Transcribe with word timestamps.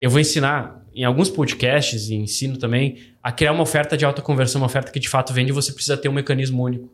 eu 0.00 0.10
vou 0.10 0.20
ensinar 0.20 0.80
em 0.94 1.04
alguns 1.04 1.28
podcasts 1.28 2.08
e 2.08 2.14
ensino 2.14 2.56
também 2.56 2.98
a 3.22 3.30
criar 3.30 3.52
uma 3.52 3.62
oferta 3.62 3.96
de 3.96 4.04
alta 4.04 4.22
conversão, 4.22 4.60
uma 4.60 4.66
oferta 4.66 4.90
que 4.90 4.98
de 4.98 5.08
fato 5.08 5.32
vende, 5.32 5.52
você 5.52 5.72
precisa 5.72 5.96
ter 5.96 6.08
um 6.08 6.12
mecanismo 6.12 6.62
único. 6.62 6.90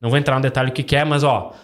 Não 0.00 0.10
vou 0.10 0.18
entrar 0.18 0.36
no 0.36 0.42
detalhe 0.42 0.70
o 0.70 0.72
que, 0.72 0.82
que 0.82 0.96
é, 0.96 1.04
mas 1.04 1.22
ó, 1.22 1.54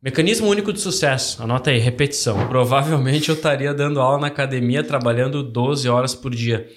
mecanismo 0.00 0.48
único 0.48 0.72
de 0.72 0.80
sucesso. 0.80 1.42
Anota 1.42 1.70
aí, 1.70 1.78
repetição. 1.78 2.46
Provavelmente 2.48 3.28
eu 3.28 3.34
estaria 3.34 3.74
dando 3.74 4.00
aula 4.00 4.20
na 4.20 4.26
academia 4.28 4.82
trabalhando 4.84 5.42
12 5.42 5.88
horas 5.88 6.14
por 6.14 6.34
dia. 6.34 6.68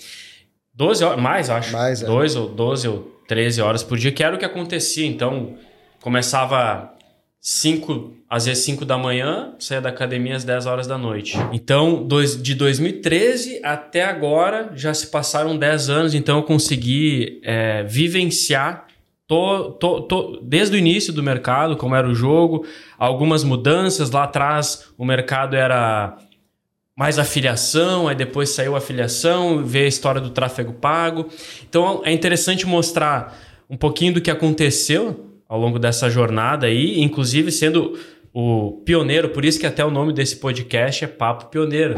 12 0.73 1.04
horas, 1.04 1.21
mais 1.21 1.50
acho. 1.50 1.71
Mais, 1.71 2.02
é. 2.02 2.05
2 2.05 2.36
ou 2.36 2.50
12 2.50 2.88
ou 2.88 3.21
13 3.27 3.62
horas 3.62 3.84
por 3.84 3.98
dia, 3.98 4.12
que 4.12 4.23
era 4.23 4.36
o 4.36 4.39
que 4.39 4.46
acontecia. 4.46 5.05
Então, 5.05 5.57
começava 6.02 6.93
5, 7.48 8.12
às 8.27 8.48
vezes 8.48 8.64
5 8.64 8.84
da 8.86 8.98
manhã, 8.98 9.54
saía 9.59 9.80
da 9.80 9.89
academia 9.89 10.36
às 10.36 10.44
10 10.44 10.66
horas 10.66 10.88
da 10.88 10.98
noite. 10.98 11.38
Então, 11.54 12.04
dois, 12.04 12.41
de 12.41 12.55
2013 12.55 13.62
até 13.64 14.04
agora, 14.04 14.71
já 14.73 14.91
se 14.95 15.05
passaram 15.12 15.55
10 15.55 15.90
anos, 15.91 16.16
então 16.16 16.38
eu 16.38 16.44
consegui 16.44 17.40
é, 17.44 17.84
vivenciar 17.84 18.88
to, 19.27 20.40
desde 20.41 20.76
o 20.76 20.80
início 20.80 21.13
do 21.13 21.21
mercado, 21.21 21.77
como 21.77 21.94
era 21.94 22.09
o 22.09 22.16
jogo, 22.16 22.66
algumas 22.98 23.44
mudanças. 23.44 24.09
Lá 24.09 24.23
atrás, 24.23 24.88
o 24.98 25.05
mercado 25.05 25.55
era 25.55 26.18
mais 26.98 27.20
afiliação, 27.20 28.07
aí 28.07 28.16
depois 28.16 28.49
saiu 28.49 28.73
a 28.73 28.80
afiliação, 28.80 29.63
ver 29.63 29.85
a 29.85 29.88
história 29.88 30.20
do 30.20 30.32
tráfego 30.32 30.73
pago. 30.73 31.30
Então 31.70 32.02
é 32.04 32.12
interessante 32.12 32.66
mostrar 32.66 33.38
um 33.70 33.77
pouquinho 33.77 34.16
do 34.16 34.21
que 34.21 34.32
aconteceu 34.32 35.24
ao 35.48 35.59
longo 35.59 35.80
dessa 35.80 36.09
jornada 36.09 36.67
aí, 36.67 37.02
inclusive 37.02 37.52
sendo 37.52 37.98
o 38.34 38.81
pioneiro, 38.85 39.30
por 39.30 39.45
isso 39.45 39.59
que 39.59 39.66
até 39.66 39.85
o 39.85 39.91
nome 39.91 40.12
desse 40.12 40.38
podcast 40.38 41.05
é 41.05 41.08
Papo 41.08 41.45
Pioneiro. 41.45 41.95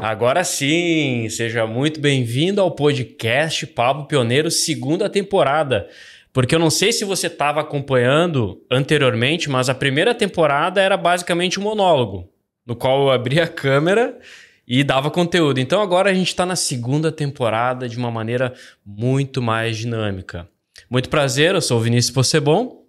Agora 0.00 0.44
sim, 0.44 1.28
seja 1.28 1.66
muito 1.66 2.00
bem-vindo 2.00 2.60
ao 2.60 2.70
podcast 2.70 3.66
Papo 3.66 4.06
Pioneiro, 4.06 4.50
segunda 4.50 5.10
temporada. 5.10 5.88
Porque 6.32 6.54
eu 6.54 6.58
não 6.58 6.70
sei 6.70 6.92
se 6.92 7.04
você 7.04 7.26
estava 7.26 7.60
acompanhando 7.60 8.64
anteriormente, 8.70 9.50
mas 9.50 9.68
a 9.68 9.74
primeira 9.74 10.14
temporada 10.14 10.80
era 10.80 10.96
basicamente 10.96 11.58
um 11.60 11.64
monólogo, 11.64 12.29
no 12.70 12.76
qual 12.76 13.02
eu 13.02 13.10
abria 13.10 13.42
a 13.42 13.48
câmera 13.48 14.16
e 14.64 14.84
dava 14.84 15.10
conteúdo. 15.10 15.58
Então 15.58 15.82
agora 15.82 16.08
a 16.08 16.14
gente 16.14 16.28
está 16.28 16.46
na 16.46 16.54
segunda 16.54 17.10
temporada 17.10 17.88
de 17.88 17.98
uma 17.98 18.12
maneira 18.12 18.54
muito 18.86 19.42
mais 19.42 19.76
dinâmica. 19.76 20.48
Muito 20.88 21.08
prazer, 21.08 21.56
eu 21.56 21.60
sou 21.60 21.78
o 21.78 21.80
Vinícius 21.80 22.14
Possebon. 22.14 22.86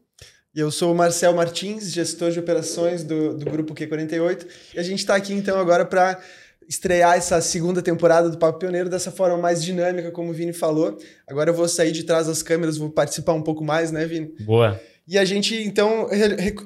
E 0.53 0.59
eu 0.59 0.69
sou 0.69 0.93
o 0.93 0.95
Marcel 0.95 1.33
Martins, 1.33 1.91
gestor 1.91 2.29
de 2.29 2.37
operações 2.37 3.03
do, 3.03 3.35
do 3.35 3.49
Grupo 3.49 3.73
Q48. 3.73 4.45
E 4.75 4.79
a 4.79 4.83
gente 4.83 4.99
está 4.99 5.15
aqui 5.15 5.33
então 5.33 5.59
agora 5.59 5.83
para 5.83 6.21
estrear 6.69 7.17
essa 7.17 7.41
segunda 7.41 7.81
temporada 7.81 8.29
do 8.29 8.37
Papo 8.37 8.59
Pioneiro 8.59 8.87
dessa 8.87 9.09
forma 9.09 9.35
mais 9.37 9.63
dinâmica, 9.63 10.11
como 10.11 10.29
o 10.29 10.33
Vini 10.33 10.53
falou. 10.53 10.95
Agora 11.25 11.49
eu 11.49 11.55
vou 11.55 11.67
sair 11.67 11.91
de 11.91 12.03
trás 12.03 12.27
das 12.27 12.43
câmeras, 12.43 12.77
vou 12.77 12.91
participar 12.91 13.33
um 13.33 13.41
pouco 13.41 13.63
mais, 13.63 13.91
né, 13.91 14.05
Vini? 14.05 14.31
Boa. 14.41 14.79
E 15.07 15.17
a 15.17 15.25
gente, 15.25 15.55
então, 15.55 16.07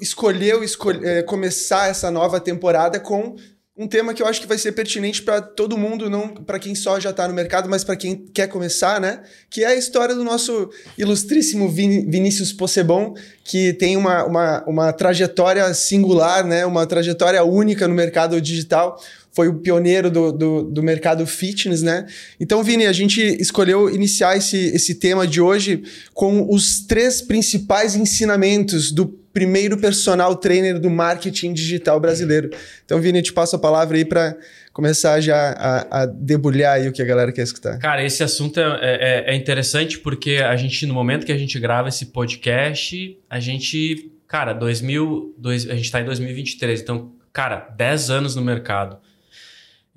escolheu 0.01 0.63
escolhe, 0.63 1.05
é, 1.05 1.23
começar 1.23 1.89
essa 1.89 2.11
nova 2.11 2.39
temporada 2.39 2.99
com 2.99 3.35
um 3.77 3.87
tema 3.87 4.13
que 4.13 4.21
eu 4.21 4.27
acho 4.27 4.39
que 4.39 4.47
vai 4.47 4.57
ser 4.57 4.71
pertinente 4.71 5.21
para 5.21 5.41
todo 5.41 5.77
mundo, 5.77 6.09
não 6.09 6.29
para 6.29 6.57
quem 6.57 6.73
só 6.73 6.97
já 6.97 7.09
está 7.09 7.27
no 7.27 7.33
mercado, 7.33 7.69
mas 7.69 7.83
para 7.83 7.97
quem 7.97 8.15
quer 8.15 8.47
começar, 8.47 9.01
né? 9.01 9.21
Que 9.49 9.65
é 9.65 9.67
a 9.67 9.75
história 9.75 10.15
do 10.15 10.23
nosso 10.23 10.69
ilustríssimo 10.97 11.67
Vin 11.67 12.09
Vinícius 12.09 12.53
Possebon, 12.53 13.15
que 13.43 13.73
tem 13.73 13.97
uma, 13.97 14.23
uma, 14.23 14.63
uma 14.65 14.93
trajetória 14.93 15.73
singular, 15.73 16.45
né? 16.45 16.65
Uma 16.65 16.87
trajetória 16.87 17.43
única 17.43 17.85
no 17.85 17.93
mercado 17.93 18.39
digital 18.39 18.97
foi 19.35 19.49
o 19.49 19.55
pioneiro 19.55 20.09
do, 20.09 20.31
do, 20.31 20.63
do, 20.63 20.81
mercado 20.81 21.27
fitness, 21.27 21.81
né? 21.81 22.05
Então, 22.39 22.63
Vini, 22.63 22.85
a 22.85 22.93
gente 22.93 23.21
escolheu 23.21 23.93
iniciar 23.93 24.37
esse, 24.37 24.57
esse 24.73 24.95
tema 24.95 25.27
de 25.27 25.41
hoje 25.41 25.83
com 26.13 26.47
os 26.49 26.79
três 26.79 27.21
principais 27.21 27.97
ensinamentos 27.97 28.93
do 28.93 29.05
primeiro 29.33 29.77
personal 29.77 30.33
trainer 30.37 30.79
do 30.79 30.89
marketing 30.89 31.51
digital 31.51 31.99
brasileiro. 31.99 32.49
Então, 32.85 33.01
Vini, 33.01 33.19
eu 33.19 33.23
te 33.23 33.33
passo 33.33 33.57
a 33.57 33.59
palavra 33.59 33.97
aí 33.97 34.05
para 34.05 34.37
começar 34.71 35.19
já 35.19 35.51
a, 35.51 36.03
a, 36.03 36.05
debulhar 36.05 36.75
aí 36.75 36.87
o 36.87 36.93
que 36.93 37.01
a 37.01 37.05
galera 37.05 37.33
quer 37.33 37.41
escutar. 37.41 37.77
Cara, 37.79 38.05
esse 38.05 38.23
assunto 38.23 38.57
é, 38.57 38.79
é, 38.81 39.33
é 39.33 39.35
interessante 39.35 39.99
porque 39.99 40.37
a 40.37 40.55
gente, 40.55 40.85
no 40.85 40.93
momento 40.93 41.25
que 41.25 41.33
a 41.33 41.37
gente 41.37 41.59
grava 41.59 41.89
esse 41.89 42.05
podcast, 42.05 43.19
a 43.29 43.39
gente, 43.41 44.09
cara, 44.29 44.53
2000, 44.53 45.35
dois, 45.37 45.69
a 45.69 45.75
gente 45.75 45.85
está 45.85 45.99
em 45.99 46.05
2023, 46.05 46.79
então, 46.79 47.11
cara, 47.33 47.67
10 47.75 48.09
anos 48.09 48.35
no 48.37 48.41
mercado. 48.41 48.97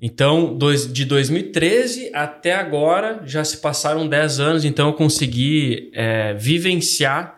Então, 0.01 0.57
dois, 0.57 0.91
de 0.91 1.03
2013 1.03 2.11
até 2.13 2.53
agora, 2.53 3.21
já 3.25 3.43
se 3.43 3.57
passaram 3.57 4.07
10 4.07 4.39
anos, 4.39 4.65
então 4.65 4.87
eu 4.87 4.93
consegui 4.93 5.91
é, 5.93 6.33
vivenciar 6.35 7.37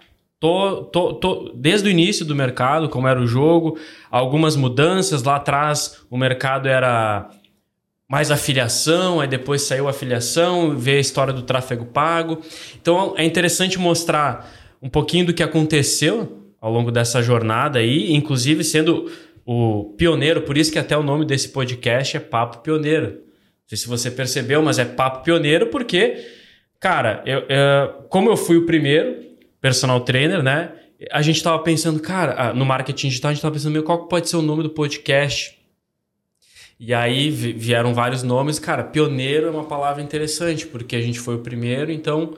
desde 1.55 1.87
o 1.87 1.91
início 1.91 2.25
do 2.25 2.35
mercado, 2.35 2.89
como 2.89 3.07
era 3.07 3.19
o 3.19 3.27
jogo, 3.27 3.77
algumas 4.09 4.55
mudanças. 4.55 5.21
Lá 5.23 5.35
atrás, 5.35 6.01
o 6.09 6.17
mercado 6.17 6.67
era 6.67 7.29
mais 8.09 8.31
afiliação, 8.31 9.21
aí 9.21 9.27
depois 9.27 9.61
saiu 9.61 9.87
a 9.87 9.91
afiliação, 9.91 10.75
ver 10.75 10.97
a 10.97 10.99
história 10.99 11.31
do 11.31 11.43
tráfego 11.43 11.85
pago. 11.85 12.41
Então, 12.79 13.13
é 13.17 13.23
interessante 13.23 13.79
mostrar 13.79 14.51
um 14.81 14.89
pouquinho 14.89 15.27
do 15.27 15.33
que 15.33 15.43
aconteceu 15.43 16.39
ao 16.59 16.71
longo 16.71 16.91
dessa 16.91 17.21
jornada 17.21 17.79
aí, 17.79 18.13
inclusive 18.13 18.63
sendo 18.63 19.11
o 19.45 19.95
pioneiro, 19.97 20.41
por 20.41 20.57
isso 20.57 20.71
que 20.71 20.79
até 20.79 20.95
o 20.97 21.03
nome 21.03 21.25
desse 21.25 21.49
podcast 21.49 22.17
é 22.17 22.19
Papo 22.19 22.59
Pioneiro. 22.59 23.07
Não 23.07 23.67
sei 23.67 23.77
se 23.77 23.87
você 23.87 24.11
percebeu, 24.11 24.61
mas 24.61 24.79
é 24.79 24.85
Papo 24.85 25.23
Pioneiro 25.23 25.67
porque, 25.67 26.25
cara, 26.79 27.23
eu, 27.25 27.39
eu, 27.47 27.93
como 28.09 28.29
eu 28.29 28.37
fui 28.37 28.57
o 28.57 28.65
primeiro 28.65 29.15
personal 29.59 30.01
trainer, 30.01 30.43
né? 30.43 30.71
A 31.11 31.21
gente 31.21 31.37
estava 31.37 31.57
pensando, 31.59 31.99
cara, 31.99 32.53
no 32.53 32.65
marketing 32.65 33.07
digital, 33.07 33.29
a 33.29 33.33
gente 33.33 33.39
estava 33.39 33.53
pensando, 33.53 33.73
meu, 33.73 33.83
qual 33.83 34.07
pode 34.07 34.29
ser 34.29 34.35
o 34.35 34.41
nome 34.41 34.61
do 34.61 34.69
podcast? 34.69 35.57
E 36.79 36.93
aí 36.93 37.29
vieram 37.29 37.93
vários 37.93 38.23
nomes. 38.23 38.57
Cara, 38.57 38.83
pioneiro 38.83 39.47
é 39.47 39.51
uma 39.51 39.65
palavra 39.65 40.01
interessante, 40.01 40.65
porque 40.65 40.95
a 40.95 41.01
gente 41.01 41.19
foi 41.19 41.35
o 41.35 41.39
primeiro, 41.39 41.91
então 41.91 42.35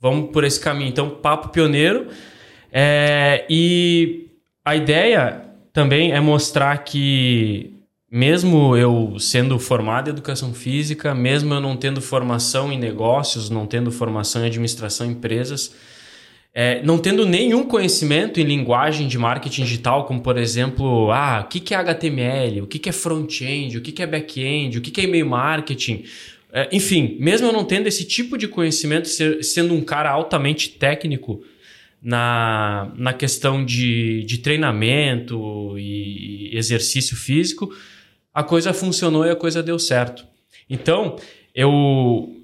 vamos 0.00 0.30
por 0.30 0.44
esse 0.44 0.58
caminho. 0.58 0.88
Então, 0.88 1.10
papo 1.10 1.48
pioneiro. 1.48 2.08
É, 2.72 3.44
e 3.50 4.30
a 4.64 4.74
ideia 4.74 5.51
também 5.72 6.12
é 6.12 6.20
mostrar 6.20 6.76
que, 6.78 7.72
mesmo 8.10 8.76
eu 8.76 9.18
sendo 9.18 9.58
formado 9.58 10.08
em 10.08 10.12
educação 10.12 10.52
física, 10.52 11.14
mesmo 11.14 11.54
eu 11.54 11.60
não 11.60 11.76
tendo 11.76 12.00
formação 12.00 12.72
em 12.72 12.78
negócios, 12.78 13.48
não 13.48 13.66
tendo 13.66 13.90
formação 13.90 14.42
em 14.42 14.46
administração 14.46 15.06
em 15.06 15.10
empresas, 15.10 15.74
é, 16.54 16.82
não 16.82 16.98
tendo 16.98 17.24
nenhum 17.24 17.64
conhecimento 17.64 18.38
em 18.38 18.44
linguagem 18.44 19.08
de 19.08 19.16
marketing 19.16 19.62
digital, 19.62 20.04
como 20.04 20.20
por 20.20 20.36
exemplo, 20.36 21.10
ah, 21.10 21.42
o 21.42 21.48
que 21.48 21.72
é 21.72 21.76
HTML, 21.78 22.60
o 22.60 22.66
que 22.66 22.88
é 22.88 22.92
front-end, 22.92 23.78
o 23.78 23.80
que 23.80 24.02
é 24.02 24.06
back-end, 24.06 24.76
o 24.76 24.80
que 24.82 25.00
é 25.00 25.04
e-mail 25.04 25.26
marketing, 25.26 26.04
é, 26.52 26.68
enfim, 26.70 27.16
mesmo 27.18 27.46
eu 27.46 27.52
não 27.52 27.64
tendo 27.64 27.86
esse 27.86 28.04
tipo 28.04 28.36
de 28.36 28.46
conhecimento, 28.46 29.08
ser, 29.08 29.42
sendo 29.42 29.72
um 29.72 29.80
cara 29.80 30.10
altamente 30.10 30.68
técnico, 30.68 31.42
na, 32.02 32.90
na 32.96 33.12
questão 33.12 33.64
de, 33.64 34.24
de 34.24 34.38
treinamento 34.38 35.78
e 35.78 36.50
exercício 36.52 37.16
físico, 37.16 37.72
a 38.34 38.42
coisa 38.42 38.72
funcionou 38.72 39.24
e 39.24 39.30
a 39.30 39.36
coisa 39.36 39.62
deu 39.62 39.78
certo. 39.78 40.26
Então, 40.68 41.16
eu 41.54 42.34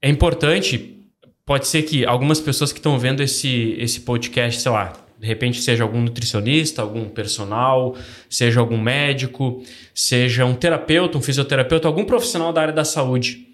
é 0.00 0.08
importante, 0.08 0.96
pode 1.44 1.68
ser 1.68 1.82
que 1.82 2.04
algumas 2.04 2.40
pessoas 2.40 2.72
que 2.72 2.78
estão 2.78 2.98
vendo 2.98 3.22
esse, 3.22 3.76
esse 3.78 4.00
podcast, 4.00 4.60
sei 4.60 4.72
lá, 4.72 4.92
de 5.18 5.26
repente 5.26 5.60
seja 5.60 5.84
algum 5.84 6.00
nutricionista, 6.00 6.82
algum 6.82 7.08
personal, 7.08 7.96
seja 8.28 8.58
algum 8.58 8.78
médico, 8.80 9.62
seja 9.94 10.44
um 10.44 10.54
terapeuta, 10.54 11.16
um 11.16 11.22
fisioterapeuta, 11.22 11.86
algum 11.86 12.04
profissional 12.04 12.52
da 12.52 12.62
área 12.62 12.74
da 12.74 12.84
saúde 12.84 13.51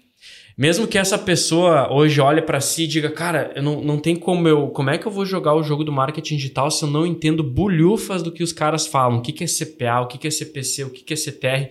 mesmo 0.59 0.85
que 0.85 0.97
essa 0.97 1.17
pessoa 1.17 1.89
hoje 1.89 2.19
olhe 2.19 2.41
para 2.41 2.59
si 2.59 2.83
e 2.83 2.87
diga, 2.87 3.09
cara, 3.09 3.53
eu 3.55 3.63
não, 3.63 3.81
não 3.81 3.97
tem 3.97 4.13
como 4.13 4.45
eu. 4.45 4.67
Como 4.67 4.89
é 4.89 4.97
que 4.97 5.05
eu 5.05 5.11
vou 5.11 5.25
jogar 5.25 5.55
o 5.55 5.63
jogo 5.63 5.85
do 5.85 5.91
marketing 5.93 6.35
digital 6.35 6.69
se 6.69 6.83
eu 6.83 6.89
não 6.89 7.05
entendo 7.05 7.41
bulhufas 7.41 8.21
do 8.21 8.29
que 8.29 8.43
os 8.43 8.51
caras 8.51 8.85
falam? 8.85 9.19
O 9.19 9.21
que, 9.21 9.31
que 9.31 9.45
é 9.45 9.47
CPA, 9.47 10.01
o 10.01 10.07
que, 10.07 10.17
que 10.17 10.27
é 10.27 10.31
CPC, 10.31 10.83
o 10.83 10.89
que, 10.89 11.01
que 11.01 11.13
é 11.13 11.15
CTR? 11.15 11.69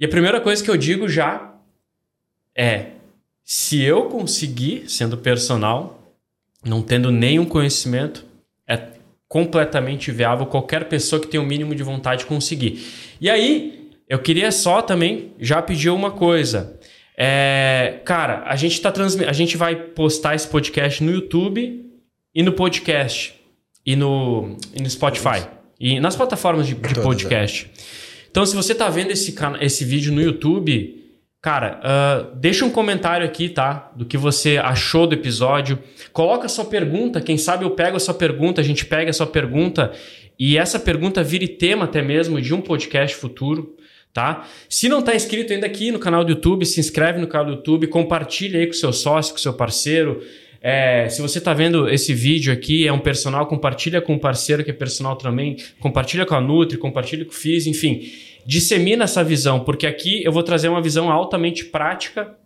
E 0.00 0.06
a 0.06 0.08
primeira 0.08 0.40
coisa 0.40 0.64
que 0.64 0.70
eu 0.70 0.78
digo 0.78 1.10
já 1.10 1.54
é: 2.56 2.92
se 3.44 3.82
eu 3.82 4.04
conseguir, 4.04 4.84
sendo 4.88 5.18
personal, 5.18 6.14
não 6.64 6.80
tendo 6.80 7.10
nenhum 7.10 7.44
conhecimento, 7.44 8.24
é 8.66 8.80
completamente 9.28 10.10
viável 10.10 10.46
qualquer 10.46 10.88
pessoa 10.88 11.20
que 11.20 11.28
tenha 11.28 11.42
o 11.42 11.44
um 11.44 11.48
mínimo 11.48 11.74
de 11.74 11.82
vontade 11.82 12.24
conseguir. 12.24 12.82
E 13.20 13.28
aí, 13.28 13.90
eu 14.08 14.18
queria 14.18 14.50
só 14.50 14.80
também 14.80 15.32
já 15.38 15.60
pedir 15.60 15.90
uma 15.90 16.10
coisa. 16.10 16.79
É, 17.16 18.00
cara, 18.04 18.44
a 18.46 18.56
gente 18.56 18.80
tá 18.80 18.90
transmi... 18.90 19.24
a 19.24 19.32
gente 19.32 19.56
vai 19.56 19.76
postar 19.76 20.34
esse 20.34 20.48
podcast 20.48 21.02
no 21.02 21.12
YouTube 21.12 21.84
e 22.34 22.42
no 22.42 22.52
podcast. 22.52 23.34
E 23.84 23.96
no, 23.96 24.56
e 24.74 24.82
no 24.82 24.88
Spotify. 24.88 25.46
E 25.78 25.98
nas 25.98 26.14
plataformas 26.14 26.66
de, 26.66 26.74
de 26.74 26.94
Todas, 26.94 27.02
podcast. 27.02 27.70
Então, 28.30 28.44
se 28.46 28.54
você 28.54 28.74
tá 28.74 28.88
vendo 28.88 29.10
esse, 29.10 29.34
esse 29.60 29.84
vídeo 29.84 30.12
no 30.12 30.20
YouTube, 30.20 31.02
cara, 31.42 31.80
ah, 31.82 32.30
deixa 32.36 32.64
um 32.64 32.70
comentário 32.70 33.26
aqui, 33.26 33.48
tá? 33.48 33.90
Do 33.96 34.04
que 34.04 34.16
você 34.16 34.58
achou 34.58 35.06
do 35.06 35.14
episódio. 35.14 35.78
Coloca 36.12 36.46
a 36.46 36.48
sua 36.48 36.64
pergunta. 36.64 37.20
Quem 37.20 37.38
sabe 37.38 37.64
eu 37.64 37.70
pego 37.70 37.96
a 37.96 38.00
sua 38.00 38.14
pergunta, 38.14 38.60
a 38.60 38.64
gente 38.64 38.84
pega 38.84 39.10
a 39.10 39.14
sua 39.14 39.26
pergunta 39.26 39.92
e 40.38 40.56
essa 40.56 40.78
pergunta 40.78 41.22
vire 41.22 41.48
tema 41.48 41.84
até 41.84 42.00
mesmo 42.00 42.40
de 42.40 42.54
um 42.54 42.60
podcast 42.60 43.16
futuro. 43.16 43.76
Tá? 44.12 44.48
Se 44.68 44.88
não 44.88 44.98
está 44.98 45.14
inscrito 45.14 45.52
ainda 45.52 45.66
aqui 45.66 45.92
no 45.92 45.98
canal 45.98 46.24
do 46.24 46.32
YouTube, 46.32 46.66
se 46.66 46.80
inscreve 46.80 47.20
no 47.20 47.28
canal 47.28 47.46
do 47.46 47.52
YouTube, 47.52 47.86
compartilha 47.86 48.58
aí 48.58 48.66
com 48.66 48.72
seu 48.72 48.92
sócio, 48.92 49.32
com 49.32 49.38
seu 49.38 49.52
parceiro. 49.52 50.20
É, 50.60 51.08
se 51.08 51.22
você 51.22 51.38
está 51.38 51.54
vendo 51.54 51.88
esse 51.88 52.12
vídeo 52.12 52.52
aqui, 52.52 52.86
é 52.86 52.92
um 52.92 52.98
personal, 52.98 53.46
compartilha 53.46 54.00
com 54.00 54.14
o 54.14 54.18
parceiro 54.18 54.64
que 54.64 54.70
é 54.70 54.74
personal 54.74 55.16
também, 55.16 55.56
compartilha 55.78 56.26
com 56.26 56.34
a 56.34 56.40
Nutri, 56.40 56.76
compartilha 56.76 57.24
com 57.24 57.30
o 57.30 57.34
Fiz, 57.34 57.66
enfim. 57.66 58.02
Dissemina 58.44 59.04
essa 59.04 59.22
visão, 59.22 59.60
porque 59.60 59.86
aqui 59.86 60.24
eu 60.24 60.32
vou 60.32 60.42
trazer 60.42 60.68
uma 60.68 60.82
visão 60.82 61.10
altamente 61.10 61.64
prática 61.66 62.36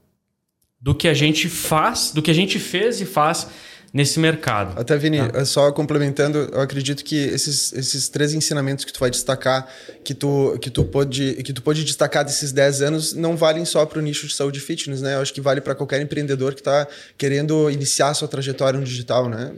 do 0.80 0.94
que 0.94 1.08
a 1.08 1.14
gente 1.14 1.48
faz, 1.48 2.12
do 2.12 2.20
que 2.20 2.30
a 2.30 2.34
gente 2.34 2.58
fez 2.58 3.00
e 3.00 3.06
faz 3.06 3.50
nesse 3.94 4.18
mercado. 4.18 4.76
Até, 4.76 4.96
Vini, 4.96 5.18
só 5.46 5.70
complementando, 5.70 6.50
eu 6.52 6.60
acredito 6.60 7.04
que 7.04 7.14
esses, 7.16 7.72
esses 7.72 8.08
três 8.08 8.34
ensinamentos 8.34 8.84
que 8.84 8.92
tu 8.92 8.98
vai 8.98 9.08
destacar, 9.08 9.68
que 10.02 10.12
tu, 10.12 10.58
que, 10.60 10.68
tu 10.68 10.84
pode, 10.84 11.34
que 11.44 11.52
tu 11.52 11.62
pode 11.62 11.84
destacar 11.84 12.24
desses 12.24 12.50
10 12.50 12.82
anos, 12.82 13.14
não 13.14 13.36
valem 13.36 13.64
só 13.64 13.86
para 13.86 14.00
o 14.00 14.02
nicho 14.02 14.26
de 14.26 14.34
saúde 14.34 14.58
e 14.58 14.62
fitness, 14.62 15.00
né? 15.00 15.14
Eu 15.14 15.20
acho 15.20 15.32
que 15.32 15.40
vale 15.40 15.60
para 15.60 15.76
qualquer 15.76 16.02
empreendedor 16.02 16.54
que 16.54 16.60
está 16.60 16.88
querendo 17.16 17.70
iniciar 17.70 18.12
sua 18.14 18.26
trajetória 18.26 18.80
no 18.80 18.84
digital, 18.84 19.28
né? 19.28 19.52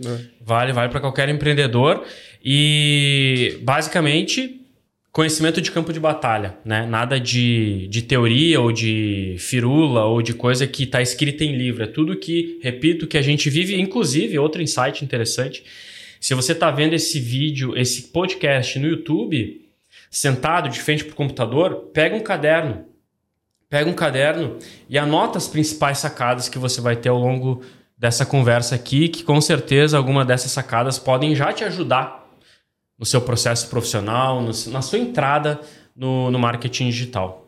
Vale, 0.44 0.74
vale 0.74 0.90
para 0.90 1.00
qualquer 1.00 1.30
empreendedor. 1.30 2.04
E 2.44 3.58
basicamente 3.62 4.65
conhecimento 5.16 5.62
de 5.62 5.72
campo 5.72 5.94
de 5.94 5.98
batalha, 5.98 6.58
né? 6.62 6.84
Nada 6.84 7.18
de, 7.18 7.88
de 7.88 8.02
teoria 8.02 8.60
ou 8.60 8.70
de 8.70 9.34
firula 9.38 10.04
ou 10.04 10.20
de 10.20 10.34
coisa 10.34 10.66
que 10.66 10.82
está 10.82 11.00
escrita 11.00 11.42
em 11.42 11.56
livro. 11.56 11.84
É 11.84 11.86
tudo 11.86 12.18
que, 12.18 12.60
repito, 12.62 13.06
que 13.06 13.16
a 13.16 13.22
gente 13.22 13.48
vive. 13.48 13.80
Inclusive, 13.80 14.38
outro 14.38 14.60
insight 14.60 15.02
interessante. 15.02 15.64
Se 16.20 16.34
você 16.34 16.52
está 16.52 16.70
vendo 16.70 16.92
esse 16.92 17.18
vídeo, 17.18 17.74
esse 17.78 18.08
podcast 18.08 18.78
no 18.78 18.88
YouTube, 18.88 19.66
sentado 20.10 20.68
de 20.68 20.82
frente 20.82 21.02
para 21.02 21.14
o 21.14 21.16
computador, 21.16 21.90
pega 21.94 22.14
um 22.14 22.20
caderno. 22.20 22.84
Pega 23.70 23.88
um 23.88 23.94
caderno 23.94 24.58
e 24.86 24.98
anota 24.98 25.38
as 25.38 25.48
principais 25.48 25.96
sacadas 25.96 26.50
que 26.50 26.58
você 26.58 26.78
vai 26.82 26.94
ter 26.94 27.08
ao 27.08 27.18
longo 27.18 27.62
dessa 27.96 28.26
conversa 28.26 28.74
aqui, 28.74 29.08
que 29.08 29.24
com 29.24 29.40
certeza 29.40 29.96
alguma 29.96 30.26
dessas 30.26 30.50
sacadas 30.50 30.98
podem 30.98 31.34
já 31.34 31.54
te 31.54 31.64
ajudar 31.64 32.25
no 32.98 33.04
seu 33.06 33.20
processo 33.20 33.68
profissional, 33.68 34.40
no- 34.40 34.52
na 34.70 34.82
sua 34.82 34.98
entrada 34.98 35.60
no, 35.94 36.30
no 36.30 36.38
marketing 36.38 36.88
digital. 36.90 37.42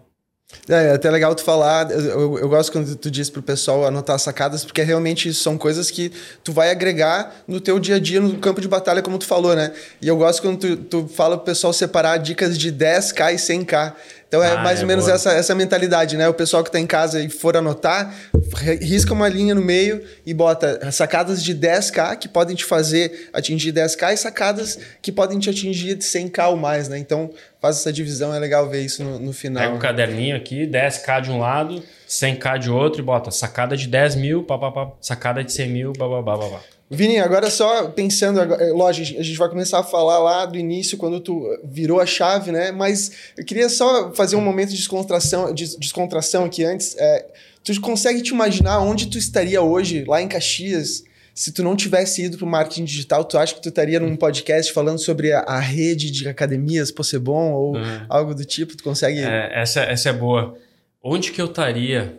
É, 0.66 0.86
é 0.88 0.92
até 0.94 1.10
legal 1.10 1.34
tu 1.34 1.42
falar. 1.44 1.90
Eu, 1.90 2.00
eu- 2.00 2.38
eu 2.38 2.48
gosto 2.48 2.72
quando 2.72 2.96
tu 2.96 3.10
diz 3.10 3.28
pro 3.28 3.42
pessoal 3.42 3.84
anotar 3.86 4.18
sacadas, 4.18 4.64
porque 4.64 4.80
realmente 4.82 5.32
são 5.34 5.58
coisas 5.58 5.90
que 5.90 6.10
tu 6.42 6.54
vai 6.54 6.70
agregar 6.70 7.34
no 7.46 7.60
teu 7.60 7.78
dia 7.78 7.96
a 7.96 7.98
dia 7.98 8.18
no 8.18 8.38
campo 8.38 8.58
de 8.58 8.66
batalha, 8.66 9.02
como 9.02 9.18
tu 9.18 9.26
falou, 9.26 9.54
né? 9.54 9.72
E 10.00 10.08
eu 10.08 10.16
gosto 10.16 10.40
quando 10.40 10.58
tu, 10.58 10.76
tu 10.76 11.08
fala 11.08 11.36
pro 11.36 11.44
pessoal 11.44 11.70
separar 11.74 12.16
dicas 12.16 12.56
de 12.58 12.72
10k 12.72 13.34
e 13.34 13.36
100k. 13.36 13.92
Então 14.28 14.42
é 14.44 14.52
Ah, 14.52 14.58
mais 14.62 14.80
é 14.80 14.82
ou 14.82 14.86
menos 14.88 15.04
boa. 15.06 15.14
essa, 15.14 15.32
essa 15.32 15.54
mentalidade, 15.54 16.14
né? 16.16 16.28
O 16.28 16.34
pessoal 16.34 16.62
que 16.62 16.70
tá 16.70 16.78
em 16.78 16.86
casa 16.86 17.18
e 17.22 17.30
for 17.30 17.56
anotar, 17.56 18.14
ri- 18.56 18.76
risca 18.76 19.14
uma 19.14 19.26
linha 19.26 19.54
no 19.54 19.62
meio 19.62 20.02
e 20.26 20.34
bota 20.34 20.92
sacadas 20.92 21.42
de 21.42 21.54
10k 21.54 22.14
que 22.18 22.28
podem 22.28 22.54
te 22.54 22.64
fazer 22.64 23.30
atingir 23.32 23.72
10k 23.72 24.12
e 24.12 24.16
sacadas 24.18 24.78
que 25.00 25.10
podem 25.10 25.38
te 25.38 25.48
atingir 25.48 25.96
100k 25.96 26.48
ou 26.50 26.56
mais, 26.58 26.90
né? 26.90 26.98
Então 26.98 27.30
faz 27.60 27.76
essa 27.78 27.90
divisão, 27.92 28.34
é 28.34 28.38
legal 28.38 28.68
ver 28.68 28.82
isso 28.82 29.02
no, 29.02 29.18
no 29.18 29.32
final. 29.32 29.62
Pega 29.62 29.74
um 29.74 29.78
caderninho 29.78 30.36
aqui, 30.36 30.66
10k 30.66 31.22
de 31.22 31.30
um 31.30 31.38
lado, 31.38 31.82
100k 32.06 32.58
de 32.58 32.70
outro 32.70 33.00
e 33.00 33.04
bota 33.04 33.30
sacada 33.30 33.76
de 33.78 33.88
10 33.88 34.14
mil, 34.16 34.42
pá, 34.44 34.58
pá, 34.58 34.70
pá, 34.70 34.90
sacada 35.00 35.42
de 35.42 35.50
100 35.52 35.68
mil, 35.70 35.92
babá, 35.96 36.20
babá. 36.20 36.60
Vini, 36.90 37.18
agora 37.18 37.50
só 37.50 37.88
pensando, 37.88 38.40
é, 38.40 38.72
lógico, 38.72 39.20
a 39.20 39.22
gente 39.22 39.36
vai 39.36 39.48
começar 39.48 39.78
a 39.80 39.82
falar 39.82 40.18
lá 40.18 40.46
do 40.46 40.56
início, 40.56 40.96
quando 40.96 41.20
tu 41.20 41.42
virou 41.62 42.00
a 42.00 42.06
chave, 42.06 42.50
né? 42.50 42.72
Mas 42.72 43.10
eu 43.36 43.44
queria 43.44 43.68
só 43.68 44.12
fazer 44.14 44.36
um 44.36 44.40
momento 44.40 44.70
de 44.70 44.76
descontração, 44.76 45.52
de 45.52 45.76
descontração 45.78 46.44
aqui 46.46 46.64
antes. 46.64 46.96
É, 46.96 47.26
tu 47.62 47.78
consegue 47.82 48.22
te 48.22 48.30
imaginar 48.32 48.80
onde 48.80 49.06
tu 49.08 49.18
estaria 49.18 49.60
hoje, 49.60 50.04
lá 50.06 50.22
em 50.22 50.28
Caxias, 50.28 51.04
se 51.34 51.52
tu 51.52 51.62
não 51.62 51.76
tivesse 51.76 52.22
ido 52.24 52.36
para 52.38 52.46
o 52.46 52.48
marketing 52.48 52.84
digital? 52.84 53.22
Tu 53.24 53.36
acha 53.38 53.54
que 53.54 53.60
tu 53.62 53.68
estaria 53.68 54.00
num 54.00 54.16
podcast 54.16 54.72
falando 54.72 54.98
sobre 54.98 55.30
a, 55.32 55.40
a 55.40 55.60
rede 55.60 56.10
de 56.10 56.26
academias 56.28 56.90
Possebon 56.90 57.52
ou 57.52 57.76
Uhum. 57.76 58.06
algo 58.08 58.34
do 58.34 58.44
tipo? 58.44 58.74
Tu 58.76 58.82
consegue... 58.82 59.20
É, 59.20 59.50
essa, 59.60 59.82
essa 59.82 60.08
é 60.08 60.12
boa. 60.12 60.56
Onde 61.02 61.30
que 61.30 61.40
eu 61.40 61.46
estaria? 61.46 62.18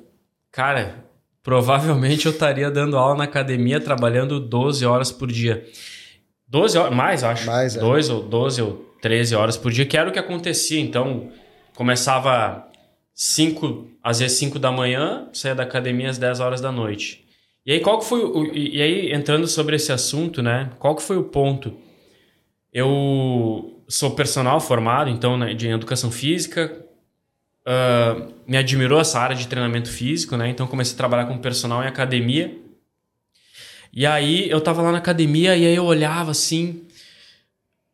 Cara, 0.51 1.03
provavelmente 1.49 2.27
eu 2.27 2.31
estaria 2.31 2.69
dando 2.69 2.95
aula 2.95 3.15
na 3.15 3.23
academia, 3.23 3.79
trabalhando 3.79 4.39
12 4.39 4.85
horas 4.85 5.11
por 5.11 5.31
dia. 5.31 5.65
12 6.47 6.77
horas, 6.77 6.95
mais, 6.95 7.23
acho. 7.23 7.47
Mais, 7.47 7.75
é. 7.75 7.79
2 7.79 8.09
ou 8.11 8.21
12 8.21 8.61
ou 8.61 8.95
13 9.01 9.33
horas 9.33 9.57
por 9.57 9.71
dia, 9.71 9.83
que 9.83 9.97
era 9.97 10.07
o 10.07 10.13
que 10.13 10.19
acontecia. 10.19 10.79
Então, 10.79 11.31
começava 11.75 12.67
5, 13.15 13.87
às 14.03 14.19
vezes 14.19 14.37
5 14.37 14.59
da 14.59 14.71
manhã, 14.71 15.27
saía 15.33 15.55
da 15.55 15.63
academia 15.63 16.11
às 16.11 16.19
10 16.19 16.39
horas 16.39 16.61
da 16.61 16.71
noite. 16.71 17.25
E 17.65 17.71
aí, 17.71 17.79
qual 17.79 17.97
que 17.97 18.05
foi 18.05 18.23
o. 18.23 18.45
E 18.53 18.79
aí, 18.79 19.11
entrando 19.11 19.47
sobre 19.47 19.75
esse 19.75 19.91
assunto, 19.91 20.43
né? 20.43 20.69
Qual 20.77 20.95
que 20.95 21.01
foi 21.01 21.17
o 21.17 21.23
ponto? 21.23 21.73
Eu 22.71 23.81
sou 23.87 24.11
personal 24.11 24.61
formado, 24.61 25.09
então, 25.09 25.35
né, 25.35 25.55
de 25.55 25.67
educação 25.67 26.11
física, 26.11 26.85
ah, 27.71 28.27
me 28.47 28.57
admirou 28.57 28.99
essa 28.99 29.19
área 29.19 29.35
de 29.35 29.47
treinamento 29.47 29.91
físico, 29.91 30.35
né? 30.35 30.49
Então 30.49 30.65
comecei 30.65 30.95
a 30.95 30.97
trabalhar 30.97 31.27
com 31.27 31.37
personal 31.37 31.83
em 31.83 31.87
academia. 31.87 32.57
E 33.93 34.07
aí 34.07 34.49
eu 34.49 34.59
tava 34.59 34.81
lá 34.81 34.91
na 34.91 34.97
academia 34.97 35.55
e 35.55 35.67
aí 35.67 35.75
eu 35.75 35.85
olhava 35.85 36.31
assim 36.31 36.83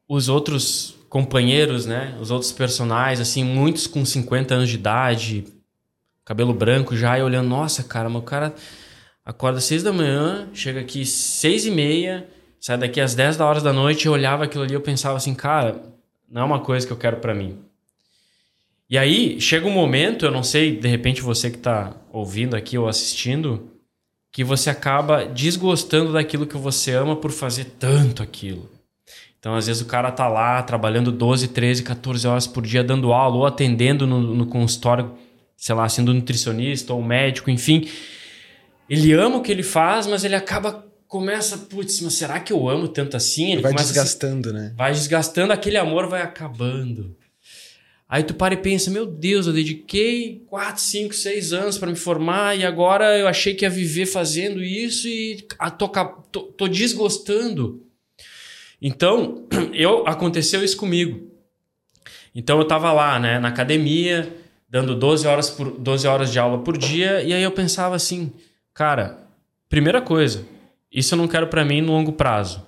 os 0.07 0.29
outros 0.29 0.95
companheiros, 1.09 1.85
né? 1.85 2.17
Os 2.21 2.31
outros 2.31 2.53
personagens, 2.53 3.19
assim, 3.19 3.43
muitos 3.43 3.85
com 3.85 4.05
50 4.05 4.53
anos 4.55 4.69
de 4.69 4.75
idade, 4.75 5.45
cabelo 6.23 6.53
branco 6.53 6.95
já, 6.95 7.19
e 7.19 7.23
olhando, 7.23 7.49
nossa, 7.49 7.83
cara, 7.83 8.07
mas 8.07 8.21
o 8.21 8.25
cara 8.25 8.55
acorda 9.25 9.57
às 9.57 9.65
6 9.65 9.83
da 9.83 9.91
manhã, 9.91 10.47
chega 10.53 10.79
aqui 10.79 11.05
seis 11.05 11.65
e 11.65 11.71
meia, 11.71 12.29
sai 12.61 12.77
daqui 12.77 13.01
às 13.01 13.15
10 13.15 13.37
da 13.37 13.45
hora 13.45 13.59
da 13.59 13.73
noite, 13.73 14.05
eu 14.05 14.13
olhava 14.13 14.45
aquilo 14.45 14.63
ali 14.63 14.73
eu 14.73 14.81
pensava 14.81 15.17
assim, 15.17 15.33
cara, 15.33 15.81
não 16.29 16.43
é 16.43 16.45
uma 16.45 16.59
coisa 16.59 16.85
que 16.87 16.93
eu 16.93 16.97
quero 16.97 17.17
pra 17.17 17.33
mim. 17.33 17.64
E 18.89 18.97
aí, 18.97 19.39
chega 19.41 19.67
um 19.67 19.71
momento, 19.71 20.25
eu 20.25 20.31
não 20.31 20.43
sei, 20.43 20.77
de 20.77 20.87
repente 20.87 21.21
você 21.21 21.49
que 21.49 21.57
tá 21.57 21.95
ouvindo 22.11 22.55
aqui 22.55 22.77
ou 22.77 22.87
assistindo, 22.87 23.71
que 24.31 24.43
você 24.43 24.69
acaba 24.69 25.25
desgostando 25.25 26.13
daquilo 26.13 26.45
que 26.45 26.57
você 26.57 26.91
ama 26.91 27.15
por 27.15 27.31
fazer 27.31 27.65
tanto 27.79 28.21
aquilo. 28.21 28.69
Então, 29.39 29.55
às 29.55 29.67
vezes, 29.67 29.81
o 29.81 29.85
cara 29.85 30.11
tá 30.11 30.27
lá 30.27 30.61
trabalhando 30.63 31.11
12, 31.11 31.47
13, 31.49 31.83
14 31.83 32.27
horas 32.27 32.47
por 32.47 32.65
dia 32.65 32.83
dando 32.83 33.13
aula 33.13 33.35
ou 33.37 33.45
atendendo 33.45 34.05
no, 34.05 34.19
no 34.19 34.45
consultório, 34.47 35.13
sei 35.55 35.73
lá, 35.75 35.87
sendo 35.87 36.13
nutricionista 36.13 36.93
ou 36.93 37.01
médico, 37.01 37.49
enfim. 37.49 37.87
Ele 38.89 39.13
ama 39.13 39.37
o 39.37 39.41
que 39.41 39.51
ele 39.51 39.63
faz, 39.63 40.05
mas 40.07 40.23
ele 40.23 40.35
acaba, 40.35 40.85
começa, 41.07 41.57
putz, 41.57 42.01
mas 42.01 42.13
será 42.13 42.39
que 42.39 42.51
eu 42.53 42.67
amo 42.69 42.87
tanto 42.87 43.15
assim? 43.17 43.51
Ele 43.51 43.61
vai 43.61 43.73
a 43.73 43.77
se- 43.77 43.85
desgastando, 43.85 44.51
né? 44.53 44.73
vai 44.75 44.91
desgastando, 44.91 45.53
aquele 45.53 45.77
amor 45.77 46.07
vai 46.07 46.21
acabando. 46.21 47.15
Aí 48.07 48.23
tu 48.23 48.35
para 48.35 48.53
e 48.53 48.57
pensa, 48.57 48.91
meu 48.91 49.05
Deus, 49.05 49.47
eu 49.47 49.53
dediquei 49.53 50.43
4, 50.47 50.81
5, 50.81 51.13
6 51.13 51.53
anos 51.53 51.77
para 51.77 51.89
me 51.89 51.95
formar 51.95 52.55
e 52.55 52.63
agora 52.63 53.17
eu 53.17 53.27
achei 53.27 53.55
que 53.55 53.65
ia 53.65 53.69
viver 53.69 54.05
fazendo 54.05 54.63
isso 54.63 55.07
e 55.07 55.45
tô, 55.77 55.89
tô, 56.31 56.41
tô 56.41 56.67
desgostando. 56.67 57.83
Então, 58.79 59.47
eu 59.73 60.07
aconteceu 60.07 60.63
isso 60.63 60.77
comigo. 60.77 61.31
Então 62.33 62.59
eu 62.59 62.65
tava 62.65 62.91
lá, 62.91 63.19
né, 63.19 63.39
na 63.39 63.47
academia, 63.47 64.31
dando 64.69 64.93
12 64.93 65.25
horas, 65.25 65.49
por, 65.49 65.71
12 65.71 66.07
horas 66.07 66.31
de 66.31 66.37
aula 66.37 66.59
por 66.59 66.77
dia, 66.77 67.23
e 67.23 67.33
aí 67.33 67.41
eu 67.41 67.51
pensava 67.51 67.95
assim, 67.95 68.31
cara, 68.73 69.25
primeira 69.69 70.01
coisa, 70.01 70.45
isso 70.91 71.13
eu 71.13 71.17
não 71.17 71.27
quero 71.27 71.47
para 71.47 71.65
mim 71.65 71.81
no 71.81 71.93
longo 71.93 72.11
prazo. 72.11 72.63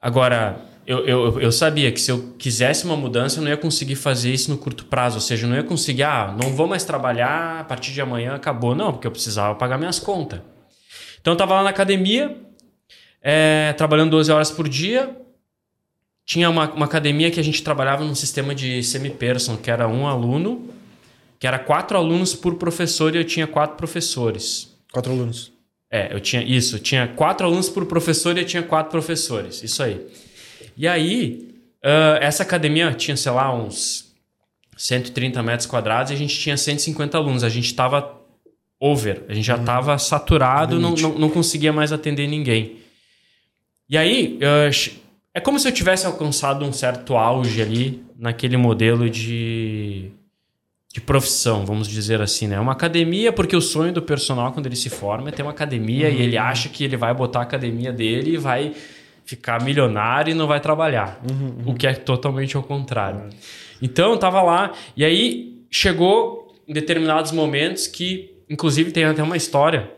Agora, 0.00 0.60
eu, 0.86 1.04
eu, 1.04 1.40
eu 1.40 1.50
sabia 1.50 1.90
que 1.90 2.00
se 2.00 2.12
eu 2.12 2.34
quisesse 2.38 2.84
uma 2.84 2.96
mudança, 2.96 3.40
eu 3.40 3.42
não 3.42 3.50
ia 3.50 3.56
conseguir 3.56 3.96
fazer 3.96 4.32
isso 4.32 4.50
no 4.50 4.56
curto 4.56 4.84
prazo. 4.84 5.16
Ou 5.16 5.20
seja, 5.20 5.44
eu 5.44 5.50
não 5.50 5.56
ia 5.56 5.64
conseguir, 5.64 6.04
ah, 6.04 6.36
não 6.40 6.54
vou 6.54 6.68
mais 6.68 6.84
trabalhar, 6.84 7.60
a 7.60 7.64
partir 7.64 7.92
de 7.92 8.00
amanhã 8.00 8.34
acabou. 8.34 8.72
Não, 8.72 8.92
porque 8.92 9.06
eu 9.06 9.10
precisava 9.10 9.56
pagar 9.56 9.78
minhas 9.78 9.98
contas. 9.98 10.40
Então 11.20 11.32
eu 11.32 11.36
tava 11.36 11.54
lá 11.54 11.64
na 11.64 11.70
academia, 11.70 12.36
é, 13.20 13.72
trabalhando 13.72 14.10
12 14.12 14.30
horas 14.30 14.50
por 14.52 14.68
dia. 14.68 15.16
Tinha 16.24 16.48
uma, 16.48 16.70
uma 16.72 16.86
academia 16.86 17.32
que 17.32 17.40
a 17.40 17.42
gente 17.42 17.64
trabalhava 17.64 18.04
num 18.04 18.14
sistema 18.14 18.54
de 18.54 18.80
semi-person, 18.84 19.56
que 19.56 19.70
era 19.70 19.88
um 19.88 20.06
aluno, 20.06 20.70
que 21.40 21.48
era 21.48 21.58
quatro 21.58 21.96
alunos 21.98 22.32
por 22.32 22.54
professor 22.54 23.12
e 23.12 23.18
eu 23.18 23.24
tinha 23.24 23.46
quatro 23.46 23.76
professores. 23.76 24.72
Quatro 24.92 25.12
alunos. 25.12 25.52
É, 25.90 26.14
eu 26.14 26.20
tinha 26.20 26.44
isso. 26.44 26.78
Tinha 26.78 27.08
quatro 27.08 27.44
alunos 27.44 27.68
por 27.68 27.86
professor 27.86 28.36
e 28.36 28.42
eu 28.42 28.46
tinha 28.46 28.62
quatro 28.62 28.92
professores. 28.92 29.64
Isso 29.64 29.82
aí. 29.82 30.06
E 30.76 30.86
aí, 30.86 31.54
uh, 31.84 32.18
essa 32.20 32.42
academia 32.42 32.92
tinha, 32.92 33.16
sei 33.16 33.32
lá, 33.32 33.54
uns 33.54 34.14
130 34.76 35.42
metros 35.42 35.66
quadrados 35.66 36.10
e 36.10 36.14
a 36.14 36.18
gente 36.18 36.38
tinha 36.38 36.56
150 36.56 37.16
alunos. 37.16 37.42
A 37.42 37.48
gente 37.48 37.66
estava 37.66 38.20
over, 38.78 39.24
a 39.28 39.32
gente 39.32 39.46
já 39.46 39.56
estava 39.56 39.92
uhum. 39.92 39.98
saturado, 39.98 40.78
não, 40.78 40.94
não, 40.94 41.18
não, 41.18 41.30
conseguia 41.30 41.72
mais 41.72 41.92
atender 41.92 42.26
ninguém. 42.26 42.76
E 43.88 43.96
aí, 43.96 44.38
uh, 44.42 45.00
é 45.32 45.40
como 45.40 45.58
se 45.58 45.66
eu 45.66 45.72
tivesse 45.72 46.06
alcançado 46.06 46.64
um 46.64 46.72
certo 46.72 47.16
auge 47.16 47.62
ali 47.62 48.04
naquele 48.18 48.56
modelo 48.56 49.08
de, 49.08 50.10
de 50.92 51.00
profissão, 51.00 51.64
vamos 51.64 51.88
dizer 51.88 52.20
assim, 52.20 52.46
né? 52.46 52.58
Uma 52.60 52.72
academia, 52.72 53.32
porque 53.32 53.56
o 53.56 53.60
sonho 53.60 53.92
do 53.92 54.02
personal 54.02 54.52
quando 54.52 54.66
ele 54.66 54.76
se 54.76 54.90
forma 54.90 55.28
é 55.28 55.32
ter 55.32 55.42
uma 55.42 55.52
academia 55.52 56.08
uhum. 56.08 56.14
e 56.14 56.22
ele 56.22 56.36
acha 56.36 56.68
que 56.68 56.84
ele 56.84 56.96
vai 56.96 57.14
botar 57.14 57.40
a 57.40 57.42
academia 57.42 57.92
dele 57.92 58.32
e 58.32 58.36
vai 58.36 58.74
ficar 59.26 59.62
milionário 59.62 60.30
e 60.30 60.34
não 60.34 60.46
vai 60.46 60.60
trabalhar. 60.60 61.20
Uhum, 61.28 61.46
uhum. 61.46 61.72
O 61.72 61.74
que 61.74 61.86
é 61.86 61.92
totalmente 61.92 62.56
ao 62.56 62.62
contrário. 62.62 63.20
Uhum. 63.20 63.30
Então 63.82 64.12
eu 64.12 64.18
tava 64.18 64.40
lá, 64.40 64.72
e 64.96 65.04
aí 65.04 65.66
chegou 65.70 66.54
em 66.66 66.72
determinados 66.72 67.32
momentos 67.32 67.86
que, 67.86 68.34
inclusive, 68.48 68.92
tem 68.92 69.04
até 69.04 69.22
uma 69.22 69.36
história 69.36 69.92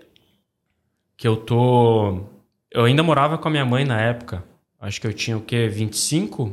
que 1.17 1.29
eu 1.29 1.37
tô. 1.37 2.25
Eu 2.71 2.85
ainda 2.85 3.03
morava 3.03 3.39
com 3.39 3.49
a 3.49 3.51
minha 3.51 3.65
mãe 3.65 3.85
na 3.85 4.01
época. 4.01 4.43
Acho 4.81 5.01
que 5.01 5.07
eu 5.07 5.13
tinha 5.13 5.37
o 5.37 5.41
quê? 5.41 5.69
25? 5.69 6.53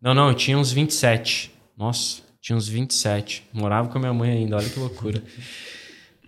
Não, 0.00 0.14
não, 0.14 0.28
eu 0.28 0.34
tinha 0.34 0.58
uns 0.58 0.72
27. 0.72 1.52
Nossa, 1.76 2.22
tinha 2.40 2.56
uns 2.56 2.68
27. 2.68 3.44
Morava 3.52 3.88
com 3.88 3.98
a 3.98 4.00
minha 4.00 4.12
mãe 4.12 4.30
ainda, 4.30 4.56
olha 4.56 4.68
que 4.68 4.78
loucura. 4.78 5.22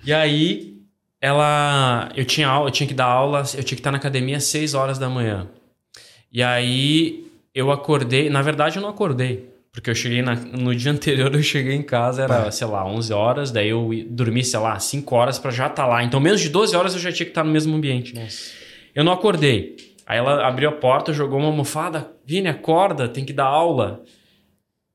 e 0.04 0.12
aí, 0.12 0.81
ela. 1.22 2.10
Eu 2.16 2.24
tinha 2.24 2.48
aula, 2.48 2.68
eu 2.68 2.72
tinha 2.72 2.86
que 2.86 2.92
dar 2.92 3.06
aula, 3.06 3.44
eu 3.54 3.62
tinha 3.62 3.76
que 3.76 3.80
estar 3.80 3.92
na 3.92 3.98
academia 3.98 4.36
às 4.36 4.44
6 4.44 4.74
horas 4.74 4.98
da 4.98 5.08
manhã. 5.08 5.48
E 6.32 6.42
aí 6.42 7.30
eu 7.54 7.70
acordei. 7.70 8.28
Na 8.28 8.42
verdade, 8.42 8.76
eu 8.76 8.82
não 8.82 8.88
acordei. 8.90 9.48
Porque 9.72 9.88
eu 9.88 9.94
cheguei 9.94 10.20
na, 10.20 10.34
no 10.34 10.74
dia 10.74 10.90
anterior, 10.92 11.32
eu 11.32 11.42
cheguei 11.42 11.74
em 11.74 11.82
casa, 11.82 12.24
era, 12.24 12.50
sei 12.50 12.66
lá, 12.66 12.84
11 12.84 13.12
horas, 13.12 13.50
daí 13.50 13.68
eu 13.68 13.88
dormi, 14.08 14.44
sei 14.44 14.60
lá, 14.60 14.78
5 14.78 15.14
horas 15.14 15.38
para 15.38 15.50
já 15.50 15.68
estar 15.68 15.84
tá 15.84 15.88
lá. 15.88 16.02
Então, 16.02 16.20
menos 16.20 16.40
de 16.40 16.50
12 16.50 16.76
horas 16.76 16.92
eu 16.92 17.00
já 17.00 17.10
tinha 17.12 17.24
que 17.24 17.30
estar 17.30 17.42
tá 17.42 17.46
no 17.46 17.52
mesmo 17.52 17.74
ambiente. 17.74 18.14
Nossa. 18.14 18.52
Eu 18.94 19.04
não 19.04 19.12
acordei. 19.12 19.76
Aí 20.04 20.18
ela 20.18 20.46
abriu 20.46 20.68
a 20.68 20.72
porta, 20.72 21.12
jogou 21.12 21.38
uma 21.38 21.48
almofada, 21.48 22.10
Vini, 22.26 22.48
acorda, 22.48 23.08
tem 23.08 23.24
que 23.24 23.32
dar 23.32 23.46
aula. 23.46 24.02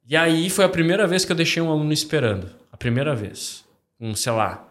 E 0.08 0.16
aí 0.16 0.50
foi 0.50 0.66
a 0.66 0.70
primeira 0.70 1.08
vez 1.08 1.26
que 1.26 1.32
eu 1.32 1.36
deixei 1.36 1.64
um 1.64 1.72
aluno 1.72 1.92
esperando. 1.92 2.50
A 2.72 2.78
primeira 2.78 3.16
vez. 3.16 3.66
Com, 3.98 4.14
sei 4.14 4.32
lá, 4.32 4.67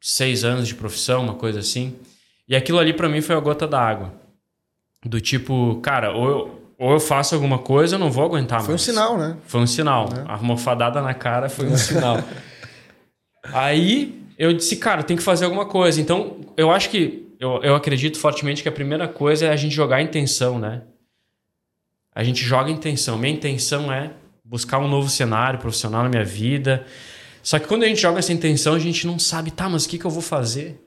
seis 0.00 0.44
anos 0.44 0.68
de 0.68 0.74
profissão, 0.74 1.22
uma 1.22 1.34
coisa 1.34 1.60
assim. 1.60 1.96
E 2.48 2.56
aquilo 2.56 2.78
ali 2.78 2.92
para 2.92 3.08
mim 3.08 3.20
foi 3.20 3.36
a 3.36 3.40
gota 3.40 3.66
d'água. 3.66 4.12
Do 5.04 5.20
tipo, 5.20 5.80
cara, 5.82 6.12
ou 6.12 6.28
eu, 6.28 6.62
ou 6.78 6.92
eu 6.92 7.00
faço 7.00 7.34
alguma 7.34 7.58
coisa, 7.58 7.96
eu 7.96 7.98
não 7.98 8.10
vou 8.10 8.24
aguentar 8.24 8.60
foi 8.60 8.70
mais. 8.70 8.84
Foi 8.84 8.92
um 8.92 8.96
sinal, 8.96 9.18
né? 9.18 9.36
Foi 9.46 9.60
um 9.60 9.66
sinal. 9.66 10.08
É. 10.16 10.30
A 10.30 10.34
almofadada 10.34 11.02
na 11.02 11.14
cara 11.14 11.48
foi 11.48 11.66
um 11.66 11.76
sinal. 11.78 12.22
Aí 13.52 14.22
eu 14.38 14.52
disse, 14.52 14.76
cara, 14.76 15.02
tem 15.02 15.16
que 15.16 15.22
fazer 15.22 15.44
alguma 15.44 15.66
coisa. 15.66 16.00
Então, 16.00 16.40
eu 16.56 16.70
acho 16.70 16.90
que, 16.90 17.26
eu, 17.40 17.60
eu 17.62 17.74
acredito 17.74 18.18
fortemente 18.18 18.62
que 18.62 18.68
a 18.68 18.72
primeira 18.72 19.08
coisa 19.08 19.46
é 19.46 19.50
a 19.50 19.56
gente 19.56 19.74
jogar 19.74 20.00
intenção, 20.00 20.58
né? 20.58 20.82
A 22.14 22.24
gente 22.24 22.44
joga 22.44 22.70
intenção. 22.70 23.18
Minha 23.18 23.32
intenção 23.34 23.92
é 23.92 24.12
buscar 24.44 24.78
um 24.78 24.88
novo 24.88 25.08
cenário 25.08 25.58
profissional 25.58 26.02
na 26.02 26.08
minha 26.08 26.24
vida. 26.24 26.86
Só 27.42 27.58
que 27.58 27.66
quando 27.66 27.84
a 27.84 27.86
gente 27.86 28.00
joga 28.00 28.18
essa 28.18 28.32
intenção, 28.32 28.74
a 28.74 28.78
gente 28.78 29.06
não 29.06 29.18
sabe, 29.18 29.50
tá, 29.50 29.68
mas 29.68 29.84
o 29.84 29.88
que, 29.88 29.98
que 29.98 30.04
eu 30.04 30.10
vou 30.10 30.22
fazer? 30.22 30.80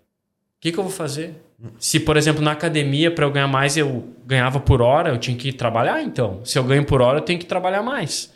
O 0.57 0.61
que, 0.61 0.71
que 0.71 0.77
eu 0.77 0.83
vou 0.83 0.91
fazer? 0.91 1.35
Se, 1.79 1.99
por 1.99 2.17
exemplo, 2.17 2.41
na 2.41 2.51
academia, 2.51 3.11
para 3.11 3.25
eu 3.25 3.31
ganhar 3.31 3.47
mais, 3.47 3.77
eu 3.77 4.05
ganhava 4.25 4.59
por 4.59 4.81
hora, 4.81 5.09
eu 5.09 5.17
tinha 5.17 5.35
que 5.35 5.51
trabalhar, 5.51 6.01
então. 6.03 6.41
Se 6.43 6.57
eu 6.57 6.63
ganho 6.63 6.85
por 6.85 7.01
hora, 7.01 7.19
eu 7.19 7.23
tenho 7.23 7.39
que 7.39 7.45
trabalhar 7.45 7.83
mais. 7.83 8.31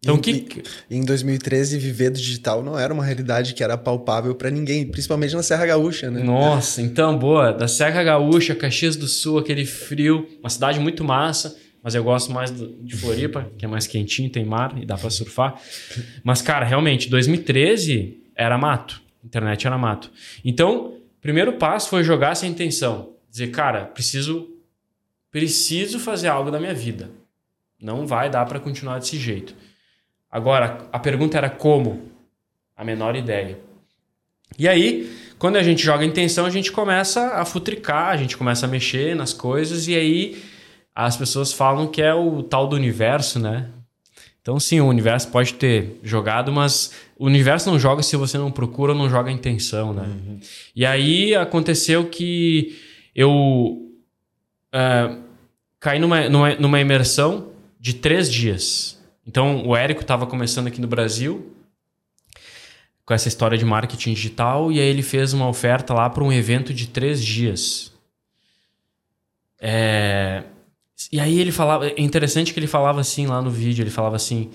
Então, 0.00 0.14
em, 0.14 0.20
que... 0.20 0.62
em 0.88 1.04
2013, 1.04 1.76
viver 1.78 2.10
do 2.10 2.18
digital 2.18 2.62
não 2.62 2.78
era 2.78 2.94
uma 2.94 3.04
realidade 3.04 3.54
que 3.54 3.64
era 3.64 3.76
palpável 3.76 4.34
para 4.34 4.50
ninguém, 4.50 4.86
principalmente 4.86 5.34
na 5.34 5.42
Serra 5.42 5.66
Gaúcha, 5.66 6.10
né? 6.10 6.22
Nossa, 6.22 6.80
então, 6.80 7.18
boa. 7.18 7.52
Da 7.52 7.66
Serra 7.66 8.02
Gaúcha, 8.04 8.54
Caxias 8.54 8.94
do 8.94 9.08
Sul, 9.08 9.38
aquele 9.38 9.66
frio, 9.66 10.26
uma 10.40 10.50
cidade 10.50 10.78
muito 10.78 11.02
massa, 11.02 11.56
mas 11.88 11.94
eu 11.94 12.04
gosto 12.04 12.30
mais 12.30 12.52
de 12.54 12.96
Floripa, 12.96 13.50
que 13.56 13.64
é 13.64 13.68
mais 13.68 13.86
quentinho, 13.86 14.30
tem 14.30 14.44
mar 14.44 14.76
e 14.76 14.84
dá 14.84 14.96
para 14.96 15.08
surfar. 15.08 15.60
Mas, 16.22 16.42
cara, 16.42 16.66
realmente, 16.66 17.08
2013 17.08 18.18
era 18.36 18.58
mato. 18.58 19.00
Internet 19.24 19.66
era 19.66 19.76
mato. 19.76 20.10
Então, 20.44 20.98
Primeiro 21.20 21.54
passo 21.54 21.90
foi 21.90 22.04
jogar 22.04 22.32
essa 22.32 22.46
intenção. 22.46 23.14
Dizer, 23.30 23.48
cara, 23.48 23.84
preciso 23.84 24.54
preciso 25.30 25.98
fazer 25.98 26.28
algo 26.28 26.50
da 26.50 26.58
minha 26.58 26.72
vida. 26.72 27.10
Não 27.80 28.06
vai 28.06 28.30
dar 28.30 28.46
para 28.46 28.58
continuar 28.58 28.98
desse 28.98 29.18
jeito. 29.18 29.54
Agora, 30.30 30.88
a 30.90 30.98
pergunta 30.98 31.36
era 31.36 31.50
como? 31.50 32.10
A 32.76 32.84
menor 32.84 33.14
ideia. 33.14 33.58
E 34.58 34.66
aí, 34.66 35.12
quando 35.38 35.56
a 35.56 35.62
gente 35.62 35.84
joga 35.84 36.04
intenção, 36.04 36.46
a 36.46 36.50
gente 36.50 36.72
começa 36.72 37.34
a 37.34 37.44
futricar, 37.44 38.08
a 38.08 38.16
gente 38.16 38.36
começa 38.36 38.64
a 38.64 38.68
mexer 38.68 39.14
nas 39.14 39.32
coisas 39.32 39.86
e 39.86 39.94
aí 39.94 40.42
as 41.00 41.16
pessoas 41.16 41.52
falam 41.52 41.86
que 41.86 42.02
é 42.02 42.12
o 42.12 42.42
tal 42.42 42.66
do 42.66 42.74
universo, 42.74 43.38
né? 43.38 43.68
Então, 44.42 44.58
sim, 44.58 44.80
o 44.80 44.88
universo 44.88 45.28
pode 45.28 45.54
ter 45.54 46.00
jogado, 46.02 46.50
mas 46.50 46.92
o 47.16 47.24
universo 47.24 47.70
não 47.70 47.78
joga 47.78 48.02
se 48.02 48.16
você 48.16 48.36
não 48.36 48.50
procura 48.50 48.90
ou 48.90 48.98
não 48.98 49.08
joga 49.08 49.30
a 49.30 49.32
intenção, 49.32 49.92
né? 49.92 50.02
Uhum. 50.02 50.40
E 50.74 50.84
aí 50.84 51.36
aconteceu 51.36 52.08
que 52.08 52.76
eu 53.14 53.30
uh, 54.74 55.22
caí 55.78 56.00
numa, 56.00 56.28
numa, 56.28 56.54
numa 56.56 56.80
imersão 56.80 57.52
de 57.78 57.94
três 57.94 58.28
dias. 58.28 59.00
Então, 59.24 59.64
o 59.68 59.76
Érico 59.76 60.00
estava 60.00 60.26
começando 60.26 60.66
aqui 60.66 60.80
no 60.80 60.88
Brasil 60.88 61.54
com 63.04 63.14
essa 63.14 63.28
história 63.28 63.56
de 63.56 63.64
marketing 63.64 64.14
digital 64.14 64.72
e 64.72 64.80
aí 64.80 64.88
ele 64.88 65.02
fez 65.02 65.32
uma 65.32 65.48
oferta 65.48 65.94
lá 65.94 66.10
para 66.10 66.24
um 66.24 66.32
evento 66.32 66.74
de 66.74 66.88
três 66.88 67.24
dias. 67.24 67.92
É 69.60 70.42
e 71.12 71.20
aí 71.20 71.38
ele 71.38 71.52
falava, 71.52 71.86
é 71.86 71.94
interessante 72.00 72.52
que 72.52 72.58
ele 72.58 72.66
falava 72.66 73.00
assim 73.00 73.26
lá 73.26 73.40
no 73.40 73.50
vídeo, 73.50 73.82
ele 73.82 73.90
falava 73.90 74.16
assim, 74.16 74.50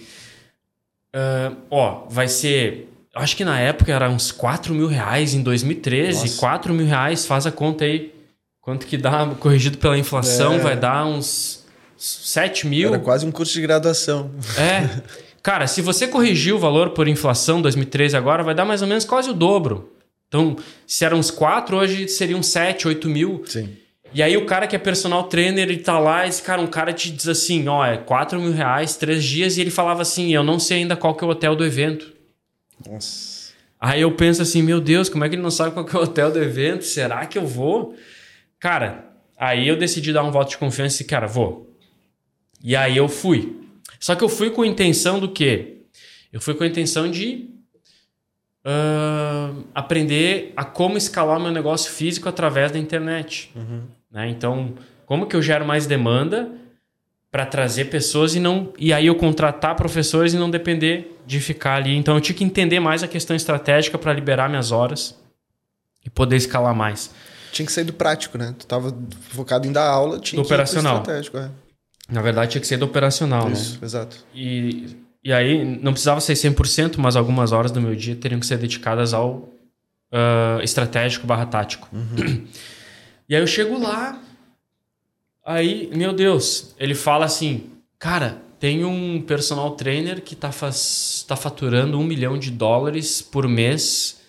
uh, 1.15 1.55
ó, 1.71 2.05
vai 2.09 2.27
ser, 2.27 2.89
acho 3.15 3.37
que 3.37 3.45
na 3.45 3.59
época 3.59 3.93
era 3.93 4.09
uns 4.09 4.31
4 4.31 4.73
mil 4.73 4.87
reais 4.87 5.33
em 5.33 5.41
2013, 5.41 6.19
Nossa. 6.19 6.39
4 6.39 6.73
mil 6.73 6.85
reais, 6.85 7.25
faz 7.25 7.47
a 7.47 7.51
conta 7.51 7.85
aí, 7.85 8.13
quanto 8.59 8.85
que 8.85 8.97
dá, 8.97 9.27
corrigido 9.39 9.77
pela 9.77 9.97
inflação, 9.97 10.55
é. 10.55 10.59
vai 10.59 10.75
dar 10.75 11.05
uns 11.05 11.63
7 11.95 12.67
mil. 12.67 12.89
Era 12.89 12.99
quase 12.99 13.25
um 13.25 13.31
curso 13.31 13.53
de 13.53 13.61
graduação. 13.61 14.29
É, 14.57 15.01
cara, 15.41 15.65
se 15.65 15.81
você 15.81 16.07
corrigir 16.07 16.53
o 16.53 16.59
valor 16.59 16.89
por 16.89 17.07
inflação 17.07 17.61
2013 17.61 18.17
agora, 18.17 18.43
vai 18.43 18.53
dar 18.53 18.65
mais 18.65 18.81
ou 18.81 18.87
menos 18.87 19.05
quase 19.05 19.29
o 19.29 19.33
dobro. 19.33 19.93
Então, 20.27 20.57
se 20.85 21.05
eram 21.05 21.19
uns 21.19 21.31
4, 21.31 21.77
hoje 21.77 22.07
seriam 22.09 22.43
7, 22.43 22.87
8 22.87 23.07
mil. 23.07 23.43
Sim. 23.45 23.77
E 24.13 24.21
aí 24.21 24.37
o 24.37 24.45
cara 24.45 24.67
que 24.67 24.75
é 24.75 24.79
personal 24.79 25.23
trainer, 25.23 25.67
ele 25.67 25.79
tá 25.79 25.97
lá, 25.97 26.27
esse 26.27 26.41
cara, 26.41 26.61
um 26.61 26.67
cara 26.67 26.93
te 26.93 27.09
diz 27.09 27.27
assim, 27.27 27.67
ó, 27.67 27.83
é 27.85 27.97
4 27.97 28.39
mil 28.39 28.51
reais, 28.51 28.95
três 28.95 29.23
dias, 29.23 29.57
e 29.57 29.61
ele 29.61 29.71
falava 29.71 30.01
assim, 30.03 30.33
eu 30.33 30.43
não 30.43 30.59
sei 30.59 30.79
ainda 30.79 30.95
qual 30.95 31.15
que 31.15 31.23
é 31.23 31.27
o 31.27 31.31
hotel 31.31 31.55
do 31.55 31.65
evento. 31.65 32.13
Nossa. 32.87 33.51
Aí 33.79 34.01
eu 34.01 34.11
penso 34.15 34.41
assim, 34.41 34.61
meu 34.61 34.79
Deus, 34.79 35.09
como 35.09 35.25
é 35.25 35.29
que 35.29 35.35
ele 35.35 35.41
não 35.41 35.51
sabe 35.51 35.73
qual 35.73 35.83
que 35.83 35.95
é 35.95 35.99
o 35.99 36.03
hotel 36.03 36.31
do 36.31 36.41
evento? 36.41 36.85
Será 36.85 37.25
que 37.25 37.37
eu 37.37 37.45
vou? 37.45 37.95
Cara, 38.59 39.05
aí 39.37 39.67
eu 39.67 39.75
decidi 39.75 40.13
dar 40.13 40.23
um 40.23 40.31
voto 40.31 40.51
de 40.51 40.57
confiança 40.57 41.01
e, 41.01 41.05
cara, 41.05 41.27
vou. 41.27 41.69
E 42.63 42.75
aí 42.75 42.95
eu 42.95 43.09
fui. 43.09 43.59
Só 43.99 44.15
que 44.15 44.23
eu 44.23 44.29
fui 44.29 44.51
com 44.51 44.61
a 44.61 44.67
intenção 44.67 45.19
do 45.19 45.29
quê? 45.29 45.81
Eu 46.31 46.39
fui 46.39 46.53
com 46.53 46.63
a 46.63 46.67
intenção 46.67 47.09
de 47.09 47.49
uh, 48.65 49.65
aprender 49.75 50.53
a 50.55 50.63
como 50.63 50.97
escalar 50.97 51.39
meu 51.39 51.51
negócio 51.51 51.91
físico 51.91 52.29
através 52.29 52.71
da 52.71 52.79
internet. 52.79 53.51
Uhum. 53.55 53.83
Né? 54.13 54.29
Então, 54.29 54.75
como 55.05 55.25
que 55.25 55.35
eu 55.35 55.41
gero 55.41 55.65
mais 55.65 55.87
demanda 55.87 56.51
para 57.31 57.47
trazer 57.47 57.85
pessoas 57.85 58.35
e 58.35 58.39
não 58.39 58.71
e 58.77 58.93
aí 58.93 59.07
eu 59.07 59.15
contratar 59.15 59.75
professores 59.75 60.33
e 60.33 60.37
não 60.37 60.51
depender 60.51 61.19
de 61.25 61.39
ficar 61.39 61.75
ali. 61.77 61.95
Então, 61.95 62.13
eu 62.15 62.21
tinha 62.21 62.35
que 62.35 62.43
entender 62.43 62.79
mais 62.79 63.01
a 63.01 63.07
questão 63.07 63.35
estratégica 63.35 63.97
para 63.97 64.13
liberar 64.13 64.47
minhas 64.47 64.71
horas 64.71 65.17
e 66.05 66.09
poder 66.09 66.35
escalar 66.35 66.75
mais. 66.75 67.09
Tinha 67.51 67.65
que 67.65 67.71
ser 67.71 67.83
do 67.85 67.93
prático, 67.93 68.37
né? 68.37 68.53
Tu 68.57 68.61
estava 68.61 68.95
focado 69.29 69.67
em 69.67 69.71
dar 69.71 69.87
aula, 69.87 70.19
tinha 70.19 70.41
do 70.41 70.45
que 70.45 70.53
operacional. 70.53 70.97
estratégico, 70.97 71.37
é. 71.37 71.49
Na 72.09 72.21
verdade, 72.21 72.51
tinha 72.51 72.61
que 72.61 72.67
ser 72.67 72.77
do 72.77 72.85
operacional, 72.85 73.49
Isso, 73.49 73.73
né? 73.73 73.79
exato. 73.83 74.17
E, 74.35 74.97
e 75.23 75.31
aí, 75.31 75.63
não 75.81 75.93
precisava 75.93 76.19
ser 76.19 76.33
100%, 76.33 76.97
mas 76.97 77.15
algumas 77.15 77.51
horas 77.51 77.71
do 77.71 77.79
meu 77.81 77.95
dia 77.95 78.15
teriam 78.15 78.39
que 78.39 78.45
ser 78.45 78.57
dedicadas 78.57 79.13
ao 79.13 79.49
uh, 80.11 80.61
estratégico 80.61 81.25
barra 81.25 81.45
tático. 81.45 81.87
Uhum. 81.91 82.45
E 83.27 83.35
aí 83.35 83.41
eu 83.41 83.47
chego 83.47 83.77
lá, 83.79 84.21
aí, 85.45 85.89
meu 85.93 86.13
Deus, 86.13 86.73
ele 86.77 86.95
fala 86.95 87.25
assim, 87.25 87.69
cara, 87.97 88.41
tem 88.59 88.85
um 88.85 89.21
personal 89.21 89.71
trainer 89.71 90.21
que 90.21 90.35
tá, 90.35 90.51
faz, 90.51 91.25
tá 91.27 91.35
faturando 91.35 91.99
um 91.99 92.03
milhão 92.03 92.37
de 92.37 92.51
dólares 92.51 93.21
por 93.21 93.47
mês 93.47 94.21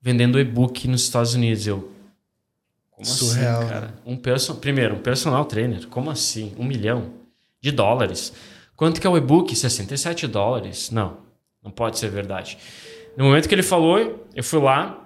vendendo 0.00 0.38
e-book 0.38 0.86
nos 0.86 1.02
Estados 1.02 1.34
Unidos. 1.34 1.66
Eu. 1.66 1.90
Como 2.90 3.06
Surreal, 3.06 3.62
assim, 3.62 3.68
cara? 3.68 3.94
Um 4.04 4.16
person... 4.16 4.54
Primeiro, 4.56 4.94
um 4.96 5.00
personal 5.00 5.44
trainer. 5.46 5.88
Como 5.88 6.10
assim? 6.10 6.54
Um 6.58 6.64
milhão 6.64 7.14
de 7.60 7.72
dólares. 7.72 8.32
Quanto 8.76 9.00
que 9.00 9.06
é 9.06 9.10
o 9.10 9.16
e-book? 9.16 9.56
67 9.56 10.26
dólares. 10.26 10.90
Não, 10.90 11.16
não 11.62 11.70
pode 11.70 11.98
ser 11.98 12.10
verdade. 12.10 12.58
No 13.16 13.24
momento 13.24 13.48
que 13.48 13.54
ele 13.54 13.62
falou, 13.62 14.26
eu 14.34 14.44
fui 14.44 14.60
lá, 14.60 15.03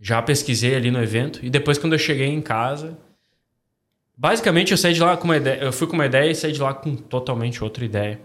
já 0.00 0.22
pesquisei 0.22 0.74
ali 0.74 0.90
no 0.90 1.02
evento, 1.02 1.40
e 1.42 1.50
depois, 1.50 1.78
quando 1.78 1.94
eu 1.94 1.98
cheguei 1.98 2.28
em 2.28 2.40
casa, 2.40 2.96
basicamente 4.16 4.72
eu 4.72 4.78
saí 4.78 4.94
de 4.94 5.00
lá 5.00 5.16
com 5.16 5.24
uma 5.24 5.36
ideia. 5.36 5.60
Eu 5.60 5.72
fui 5.72 5.86
com 5.86 5.94
uma 5.94 6.06
ideia 6.06 6.30
e 6.30 6.34
saí 6.34 6.52
de 6.52 6.60
lá 6.60 6.74
com 6.74 6.96
totalmente 6.96 7.62
outra 7.62 7.84
ideia. 7.84 8.20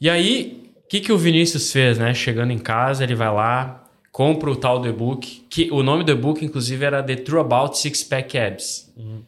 E 0.00 0.10
aí, 0.10 0.70
o 0.84 0.88
que, 0.88 1.00
que 1.00 1.12
o 1.12 1.18
Vinícius 1.18 1.72
fez, 1.72 1.98
né? 1.98 2.12
Chegando 2.14 2.52
em 2.52 2.58
casa, 2.58 3.04
ele 3.04 3.14
vai 3.14 3.32
lá, 3.32 3.84
compra 4.12 4.50
o 4.50 4.56
tal 4.56 4.78
do 4.78 4.88
e-book, 4.88 5.44
que 5.48 5.68
o 5.72 5.82
nome 5.82 6.04
do 6.04 6.12
e-book, 6.12 6.44
inclusive, 6.44 6.84
era 6.84 7.02
The 7.02 7.16
True 7.16 7.40
About 7.40 7.78
Six 7.78 8.04
Pack 8.04 8.38
Abs. 8.38 8.92
Uhum. 8.96 9.22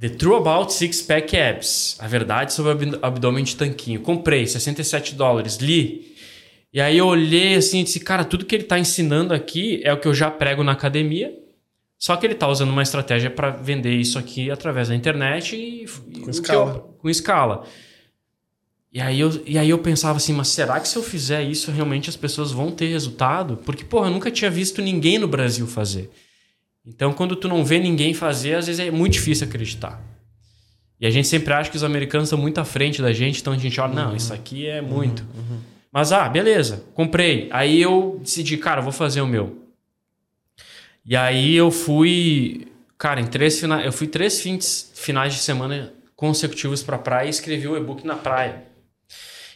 The 0.00 0.08
True 0.08 0.36
About 0.36 0.72
Six 0.72 1.02
Pack 1.02 1.36
Abs. 1.36 1.96
A 2.00 2.08
verdade 2.08 2.54
sobre 2.54 2.72
o 2.72 2.98
abdômen 3.02 3.44
de 3.44 3.54
tanquinho. 3.54 4.00
Comprei, 4.00 4.46
67 4.46 5.14
dólares, 5.14 5.58
li. 5.58 6.09
E 6.72 6.80
aí 6.80 6.96
eu 6.98 7.06
olhei 7.06 7.54
assim 7.56 7.80
e 7.80 7.84
disse, 7.84 8.00
cara, 8.00 8.24
tudo 8.24 8.44
que 8.44 8.54
ele 8.54 8.62
está 8.62 8.78
ensinando 8.78 9.34
aqui 9.34 9.80
é 9.82 9.92
o 9.92 9.98
que 9.98 10.06
eu 10.06 10.14
já 10.14 10.30
prego 10.30 10.62
na 10.62 10.72
academia. 10.72 11.34
Só 11.98 12.16
que 12.16 12.24
ele 12.24 12.34
está 12.34 12.48
usando 12.48 12.70
uma 12.70 12.82
estratégia 12.82 13.30
para 13.30 13.50
vender 13.50 13.94
isso 13.94 14.18
aqui 14.18 14.50
através 14.50 14.88
da 14.88 14.94
internet 14.94 15.54
e 15.54 15.86
com 16.20 16.30
escala. 16.30 16.74
Eu, 16.74 16.80
com 16.98 17.10
escala. 17.10 17.66
E 18.92 19.00
aí, 19.00 19.20
eu, 19.20 19.42
e 19.46 19.58
aí 19.58 19.70
eu 19.70 19.78
pensava 19.78 20.16
assim, 20.16 20.32
mas 20.32 20.48
será 20.48 20.80
que 20.80 20.88
se 20.88 20.96
eu 20.96 21.02
fizer 21.02 21.42
isso, 21.42 21.70
realmente 21.70 22.08
as 22.08 22.16
pessoas 22.16 22.50
vão 22.50 22.70
ter 22.70 22.86
resultado? 22.86 23.56
Porque, 23.58 23.84
porra, 23.84 24.08
eu 24.08 24.12
nunca 24.12 24.30
tinha 24.30 24.50
visto 24.50 24.80
ninguém 24.80 25.18
no 25.18 25.28
Brasil 25.28 25.66
fazer. 25.66 26.10
Então, 26.84 27.12
quando 27.12 27.36
tu 27.36 27.46
não 27.46 27.64
vê 27.64 27.78
ninguém 27.78 28.14
fazer, 28.14 28.54
às 28.54 28.66
vezes 28.66 28.80
é 28.80 28.90
muito 28.90 29.12
difícil 29.12 29.46
acreditar. 29.46 30.02
E 31.00 31.06
a 31.06 31.10
gente 31.10 31.28
sempre 31.28 31.52
acha 31.52 31.70
que 31.70 31.76
os 31.76 31.84
americanos 31.84 32.28
estão 32.28 32.38
muito 32.38 32.58
à 32.58 32.64
frente 32.64 33.00
da 33.00 33.12
gente, 33.12 33.40
então 33.40 33.52
a 33.52 33.58
gente 33.58 33.80
olha, 33.80 33.94
não, 33.94 34.16
isso 34.16 34.32
aqui 34.34 34.66
é 34.66 34.80
muito. 34.80 35.22
Uhum, 35.34 35.54
uhum. 35.54 35.60
Mas, 35.92 36.12
ah, 36.12 36.28
beleza, 36.28 36.84
comprei. 36.94 37.48
Aí 37.50 37.80
eu 37.82 38.18
decidi, 38.22 38.56
cara, 38.56 38.80
vou 38.80 38.92
fazer 38.92 39.20
o 39.20 39.26
meu. 39.26 39.60
E 41.04 41.16
aí 41.16 41.54
eu 41.56 41.70
fui, 41.70 42.68
cara, 42.96 43.20
em 43.20 43.26
três 43.26 43.58
finais, 43.58 43.84
eu 43.84 43.92
fui 43.92 44.06
três 44.06 44.40
fins, 44.40 44.92
finais 44.94 45.34
de 45.34 45.40
semana 45.40 45.92
consecutivos 46.14 46.82
para 46.82 46.98
praia 46.98 47.26
e 47.26 47.30
escrevi 47.30 47.66
o 47.66 47.76
e-book 47.76 48.06
na 48.06 48.14
praia. 48.14 48.64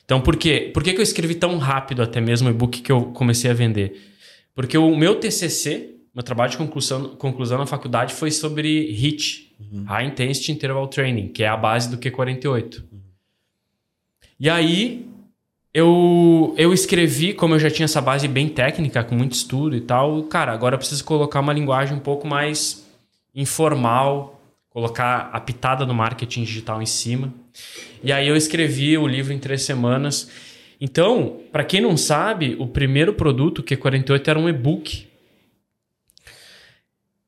Então, 0.04 0.20
por 0.20 0.36
quê? 0.36 0.70
Por 0.72 0.82
que, 0.82 0.92
que 0.92 0.98
eu 0.98 1.02
escrevi 1.02 1.34
tão 1.34 1.56
rápido 1.58 2.02
até 2.02 2.20
mesmo 2.20 2.48
o 2.48 2.50
e-book 2.50 2.82
que 2.82 2.90
eu 2.90 3.12
comecei 3.12 3.50
a 3.50 3.54
vender? 3.54 4.12
Porque 4.54 4.76
o 4.76 4.96
meu 4.96 5.16
TCC, 5.16 5.94
meu 6.14 6.22
trabalho 6.22 6.50
de 6.50 6.56
conclusão, 6.56 7.16
conclusão 7.16 7.58
na 7.58 7.66
faculdade 7.66 8.14
foi 8.14 8.30
sobre 8.30 8.68
HIIT, 8.90 9.54
uhum. 9.60 9.84
High 9.84 10.06
Intensity 10.06 10.52
Interval 10.52 10.86
Training, 10.88 11.28
que 11.28 11.42
é 11.42 11.48
a 11.48 11.56
base 11.56 11.90
do 11.90 11.98
Q48. 11.98 12.80
Uhum. 12.80 13.00
E 14.38 14.50
aí, 14.50 15.06
eu, 15.75 16.54
eu 16.57 16.73
escrevi, 16.73 17.35
como 17.35 17.57
eu 17.57 17.59
já 17.59 17.69
tinha 17.69 17.85
essa 17.85 18.00
base 18.00 18.28
bem 18.28 18.49
técnica, 18.49 19.02
com 19.02 19.16
muito 19.16 19.33
estudo 19.33 19.75
e 19.75 19.81
tal, 19.81 20.23
cara, 20.23 20.52
agora 20.52 20.76
eu 20.76 20.78
preciso 20.78 21.04
colocar 21.04 21.40
uma 21.40 21.52
linguagem 21.52 21.97
um 21.97 22.00
pouco 22.00 22.28
mais 22.28 22.87
informal, 23.35 24.40
colocar 24.71 25.31
a 25.33 25.40
pitada 25.40 25.85
do 25.85 25.93
marketing 25.93 26.45
digital 26.45 26.81
em 26.81 26.87
cima. 26.87 27.35
E 28.04 28.12
aí 28.12 28.28
eu 28.28 28.37
escrevi 28.37 28.97
o 28.97 29.07
livro 29.07 29.33
em 29.33 29.38
três 29.38 29.62
semanas. 29.62 30.31
Então, 30.81 31.40
para 31.50 31.64
quem 31.64 31.81
não 31.81 31.97
sabe, 31.97 32.54
o 32.61 32.69
primeiro 32.69 33.12
produto, 33.12 33.59
o 33.59 33.62
Q48, 33.64 34.28
era 34.28 34.38
um 34.38 34.49
e-book. 34.49 35.09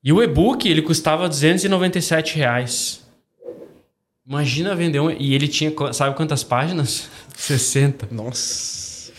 E 0.01 0.13
o 0.13 0.23
e-book 0.23 0.69
ele 0.69 0.81
custava 0.81 1.27
297 1.27 2.37
reais. 2.37 3.05
Imagina 4.25 4.75
vender 4.75 4.99
um. 4.99 5.09
E 5.09 5.33
ele 5.33 5.47
tinha, 5.47 5.73
sabe 5.91 6.15
quantas 6.15 6.43
páginas? 6.43 7.09
60. 7.37 8.07
Nossa. 8.11 9.11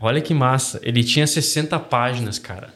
Olha 0.00 0.20
que 0.20 0.34
massa. 0.34 0.80
Ele 0.82 1.04
tinha 1.04 1.26
60 1.26 1.78
páginas, 1.78 2.38
cara. 2.38 2.74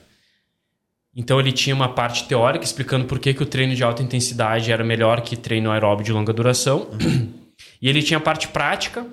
Então 1.14 1.38
ele 1.38 1.52
tinha 1.52 1.74
uma 1.74 1.88
parte 1.88 2.26
teórica 2.26 2.64
explicando 2.64 3.04
por 3.04 3.18
que, 3.18 3.32
que 3.34 3.42
o 3.42 3.46
treino 3.46 3.74
de 3.74 3.84
alta 3.84 4.02
intensidade 4.02 4.72
era 4.72 4.82
melhor 4.82 5.20
que 5.20 5.36
treino 5.36 5.70
aeróbio 5.70 6.04
de 6.04 6.12
longa 6.12 6.32
duração. 6.32 6.88
Uhum. 6.92 7.32
E 7.80 7.88
ele 7.88 8.02
tinha 8.02 8.18
a 8.18 8.20
parte 8.20 8.48
prática 8.48 9.06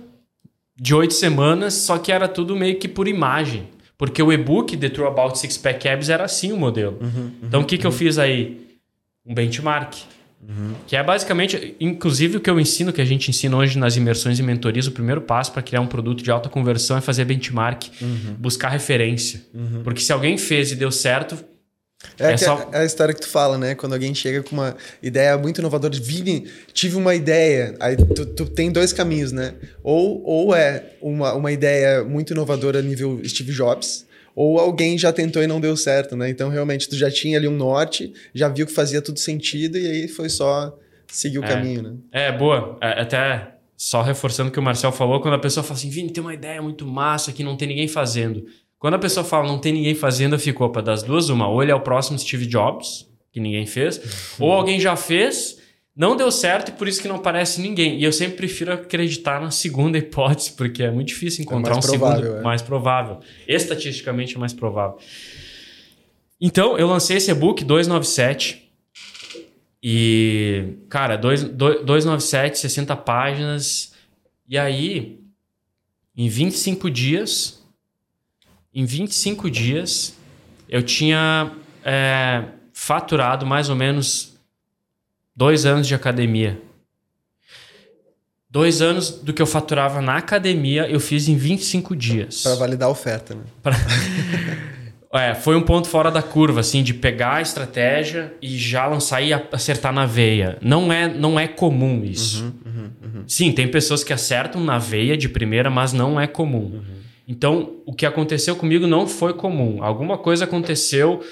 de 0.76 0.96
oito 0.96 1.14
semanas, 1.14 1.76
só 1.76 1.98
que 1.98 2.12
era 2.12 2.28
tudo 2.28 2.56
meio 2.56 2.80
que 2.80 2.88
por 2.88 3.08
imagem. 3.08 3.68
Porque 3.98 4.22
o 4.22 4.34
e-book 4.34 4.76
The 4.76 4.90
True 4.90 5.08
About 5.08 5.38
Six 5.38 5.58
Pack 5.58 5.88
Abs 5.88 6.10
era 6.10 6.24
assim 6.24 6.52
o 6.52 6.58
modelo. 6.58 6.98
Uhum, 7.00 7.08
uhum, 7.08 7.32
então 7.44 7.62
o 7.62 7.66
que, 7.66 7.78
que 7.78 7.86
eu 7.86 7.92
fiz 7.92 8.18
aí? 8.18 8.80
Um 9.24 9.34
benchmark. 9.34 9.94
Uhum. 10.48 10.74
Que 10.88 10.96
é 10.96 11.04
basicamente, 11.04 11.76
inclusive 11.80 12.38
o 12.38 12.42
que 12.42 12.50
eu 12.50 12.60
ensino, 12.60 12.92
que 12.92 13.02
a 13.02 13.06
gente 13.06 13.30
ensina 13.30 13.56
hoje 13.56 13.78
nas 13.78 13.96
imersões 13.96 14.40
e 14.40 14.44
mentorias, 14.44 14.88
o 14.88 14.92
primeiro 14.92 15.22
passo 15.22 15.52
para 15.52 15.62
criar 15.62 15.82
um 15.82 15.88
produto 15.88 16.24
de 16.24 16.32
alta 16.32 16.50
conversão 16.50 16.98
é 16.98 17.02
fazer 17.02 17.26
benchmark, 17.26 17.84
uhum. 18.02 18.36
buscar 18.38 18.70
referência. 18.70 19.42
Uhum. 19.54 19.82
Porque 19.84 20.02
se 20.02 20.12
alguém 20.12 20.38
fez 20.38 20.72
e 20.72 20.76
deu 20.76 20.92
certo, 20.92 21.38
é, 22.20 22.34
é, 22.34 22.38
só... 22.38 22.70
é, 22.72 22.80
a 22.80 22.86
história 22.86 23.14
que 23.14 23.22
tu 23.22 23.28
fala, 23.28 23.58
né? 23.58 23.76
Quando 23.76 23.94
alguém 23.94 24.14
chega 24.14 24.42
com 24.42 24.56
uma 24.56 24.76
ideia 25.02 25.38
muito 25.38 25.60
inovadora, 25.60 25.94
Vini, 26.00 26.48
tive 26.74 26.96
uma 26.96 27.14
ideia. 27.16 27.76
Aí 27.80 27.96
tu, 27.96 28.26
tu, 28.26 28.46
tem 28.46 28.72
dois 28.72 28.92
caminhos, 28.92 29.32
né? 29.32 29.54
Ou, 29.84 30.24
ou 30.24 30.56
é 30.56 30.94
uma, 31.02 31.34
uma 31.34 31.52
ideia 31.52 32.04
muito 32.04 32.34
inovadora 32.34 32.82
nível 32.82 33.22
Steve 33.24 33.52
Jobs, 33.52 34.06
ou 34.36 34.60
alguém 34.60 34.98
já 34.98 35.12
tentou 35.12 35.42
e 35.42 35.48
não 35.48 35.60
deu 35.60 35.76
certo, 35.76 36.16
né? 36.16 36.30
Então, 36.30 36.50
realmente, 36.50 36.88
tu 36.90 36.96
já 36.96 37.10
tinha 37.10 37.38
ali 37.38 37.48
um 37.48 37.56
norte, 37.56 38.14
já 38.34 38.48
viu 38.48 38.66
que 38.66 38.74
fazia 38.74 39.02
tudo 39.02 39.20
sentido 39.20 39.78
e 39.78 39.88
aí 39.88 40.08
foi 40.08 40.30
só 40.30 40.78
seguir 41.08 41.40
o 41.40 41.44
é. 41.44 41.48
caminho, 41.48 41.82
né? 41.82 41.94
É, 42.12 42.32
boa. 42.32 42.78
É, 42.82 43.02
até 43.02 43.56
só 43.76 44.02
reforçando 44.02 44.50
o 44.50 44.52
que 44.52 44.60
o 44.60 44.64
Marcel 44.64 44.92
falou, 44.92 45.20
quando 45.20 45.34
a 45.34 45.40
pessoa 45.40 45.64
fala 45.64 45.78
assim, 45.78 45.90
Vini, 45.90 46.12
tem 46.12 46.22
uma 46.22 46.34
ideia 46.34 46.62
muito 46.62 46.86
massa 46.86 47.32
que 47.32 47.44
não 47.44 47.58
tem 47.58 47.68
ninguém 47.68 47.88
fazendo. 47.88 48.46
Quando 48.78 48.94
a 48.96 49.00
pessoa 49.00 49.24
fala 49.24 49.48
não 49.48 49.60
tem 49.60 49.74
ninguém 49.74 49.96
fazendo, 49.96 50.38
ficou 50.40 50.70
para 50.70 50.82
das 50.82 51.04
duas 51.04 51.30
uma. 51.30 51.48
Ou 51.48 51.62
ele 51.62 51.72
é 51.72 51.76
o 51.76 51.82
próximo 51.82 52.18
Steve 52.18 52.46
Jobs, 52.46 53.08
que 53.32 53.40
ninguém 53.40 53.66
fez, 53.66 54.02
ou 54.40 54.52
alguém 54.52 54.80
já 54.80 54.96
fez, 54.96 55.61
não 55.96 56.16
deu 56.16 56.32
certo 56.32 56.70
e 56.70 56.72
por 56.72 56.88
isso 56.88 57.02
que 57.02 57.08
não 57.08 57.18
aparece 57.18 57.62
ninguém. 57.62 58.00
E 58.00 58.04
eu 58.04 58.14
sempre 58.14 58.38
prefiro 58.38 58.74
acreditar 58.74 59.42
na 59.42 59.52
segunda 59.52 59.98
hipótese, 59.98 60.54
porque 60.54 60.84
é 60.84 60.92
muito 60.92 61.10
difícil 61.10 61.44
encontrar 61.44 61.76
é 61.76 61.78
um 61.78 61.82
provável, 61.82 62.24
segundo 62.24 62.40
é. 62.40 62.44
mais 62.44 62.62
provável. 62.62 63.20
Estatisticamente 63.48 64.36
é 64.36 64.40
mais 64.40 64.54
provável. 64.54 64.98
Então, 66.40 66.78
eu 66.78 66.88
lancei 66.88 67.18
esse 67.18 67.30
e-book 67.30 67.64
297. 67.64 68.72
E, 69.84 70.76
cara, 70.90 71.18
297, 71.18 72.58
60 72.58 72.96
páginas. 72.96 73.94
E 74.48 74.58
aí, 74.58 75.20
em 76.16 76.30
25 76.30 76.90
dias, 76.90 77.64
em 78.74 78.86
25 78.86 79.52
dias, 79.52 80.16
eu 80.70 80.82
tinha 80.82 81.52
é, 81.84 82.46
faturado 82.74 83.46
mais 83.46 83.70
ou 83.70 83.76
menos 83.76 84.31
dois 85.36 85.66
anos 85.66 85.88
de 85.88 85.96
academia. 85.96 86.60
Dois 88.50 88.82
anos 88.82 89.10
do 89.12 89.32
que 89.32 89.42
eu 89.42 89.46
faturava 89.46 90.02
na 90.02 90.18
academia, 90.18 90.86
eu 90.90 91.00
fiz 91.00 91.30
em 91.30 91.38
25 91.38 91.96
dias. 91.96 92.44
Para 92.44 92.56
validar 92.56 92.90
a 92.90 92.92
oferta, 92.92 93.34
né? 93.34 93.44
Pra... 93.64 93.74
é, 95.14 95.34
foi 95.34 95.56
um 95.56 95.62
ponto 95.62 95.88
fora 95.88 96.12
da 96.12 96.22
curva, 96.22 96.60
assim, 96.60 96.84
de 96.84 96.94
pegar 96.94 97.36
a 97.36 97.42
estratégia 97.42 98.34
e 98.42 98.58
já 98.58 98.86
lançar 98.86 99.22
e 99.22 99.32
acertar 99.32 99.94
na 99.94 100.06
veia. 100.06 100.58
Não 100.62 100.92
é, 100.92 101.08
não 101.08 101.40
é 101.40 101.48
comum 101.48 102.04
isso. 102.04 102.44
Uhum, 102.44 102.52
uhum, 102.66 102.92
uhum. 103.02 103.24
Sim, 103.26 103.54
tem 103.54 103.70
pessoas 103.70 104.04
que 104.04 104.12
acertam 104.12 104.62
na 104.62 104.78
veia 104.78 105.16
de 105.16 105.30
primeira, 105.30 105.70
mas 105.70 105.94
não 105.94 106.20
é 106.20 106.28
comum. 106.28 106.74
Uhum. 106.74 107.02
Então, 107.26 107.78
o 107.86 107.94
que 107.94 108.06
aconteceu 108.06 108.58
comigo 108.58 108.86
não 108.86 109.08
foi 109.08 109.34
comum. 109.34 109.82
Alguma 109.82 110.18
coisa 110.18 110.44
aconteceu. 110.44 111.24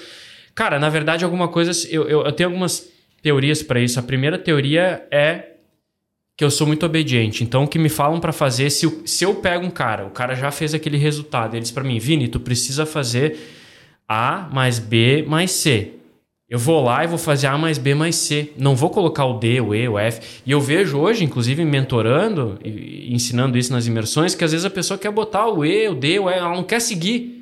Cara, 0.54 0.78
na 0.78 0.88
verdade, 0.88 1.22
alguma 1.22 1.48
coisa. 1.48 1.72
Eu, 1.90 2.08
eu, 2.08 2.24
eu 2.24 2.32
tenho 2.32 2.48
algumas 2.48 2.88
teorias 3.22 3.62
para 3.62 3.80
isso. 3.80 3.98
A 3.98 4.02
primeira 4.02 4.38
teoria 4.38 5.06
é 5.10 5.50
que 6.36 6.44
eu 6.44 6.50
sou 6.50 6.66
muito 6.66 6.86
obediente. 6.86 7.44
Então, 7.44 7.64
o 7.64 7.68
que 7.68 7.78
me 7.78 7.90
falam 7.90 8.18
para 8.18 8.32
fazer, 8.32 8.70
se, 8.70 8.86
eu, 8.86 9.02
se 9.04 9.24
eu 9.24 9.34
pego 9.34 9.66
um 9.66 9.70
cara, 9.70 10.06
o 10.06 10.10
cara 10.10 10.34
já 10.34 10.50
fez 10.50 10.72
aquele 10.72 10.96
resultado, 10.96 11.54
ele 11.54 11.60
diz 11.60 11.70
para 11.70 11.84
mim, 11.84 11.98
Vini, 11.98 12.28
tu 12.28 12.40
precisa 12.40 12.86
fazer 12.86 13.36
A 14.08 14.48
mais 14.50 14.78
B 14.78 15.22
mais 15.28 15.50
C. 15.50 15.92
Eu 16.48 16.58
vou 16.58 16.82
lá 16.82 17.04
e 17.04 17.06
vou 17.06 17.18
fazer 17.18 17.46
A 17.46 17.56
mais 17.58 17.78
B 17.78 17.94
mais 17.94 18.16
C. 18.16 18.52
Não 18.56 18.74
vou 18.74 18.90
colocar 18.90 19.24
o 19.26 19.38
D, 19.38 19.60
o 19.60 19.74
E, 19.74 19.86
o 19.86 19.98
F. 19.98 20.40
E 20.44 20.50
eu 20.50 20.60
vejo 20.60 20.98
hoje, 20.98 21.22
inclusive 21.22 21.64
mentorando 21.64 22.58
e 22.64 23.14
ensinando 23.14 23.56
isso 23.56 23.72
nas 23.72 23.86
imersões, 23.86 24.34
que 24.34 24.42
às 24.42 24.50
vezes 24.50 24.64
a 24.64 24.70
pessoa 24.70 24.96
quer 24.98 25.12
botar 25.12 25.46
o 25.46 25.64
E, 25.64 25.88
o 25.88 25.94
D, 25.94 26.18
o 26.18 26.28
E, 26.28 26.32
ela 26.32 26.56
não 26.56 26.64
quer 26.64 26.80
seguir. 26.80 27.39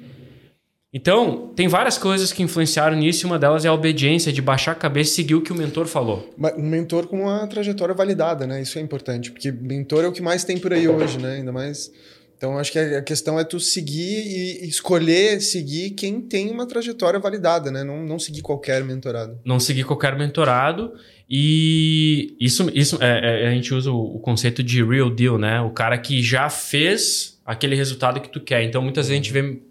Então, 0.92 1.52
tem 1.54 1.68
várias 1.68 1.98
coisas 1.98 2.32
que 2.32 2.42
influenciaram 2.42 2.96
nisso 2.96 3.24
e 3.24 3.26
uma 3.26 3.38
delas 3.38 3.64
é 3.64 3.68
a 3.68 3.72
obediência, 3.74 4.32
de 4.32 4.40
baixar 4.40 4.72
a 4.72 4.74
cabeça 4.74 5.10
e 5.10 5.14
seguir 5.14 5.34
o 5.34 5.42
que 5.42 5.52
o 5.52 5.54
mentor 5.54 5.86
falou. 5.86 6.34
Um 6.56 6.66
mentor 6.66 7.06
com 7.06 7.24
uma 7.24 7.46
trajetória 7.46 7.94
validada, 7.94 8.46
né? 8.46 8.62
Isso 8.62 8.78
é 8.78 8.82
importante, 8.82 9.30
porque 9.30 9.52
mentor 9.52 10.04
é 10.04 10.08
o 10.08 10.12
que 10.12 10.22
mais 10.22 10.44
tem 10.44 10.56
por 10.56 10.72
aí 10.72 10.88
hoje, 10.88 11.18
né? 11.18 11.36
Ainda 11.36 11.52
mais 11.52 11.92
Então, 12.38 12.56
acho 12.56 12.72
que 12.72 12.78
a 12.78 13.02
questão 13.02 13.38
é 13.38 13.44
tu 13.44 13.60
seguir 13.60 14.62
e 14.62 14.66
escolher 14.66 15.42
seguir 15.42 15.90
quem 15.90 16.22
tem 16.22 16.50
uma 16.50 16.66
trajetória 16.66 17.20
validada, 17.20 17.70
né? 17.70 17.84
Não, 17.84 18.02
não 18.02 18.18
seguir 18.18 18.40
qualquer 18.40 18.82
mentorado. 18.82 19.38
Não 19.44 19.60
seguir 19.60 19.84
qualquer 19.84 20.16
mentorado. 20.16 20.94
E 21.28 22.34
isso, 22.40 22.70
isso 22.74 22.96
é, 23.02 23.44
é, 23.44 23.48
a 23.48 23.50
gente 23.50 23.74
usa 23.74 23.90
o, 23.90 24.16
o, 24.16 24.20
conceito 24.20 24.62
de 24.62 24.82
real 24.82 25.10
deal, 25.10 25.36
né? 25.36 25.60
O 25.60 25.70
cara 25.70 25.98
que 25.98 26.22
já 26.22 26.48
fez 26.48 27.38
aquele 27.44 27.76
resultado 27.76 28.22
que 28.22 28.30
tu 28.30 28.40
quer. 28.40 28.62
Então, 28.62 28.80
muitas 28.80 29.08
vezes 29.08 29.20
a 29.20 29.22
gente 29.22 29.32
vê 29.32 29.67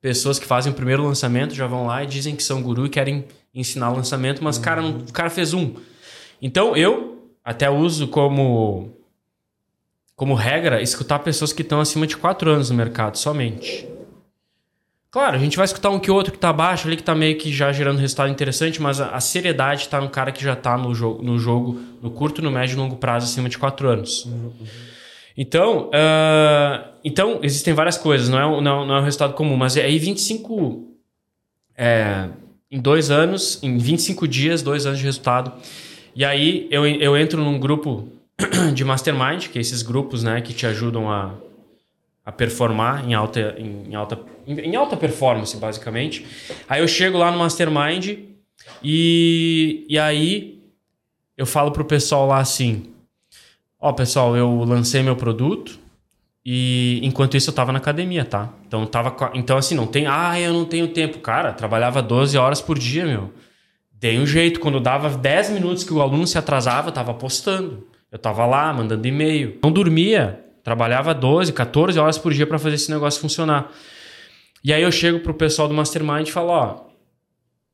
pessoas 0.00 0.38
que 0.38 0.46
fazem 0.46 0.72
o 0.72 0.74
primeiro 0.74 1.02
lançamento, 1.02 1.54
já 1.54 1.66
vão 1.66 1.86
lá 1.86 2.02
e 2.02 2.06
dizem 2.06 2.36
que 2.36 2.42
são 2.42 2.62
guru 2.62 2.86
e 2.86 2.88
querem 2.88 3.24
ensinar 3.54 3.90
lançamento, 3.90 4.42
mas 4.42 4.56
uhum. 4.56 4.62
cara, 4.62 4.82
não, 4.82 4.98
o 4.98 5.12
cara 5.12 5.30
fez 5.30 5.52
um. 5.52 5.74
Então, 6.40 6.76
eu 6.76 7.30
até 7.44 7.68
uso 7.68 8.08
como 8.08 8.92
como 10.14 10.34
regra, 10.34 10.82
escutar 10.82 11.20
pessoas 11.20 11.52
que 11.52 11.62
estão 11.62 11.80
acima 11.80 12.04
de 12.04 12.16
4 12.16 12.50
anos 12.50 12.70
no 12.70 12.76
mercado 12.76 13.16
somente. 13.16 13.88
Claro, 15.12 15.36
a 15.36 15.38
gente 15.38 15.56
vai 15.56 15.64
escutar 15.64 15.90
um 15.90 15.98
que 16.00 16.10
outro 16.10 16.32
que 16.32 16.36
está 16.36 16.48
abaixo 16.48 16.88
ali, 16.88 16.96
que 16.96 17.02
está 17.02 17.14
meio 17.14 17.38
que 17.38 17.52
já 17.52 17.72
gerando 17.72 17.98
resultado 17.98 18.28
interessante, 18.28 18.82
mas 18.82 19.00
a, 19.00 19.10
a 19.10 19.20
seriedade 19.20 19.82
está 19.82 20.00
no 20.00 20.10
cara 20.10 20.32
que 20.32 20.42
já 20.42 20.54
está 20.54 20.76
no, 20.76 20.92
jo 20.92 21.20
no 21.22 21.38
jogo, 21.38 21.80
no 22.02 22.10
curto, 22.10 22.42
no 22.42 22.50
médio 22.50 22.74
e 22.74 22.76
longo 22.76 22.96
prazo, 22.96 23.26
acima 23.26 23.48
de 23.48 23.56
4 23.56 23.88
anos. 23.88 24.24
Uhum. 24.24 24.52
Então, 25.40 25.88
uh, 25.90 26.88
então, 27.04 27.38
existem 27.44 27.72
várias 27.72 27.96
coisas, 27.96 28.28
não 28.28 28.38
é, 28.38 28.60
não, 28.60 28.84
não 28.84 28.96
é 28.96 29.00
um 29.00 29.04
resultado 29.04 29.34
comum, 29.34 29.56
mas 29.56 29.76
é 29.76 29.84
aí 29.84 29.96
25. 29.96 30.84
É, 31.76 32.28
em 32.68 32.80
dois 32.80 33.08
anos, 33.08 33.62
em 33.62 33.78
25 33.78 34.26
dias, 34.26 34.62
dois 34.62 34.84
anos 34.84 34.98
de 34.98 35.04
resultado. 35.04 35.52
E 36.14 36.24
aí 36.24 36.66
eu, 36.72 36.84
eu 36.84 37.16
entro 37.16 37.40
num 37.40 37.56
grupo 37.56 38.08
de 38.74 38.84
mastermind, 38.84 39.46
que 39.46 39.58
é 39.58 39.60
esses 39.60 39.80
grupos 39.80 40.24
né, 40.24 40.40
que 40.40 40.52
te 40.52 40.66
ajudam 40.66 41.08
a, 41.08 41.32
a 42.26 42.32
performar 42.32 43.08
em 43.08 43.14
alta, 43.14 43.54
em, 43.56 43.94
alta, 43.94 44.18
em, 44.44 44.74
alta 44.74 44.96
performance, 44.96 45.56
basicamente. 45.56 46.26
Aí 46.68 46.80
eu 46.80 46.88
chego 46.88 47.16
lá 47.16 47.30
no 47.30 47.38
mastermind 47.38 48.18
e, 48.82 49.86
e 49.88 49.96
aí 50.00 50.58
eu 51.36 51.46
falo 51.46 51.70
pro 51.70 51.84
pessoal 51.84 52.26
lá 52.26 52.38
assim: 52.40 52.92
Ó, 53.80 53.92
pessoal, 53.92 54.36
eu 54.36 54.64
lancei 54.64 55.02
meu 55.02 55.14
produto 55.14 55.78
e 56.44 57.00
enquanto 57.02 57.36
isso 57.36 57.50
eu 57.50 57.54
tava 57.54 57.72
na 57.72 57.78
academia, 57.78 58.24
tá? 58.24 58.52
Então, 58.66 58.86
tava, 58.86 59.30
então 59.34 59.56
assim, 59.56 59.74
não 59.74 59.86
tem, 59.86 60.06
ah, 60.06 60.38
eu 60.40 60.52
não 60.52 60.64
tenho 60.64 60.88
tempo. 60.88 61.18
Cara, 61.18 61.52
trabalhava 61.52 62.02
12 62.02 62.36
horas 62.36 62.60
por 62.60 62.78
dia, 62.78 63.06
meu. 63.06 63.32
Dei 63.92 64.18
um 64.18 64.26
jeito. 64.26 64.58
Quando 64.58 64.80
dava 64.80 65.10
10 65.10 65.50
minutos 65.50 65.84
que 65.84 65.92
o 65.92 66.00
aluno 66.00 66.26
se 66.26 66.38
atrasava, 66.38 66.90
tava 66.90 67.12
postando. 67.14 67.86
Eu 68.10 68.18
tava 68.18 68.46
lá 68.46 68.72
mandando 68.72 69.06
e-mail. 69.06 69.58
Não 69.62 69.70
dormia, 69.70 70.44
trabalhava 70.64 71.14
12, 71.14 71.52
14 71.52 71.98
horas 71.98 72.18
por 72.18 72.32
dia 72.32 72.46
para 72.46 72.58
fazer 72.58 72.76
esse 72.76 72.90
negócio 72.90 73.20
funcionar. 73.20 73.70
E 74.64 74.72
aí 74.72 74.82
eu 74.82 74.90
chego 74.90 75.20
pro 75.20 75.34
pessoal 75.34 75.68
do 75.68 75.74
Mastermind 75.74 76.28
e 76.28 76.32
falo, 76.32 76.48
ó, 76.48 76.86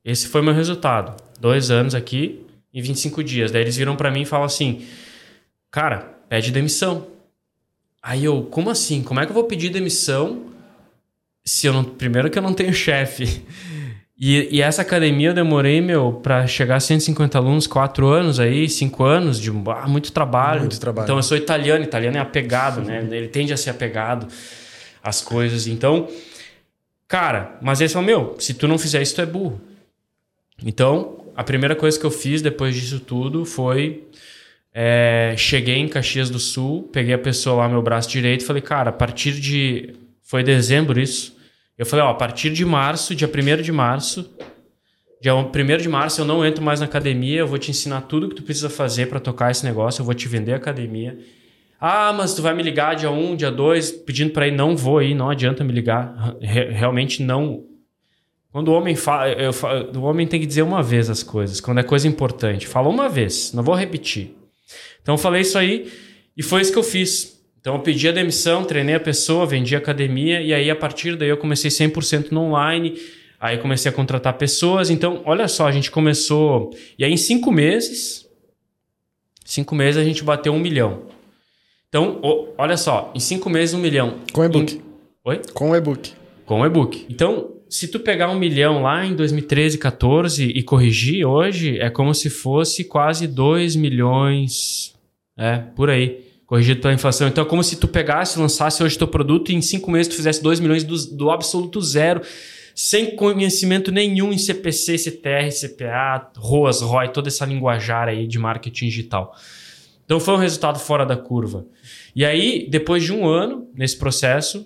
esse 0.03 0.27
foi 0.27 0.41
meu 0.41 0.53
resultado. 0.53 1.15
Dois 1.39 1.71
anos 1.71 1.95
aqui 1.95 2.45
em 2.73 2.81
25 2.81 3.23
dias. 3.23 3.51
Daí 3.51 3.61
eles 3.61 3.77
viram 3.77 3.95
para 3.95 4.11
mim 4.11 4.21
e 4.21 4.25
falam 4.25 4.45
assim, 4.45 4.85
cara, 5.75 6.15
pede 6.29 6.51
demissão. 6.51 7.07
Aí 8.01 8.23
eu, 8.23 8.43
como 8.43 8.69
assim? 8.69 9.03
Como 9.03 9.19
é 9.19 9.25
que 9.25 9.31
eu 9.31 9.33
vou 9.33 9.43
pedir 9.43 9.67
demissão 9.69 10.43
se 11.43 11.67
eu 11.67 11.73
não... 11.73 11.83
Primeiro 11.83 12.29
que 12.29 12.39
eu 12.39 12.41
não 12.41 12.53
tenho 12.53 12.73
chefe. 12.73 13.43
E, 14.17 14.47
e, 14.49 14.61
essa 14.61 14.81
academia 14.81 15.31
eu 15.31 15.33
demorei, 15.33 15.81
meu, 15.81 16.13
para 16.13 16.47
chegar 16.47 16.77
a 16.77 16.79
150 16.79 17.37
alunos, 17.37 17.67
quatro 17.67 18.07
anos 18.07 18.39
aí, 18.39 18.69
cinco 18.69 19.03
anos 19.03 19.37
de 19.37 19.49
ah, 19.49 19.89
muito 19.89 20.09
trabalho. 20.13 20.61
Muito 20.61 20.79
trabalho. 20.79 21.03
Então 21.03 21.17
eu 21.17 21.21
sou 21.21 21.35
italiano, 21.35 21.83
italiano 21.83 22.15
é 22.15 22.21
apegado, 22.21 22.79
né? 22.79 23.05
Ele 23.11 23.27
tende 23.27 23.51
a 23.51 23.57
ser 23.57 23.71
apegado 23.71 24.25
às 25.03 25.21
coisas. 25.21 25.67
Então, 25.67 26.07
cara, 27.09 27.57
mas 27.61 27.81
eles 27.81 27.91
falam, 27.91 28.05
meu, 28.05 28.35
se 28.39 28.53
tu 28.53 28.69
não 28.69 28.77
fizer 28.77 29.01
isso, 29.01 29.15
tu 29.15 29.21
é 29.21 29.25
burro. 29.25 29.59
Então, 30.63 31.25
a 31.35 31.43
primeira 31.43 31.75
coisa 31.75 31.99
que 31.99 32.05
eu 32.05 32.11
fiz 32.11 32.41
depois 32.41 32.73
disso 32.73 33.01
tudo 33.01 33.43
foi. 33.43 34.07
É, 34.77 35.33
cheguei 35.37 35.77
em 35.77 35.87
Caxias 35.87 36.29
do 36.29 36.37
Sul, 36.37 36.89
peguei 36.91 37.13
a 37.13 37.17
pessoa 37.17 37.55
lá, 37.55 37.69
meu 37.69 37.81
braço 37.81 38.09
direito, 38.09 38.45
falei, 38.45 38.61
cara, 38.61 38.89
a 38.89 38.93
partir 38.93 39.31
de. 39.39 39.95
Foi 40.21 40.43
dezembro 40.43 40.99
isso 40.99 41.35
eu 41.77 41.85
falei, 41.85 42.05
ó, 42.05 42.09
a 42.09 42.13
partir 42.13 42.51
de 42.51 42.63
março, 42.63 43.13
dia 43.13 43.27
1 43.27 43.61
de 43.61 43.71
março, 43.71 44.33
dia 45.21 45.35
1 45.35 45.51
de 45.77 45.89
março 45.89 46.21
eu 46.21 46.25
não 46.25 46.45
entro 46.45 46.63
mais 46.63 46.79
na 46.79 46.85
academia, 46.85 47.39
eu 47.39 47.47
vou 47.47 47.57
te 47.57 47.69
ensinar 47.69 48.01
tudo 48.01 48.29
que 48.29 48.35
tu 48.35 48.43
precisa 48.43 48.69
fazer 48.69 49.07
para 49.07 49.19
tocar 49.19 49.51
esse 49.51 49.65
negócio, 49.65 49.99
eu 50.01 50.05
vou 50.05 50.13
te 50.13 50.27
vender 50.27 50.53
a 50.53 50.57
academia. 50.57 51.19
Ah, 51.79 52.13
mas 52.13 52.33
tu 52.33 52.41
vai 52.41 52.53
me 52.53 52.63
ligar 52.63 52.95
dia 52.95 53.11
1, 53.11 53.35
dia 53.35 53.51
2, 53.51 53.91
pedindo 53.91 54.31
para 54.31 54.47
ir, 54.47 54.51
não 54.51 54.75
vou 54.77 55.01
ir, 55.01 55.13
não 55.13 55.29
adianta 55.29 55.63
me 55.65 55.73
ligar. 55.73 56.37
Realmente 56.41 57.21
não. 57.21 57.65
Quando 58.53 58.69
o 58.69 58.73
homem 58.73 58.95
fala, 58.95 59.27
eu, 59.31 59.51
o 59.99 60.03
homem 60.03 60.25
tem 60.25 60.39
que 60.39 60.45
dizer 60.45 60.61
uma 60.61 60.81
vez 60.81 61.09
as 61.09 61.21
coisas, 61.21 61.59
quando 61.59 61.79
é 61.79 61.83
coisa 61.83 62.07
importante. 62.07 62.65
Fala 62.65 62.87
uma 62.87 63.09
vez, 63.09 63.51
não 63.51 63.61
vou 63.61 63.75
repetir. 63.75 64.33
Então 65.01 65.15
eu 65.15 65.19
falei 65.19 65.41
isso 65.41 65.57
aí 65.57 65.91
e 66.35 66.43
foi 66.43 66.61
isso 66.61 66.71
que 66.71 66.77
eu 66.77 66.83
fiz. 66.83 67.41
Então 67.59 67.75
eu 67.75 67.81
pedi 67.81 68.07
a 68.07 68.11
demissão, 68.11 68.63
treinei 68.63 68.95
a 68.95 68.99
pessoa, 68.99 69.45
vendi 69.45 69.75
a 69.75 69.79
academia 69.79 70.41
e 70.41 70.53
aí 70.53 70.69
a 70.69 70.75
partir 70.75 71.15
daí 71.15 71.29
eu 71.29 71.37
comecei 71.37 71.69
100% 71.69 72.31
no 72.31 72.41
online. 72.41 72.95
Aí 73.39 73.57
comecei 73.57 73.91
a 73.91 73.93
contratar 73.93 74.33
pessoas. 74.37 74.89
Então, 74.89 75.21
olha 75.25 75.47
só, 75.47 75.67
a 75.67 75.71
gente 75.71 75.91
começou. 75.91 76.71
E 76.97 77.05
aí, 77.05 77.11
em 77.11 77.17
cinco 77.17 77.51
meses, 77.51 78.27
cinco 79.43 79.75
meses 79.75 80.01
a 80.01 80.03
gente 80.03 80.23
bateu 80.23 80.53
um 80.53 80.59
milhão. 80.59 81.03
Então, 81.87 82.19
olha 82.57 82.75
só, 82.75 83.11
em 83.13 83.19
cinco 83.19 83.49
meses, 83.49 83.75
um 83.75 83.79
milhão. 83.79 84.19
Com 84.33 84.43
e-book. 84.43 84.81
Oi? 85.23 85.41
Com 85.53 85.75
e-book. 85.75 86.13
Com 86.45 86.65
e-book. 86.65 87.05
Então, 87.09 87.54
se 87.75 87.89
tu 87.89 87.99
pegar 87.99 88.29
um 88.29 88.39
milhão 88.39 88.81
lá 88.81 89.05
em 89.05 89.13
2013, 89.13 89.77
14 89.77 90.45
e 90.45 90.63
corrigir 90.63 91.25
hoje, 91.27 91.77
é 91.77 91.89
como 91.89 92.13
se 92.13 92.29
fosse 92.29 92.85
quase 92.85 93.27
2 93.27 93.75
milhões. 93.75 94.95
É, 95.37 95.57
por 95.57 95.89
aí 95.89 96.23
corrigido 96.45 96.79
pela 96.79 96.93
inflação. 96.93 97.27
Então 97.27 97.43
é 97.43 97.47
como 97.47 97.61
se 97.61 97.75
tu 97.75 97.85
pegasse, 97.85 98.39
lançasse 98.39 98.81
hoje 98.81 98.97
teu 98.97 99.09
produto 99.09 99.51
e 99.51 99.55
em 99.55 99.61
cinco 99.61 99.91
meses 99.91 100.07
tu 100.07 100.15
fizesse 100.15 100.41
2 100.41 100.61
milhões 100.61 100.85
do, 100.85 100.95
do, 101.17 101.29
absoluto 101.31 101.81
zero, 101.81 102.21
sem 102.73 103.13
conhecimento 103.13 103.91
nenhum 103.91 104.31
em 104.31 104.37
CPC, 104.37 104.97
CTR, 104.97 105.49
CPA, 105.49 106.31
ROAS, 106.37 106.79
ROI, 106.79 107.09
toda 107.09 107.27
essa 107.27 107.45
linguajar 107.45 108.07
aí 108.07 108.25
de 108.25 108.39
marketing 108.39 108.85
digital. 108.85 109.35
Então 110.05 110.17
foi 110.17 110.35
um 110.35 110.37
resultado 110.37 110.79
fora 110.79 111.05
da 111.05 111.17
curva. 111.17 111.65
E 112.15 112.23
aí, 112.23 112.67
depois 112.69 113.03
de 113.03 113.11
um 113.11 113.27
ano 113.27 113.67
nesse 113.75 113.97
processo, 113.97 114.65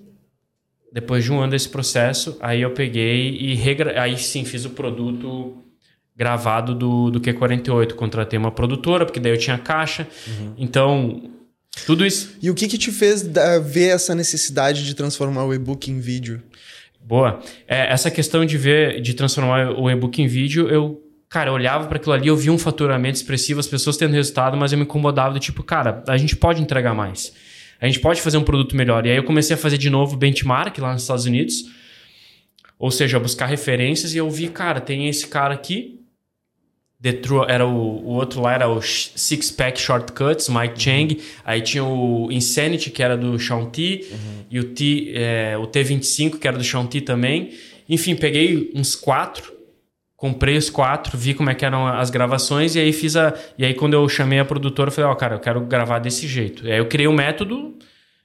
depois 0.92 1.24
de 1.24 1.32
um 1.32 1.40
ano 1.40 1.52
desse 1.52 1.70
processo, 1.70 2.38
aí 2.40 2.62
eu 2.62 2.72
peguei 2.72 3.30
e 3.30 3.56
regra... 3.56 4.02
aí 4.02 4.18
sim 4.18 4.44
fiz 4.44 4.66
o 4.66 4.72
produto 4.72 5.64
gravado 6.20 6.76
do, 6.76 7.10
do 7.10 7.22
Q48. 7.22 7.94
Contratei 7.94 8.38
uma 8.38 8.52
produtora, 8.52 9.06
porque 9.06 9.20
daí 9.20 9.32
eu 9.32 9.38
tinha 9.38 9.58
caixa. 9.58 10.06
Uhum. 10.28 10.54
Então, 10.58 11.32
tudo 11.86 12.06
isso. 12.06 12.36
E 12.42 12.50
o 12.50 12.54
que, 12.54 12.68
que 12.68 12.78
te 12.78 12.92
fez 12.92 13.26
ver 13.64 13.90
essa 13.90 14.14
necessidade 14.14 14.86
de 14.86 14.94
transformar 14.94 15.46
o 15.46 15.54
e-book 15.54 15.90
em 15.90 16.00
vídeo? 16.00 16.42
Boa. 17.02 17.40
É, 17.68 17.92
essa 17.92 18.12
questão 18.12 18.46
de 18.46 18.58
ver, 18.58 19.02
de 19.02 19.14
transformar 19.14 19.72
o 19.72 19.90
e-book 19.90 20.22
em 20.22 20.28
vídeo, 20.28 20.68
eu, 20.68 21.02
cara, 21.30 21.50
eu 21.50 21.54
olhava 21.54 21.88
para 21.88 21.98
aquilo 21.98 22.14
ali, 22.14 22.28
eu 22.28 22.36
via 22.36 22.52
um 22.52 22.58
faturamento 22.58 23.16
expressivo, 23.16 23.60
as 23.60 23.68
pessoas 23.68 23.96
tendo 23.96 24.14
resultado, 24.14 24.58
mas 24.58 24.74
eu 24.74 24.78
me 24.78 24.84
incomodava 24.84 25.34
do 25.34 25.40
tipo, 25.40 25.64
cara, 25.64 26.04
a 26.08 26.18
gente 26.18 26.36
pode 26.36 26.62
entregar 26.62 26.94
mais. 26.94 27.34
A 27.80 27.86
gente 27.86 28.00
pode 28.00 28.22
fazer 28.22 28.38
um 28.38 28.44
produto 28.44 28.76
melhor. 28.76 29.06
E 29.06 29.12
aí 29.12 29.18
eu 29.18 29.24
comecei 29.24 29.56
a 29.56 29.58
fazer 29.58 29.78
de 29.78 29.90
novo 29.90 30.18
benchmark 30.18 30.78
lá 30.80 30.94
nos 30.94 31.04
Estados 31.04 31.26
Unidos. 31.26 31.66
Ou 32.78 32.92
seja, 32.92 33.20
buscar 33.20 33.46
referências 33.46 34.14
e 34.14 34.18
eu 34.18 34.30
vi, 34.30 34.50
cara, 34.50 34.80
tem 34.80 35.08
esse 35.08 35.28
cara 35.28 35.54
aqui, 35.54 36.00
True, 37.22 37.46
era 37.48 37.66
o, 37.66 37.72
o 37.72 38.10
outro 38.10 38.42
lá 38.42 38.54
era 38.54 38.68
o 38.68 38.82
Six 38.82 39.52
Pack 39.52 39.80
Shortcuts, 39.80 40.50
Mike 40.50 40.74
uhum. 40.74 40.80
Chang. 40.80 41.22
Aí 41.46 41.62
tinha 41.62 41.84
o 41.84 42.30
Insanity, 42.30 42.90
que 42.90 43.02
era 43.02 43.16
do 43.16 43.40
Shaun 43.40 43.70
T. 43.70 44.06
Uhum. 44.12 44.18
E 44.52 44.60
o, 44.60 44.64
T, 44.66 45.12
é, 45.16 45.58
o 45.58 45.66
T25, 45.66 46.38
que 46.38 46.48
era 46.48 46.58
do 46.58 46.64
Shaun 46.64 46.88
T 46.88 47.00
também. 47.00 47.52
Enfim, 47.88 48.16
peguei 48.16 48.70
uns 48.76 48.96
quatro. 48.96 49.59
Comprei 50.20 50.58
os 50.58 50.70
quatro, 50.70 51.18
vi 51.18 51.34
como 51.34 51.50
é 51.50 51.56
que 51.56 51.64
eram 51.64 51.88
as 51.88 52.10
gravações. 52.10 52.76
E 52.76 52.80
aí 52.80 52.92
fiz 52.92 53.16
a... 53.16 53.34
E 53.58 53.64
aí 53.64 53.74
quando 53.74 53.94
eu 53.94 54.08
chamei 54.10 54.38
a 54.38 54.44
produtora, 54.44 54.90
eu 54.90 54.92
falei, 54.92 55.10
ó, 55.10 55.14
oh, 55.14 55.16
cara, 55.16 55.36
eu 55.36 55.40
quero 55.40 55.62
gravar 55.62 56.00
desse 56.00 56.28
jeito. 56.28 56.68
E 56.68 56.72
aí 56.72 56.78
eu 56.78 56.88
criei 56.88 57.08
um 57.08 57.14
método 57.14 57.76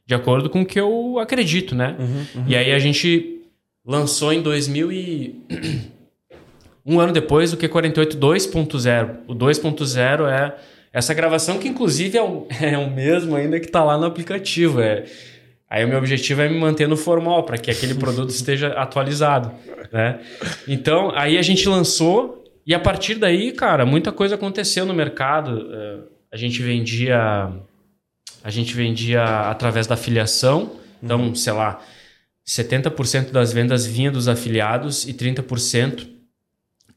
de 0.04 0.12
acordo 0.12 0.50
com 0.50 0.62
o 0.62 0.66
que 0.66 0.78
eu 0.78 1.20
acredito, 1.20 1.74
né? 1.74 1.94
Uhum, 1.96 2.26
uhum. 2.34 2.44
E 2.48 2.56
aí 2.56 2.72
a 2.72 2.78
gente 2.80 3.42
lançou 3.86 4.32
em 4.32 4.42
2000 4.42 4.92
e... 4.92 5.40
Um 6.86 7.00
ano 7.00 7.14
depois, 7.14 7.50
o 7.50 7.56
Q48 7.56 8.14
2.0. 8.18 9.16
O 9.26 9.34
2.0 9.34 10.28
é 10.28 10.54
essa 10.92 11.14
gravação 11.14 11.58
que, 11.58 11.66
inclusive, 11.66 12.18
é 12.18 12.22
o, 12.22 12.46
é 12.60 12.76
o 12.76 12.90
mesmo 12.90 13.34
ainda 13.34 13.58
que 13.58 13.66
está 13.66 13.82
lá 13.82 13.96
no 13.96 14.04
aplicativo. 14.04 14.82
É, 14.82 15.04
aí 15.74 15.84
o 15.84 15.88
meu 15.88 15.98
objetivo 15.98 16.40
é 16.40 16.48
me 16.48 16.58
manter 16.58 16.86
no 16.86 16.96
formal, 16.96 17.42
para 17.42 17.58
que 17.58 17.70
aquele 17.70 17.94
produto 17.94 18.30
esteja 18.34 18.68
atualizado. 18.68 19.50
Né? 19.92 20.20
Então, 20.68 21.10
aí 21.14 21.36
a 21.36 21.42
gente 21.42 21.68
lançou 21.68 22.44
e 22.66 22.72
a 22.72 22.78
partir 22.78 23.16
daí, 23.16 23.52
cara, 23.52 23.84
muita 23.84 24.12
coisa 24.12 24.36
aconteceu 24.36 24.86
no 24.86 24.94
mercado. 24.94 25.68
É, 25.72 25.98
a 26.32 26.36
gente 26.36 26.62
vendia, 26.62 27.52
a 28.42 28.50
gente 28.50 28.72
vendia 28.74 29.24
através 29.50 29.86
da 29.86 29.96
filiação. 29.96 30.76
Então, 31.02 31.20
uhum. 31.20 31.34
sei 31.34 31.52
lá, 31.52 31.80
70% 32.46 33.32
das 33.32 33.52
vendas 33.52 33.84
vinha 33.84 34.10
dos 34.10 34.28
afiliados 34.28 35.06
e 35.08 35.12
30% 35.12 36.08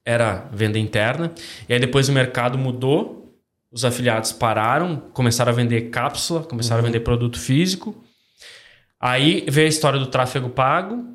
era 0.05 0.47
venda 0.53 0.77
interna. 0.77 1.33
E 1.67 1.73
aí 1.73 1.79
depois 1.79 2.07
o 2.07 2.13
mercado 2.13 2.57
mudou, 2.57 3.35
os 3.71 3.83
afiliados 3.83 4.31
pararam, 4.31 4.97
começaram 5.13 5.51
a 5.51 5.55
vender 5.55 5.89
cápsula, 5.89 6.43
começaram 6.43 6.81
uhum. 6.81 6.87
a 6.87 6.91
vender 6.91 7.01
produto 7.01 7.39
físico. 7.39 8.03
Aí 8.99 9.45
veio 9.47 9.67
a 9.67 9.69
história 9.69 9.99
do 9.99 10.07
tráfego 10.07 10.49
pago. 10.49 11.05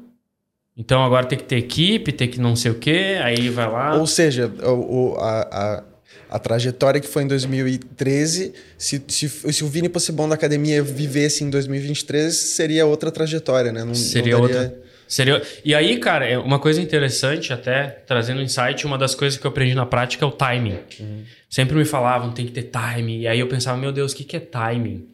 Então 0.76 1.04
agora 1.04 1.26
tem 1.26 1.38
que 1.38 1.44
ter 1.44 1.56
equipe, 1.56 2.12
tem 2.12 2.28
que 2.28 2.40
não 2.40 2.56
sei 2.56 2.70
o 2.70 2.74
quê, 2.76 3.18
aí 3.22 3.50
vai 3.50 3.70
lá. 3.70 3.96
Ou 3.96 4.06
seja, 4.06 4.50
o, 4.64 5.16
a, 5.18 5.40
a, 5.42 5.84
a 6.30 6.38
trajetória 6.38 6.98
que 6.98 7.06
foi 7.06 7.24
em 7.24 7.26
2013, 7.26 8.54
se, 8.78 9.04
se, 9.06 9.28
se 9.28 9.64
o 9.64 9.68
Vini 9.68 9.88
Possebon 9.88 10.28
da 10.28 10.34
academia 10.34 10.82
vivesse 10.82 11.44
em 11.44 11.50
2023, 11.50 12.34
seria 12.34 12.86
outra 12.86 13.10
trajetória, 13.10 13.70
né? 13.70 13.84
Não, 13.84 13.94
seria 13.94 14.38
não 14.38 14.46
daria... 14.46 14.60
outra. 14.62 14.82
Seria... 15.06 15.42
E 15.62 15.74
aí, 15.74 15.98
cara, 15.98 16.26
é 16.26 16.38
uma 16.38 16.58
coisa 16.58 16.80
interessante, 16.80 17.52
até 17.52 17.84
trazendo 18.06 18.40
um 18.40 18.42
insight, 18.42 18.86
uma 18.86 18.96
das 18.96 19.14
coisas 19.14 19.38
que 19.38 19.46
eu 19.46 19.50
aprendi 19.50 19.74
na 19.74 19.84
prática 19.84 20.24
é 20.24 20.28
o 20.28 20.32
timing. 20.32 20.78
Uhum. 20.98 21.22
Sempre 21.50 21.76
me 21.76 21.84
falavam, 21.84 22.32
tem 22.32 22.46
que 22.46 22.52
ter 22.52 22.62
timing. 22.62 23.20
E 23.20 23.28
aí 23.28 23.38
eu 23.38 23.46
pensava, 23.46 23.76
meu 23.76 23.92
Deus, 23.92 24.12
o 24.12 24.16
que, 24.16 24.24
que 24.24 24.38
é 24.38 24.40
timing? 24.40 25.11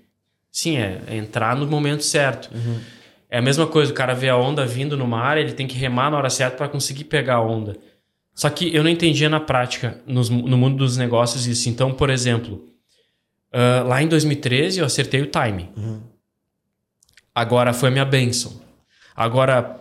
Sim, 0.51 0.77
é, 0.77 1.01
é 1.07 1.17
entrar 1.17 1.57
no 1.57 1.67
momento 1.67 2.03
certo. 2.03 2.51
Uhum. 2.55 2.81
É 3.31 3.39
a 3.39 3.43
mesma 3.43 3.67
coisa, 3.67 3.93
o 3.93 3.95
cara 3.95 4.15
vê 4.15 4.29
a 4.29 4.37
onda 4.37 4.65
vindo 4.65 4.97
no 4.97 5.07
mar, 5.07 5.37
ele 5.37 5.53
tem 5.53 5.67
que 5.67 5.77
remar 5.77 6.11
na 6.11 6.17
hora 6.17 6.31
certa 6.31 6.57
para 6.57 6.69
conseguir 6.69 7.05
pegar 7.05 7.35
a 7.35 7.43
onda. 7.43 7.77
Só 8.35 8.49
que 8.49 8.75
eu 8.75 8.83
não 8.83 8.91
entendia 8.91 9.29
na 9.29 9.41
prática, 9.41 10.01
nos, 10.07 10.31
no 10.31 10.57
mundo 10.57 10.77
dos 10.77 10.97
negócios, 10.97 11.47
isso. 11.47 11.69
Então, 11.69 11.93
por 11.93 12.09
exemplo, 12.09 12.65
uh, 13.53 13.87
lá 13.87 14.03
em 14.03 14.09
2013 14.09 14.79
eu 14.79 14.87
acertei 14.87 15.21
o 15.21 15.27
time. 15.27 15.69
Uhum. 15.77 16.01
Agora 17.35 17.73
foi 17.73 17.89
a 17.89 17.93
minha 17.93 18.05
benção. 18.05 18.61
Agora, 19.15 19.81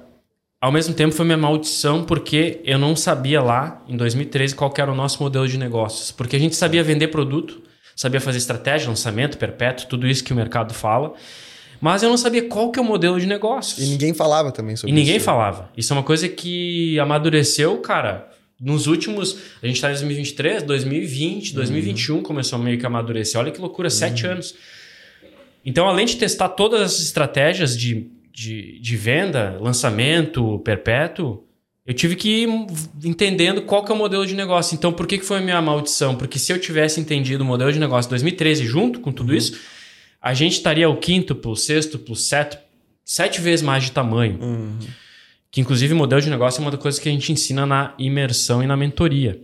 ao 0.60 0.72
mesmo 0.72 0.94
tempo 0.94 1.14
foi 1.14 1.26
minha 1.26 1.38
maldição, 1.38 2.04
porque 2.04 2.60
eu 2.64 2.80
não 2.80 2.96
sabia 2.96 3.42
lá, 3.42 3.84
em 3.88 3.96
2013, 3.96 4.56
qual 4.56 4.74
era 4.78 4.92
o 4.92 4.96
nosso 4.96 5.22
modelo 5.22 5.48
de 5.48 5.58
negócios. 5.58 6.12
Porque 6.12 6.36
a 6.36 6.40
gente 6.40 6.56
sabia 6.56 6.84
vender 6.84 7.08
produto, 7.10 7.62
sabia 7.98 8.22
fazer 8.22 8.38
estratégia, 8.38 8.88
lançamento, 8.88 9.38
perpétuo, 9.38 9.88
tudo 9.88 10.08
isso 10.08 10.24
que 10.24 10.32
o 10.32 10.36
mercado 10.36 10.74
fala. 10.74 11.14
Mas 11.82 12.04
eu 12.04 12.10
não 12.10 12.18
sabia 12.18 12.48
qual 12.48 12.72
que 12.72 12.80
é 12.80 12.82
o 12.82 12.86
modelo 12.86 13.20
de 13.20 13.26
negócios. 13.26 13.86
E 13.86 13.90
ninguém 13.90 14.14
falava 14.14 14.52
também 14.52 14.76
sobre 14.76 14.92
isso. 14.92 14.98
E 14.98 15.02
ninguém 15.02 15.18
isso. 15.18 15.26
falava. 15.26 15.70
Isso 15.76 15.92
é 15.92 15.96
uma 15.96 16.04
coisa 16.04 16.30
que 16.30 17.00
amadureceu, 17.00 17.78
cara, 17.80 18.30
nos 18.60 18.88
últimos. 18.88 19.38
A 19.62 19.68
gente 19.68 19.76
está 19.76 19.90
em 19.90 19.94
2023, 19.94 20.64
2020, 20.64 21.54
2021 21.54 22.16
uhum. 22.16 22.24
começou 22.24 22.58
meio 22.60 22.78
que 22.80 22.86
a 22.86 22.88
amadurecer. 22.88 23.40
Olha 23.40 23.52
que 23.52 23.60
loucura, 23.60 23.88
uhum. 23.88 23.92
sete 23.92 24.26
anos. 24.26 24.56
Então, 25.66 25.88
além 25.88 26.06
de 26.06 26.18
testar 26.18 26.50
todas 26.50 26.82
essas 26.82 27.02
estratégias 27.02 27.78
de, 27.78 28.10
de, 28.32 28.80
de 28.80 28.96
venda, 28.96 29.58
lançamento, 29.60 30.60
perpétuo, 30.60 31.47
eu 31.88 31.94
tive 31.94 32.18
que 32.18 32.44
ir 32.44 32.50
entendendo 33.06 33.62
qual 33.62 33.82
que 33.82 33.90
é 33.90 33.96
o 33.96 33.98
modelo 33.98 34.28
de 34.28 34.36
negócio. 34.36 34.76
Então, 34.76 34.92
por 34.92 35.08
que, 35.08 35.18
que 35.18 35.26
foi 35.26 35.38
a 35.38 35.42
minha 35.42 35.62
maldição? 35.62 36.18
Porque 36.18 36.38
se 36.38 36.52
eu 36.52 36.60
tivesse 36.60 37.00
entendido 37.00 37.46
o 37.46 37.48
modelo 37.48 37.72
de 37.72 37.80
negócio 37.80 38.10
2013 38.10 38.66
junto 38.66 39.00
com 39.00 39.10
tudo 39.10 39.30
uhum. 39.30 39.38
isso, 39.38 39.58
a 40.22 40.34
gente 40.34 40.52
estaria 40.52 40.90
o 40.90 40.98
quinto, 40.98 41.40
o 41.46 41.56
sexto, 41.56 42.04
o 42.10 42.16
sétimo, 42.16 42.62
sete 43.06 43.40
vezes 43.40 43.64
mais 43.64 43.86
de 43.86 43.94
tamanho. 43.94 44.38
Uhum. 44.42 44.78
Que 45.50 45.62
inclusive 45.62 45.94
modelo 45.94 46.22
de 46.22 46.30
negócio 46.30 46.60
é 46.60 46.62
uma 46.62 46.72
das 46.72 46.80
coisas 46.82 47.00
que 47.00 47.08
a 47.08 47.12
gente 47.12 47.32
ensina 47.32 47.66
na 47.66 47.94
imersão 47.98 48.62
e 48.62 48.68
na 48.68 48.76
mentoria. 48.76 49.40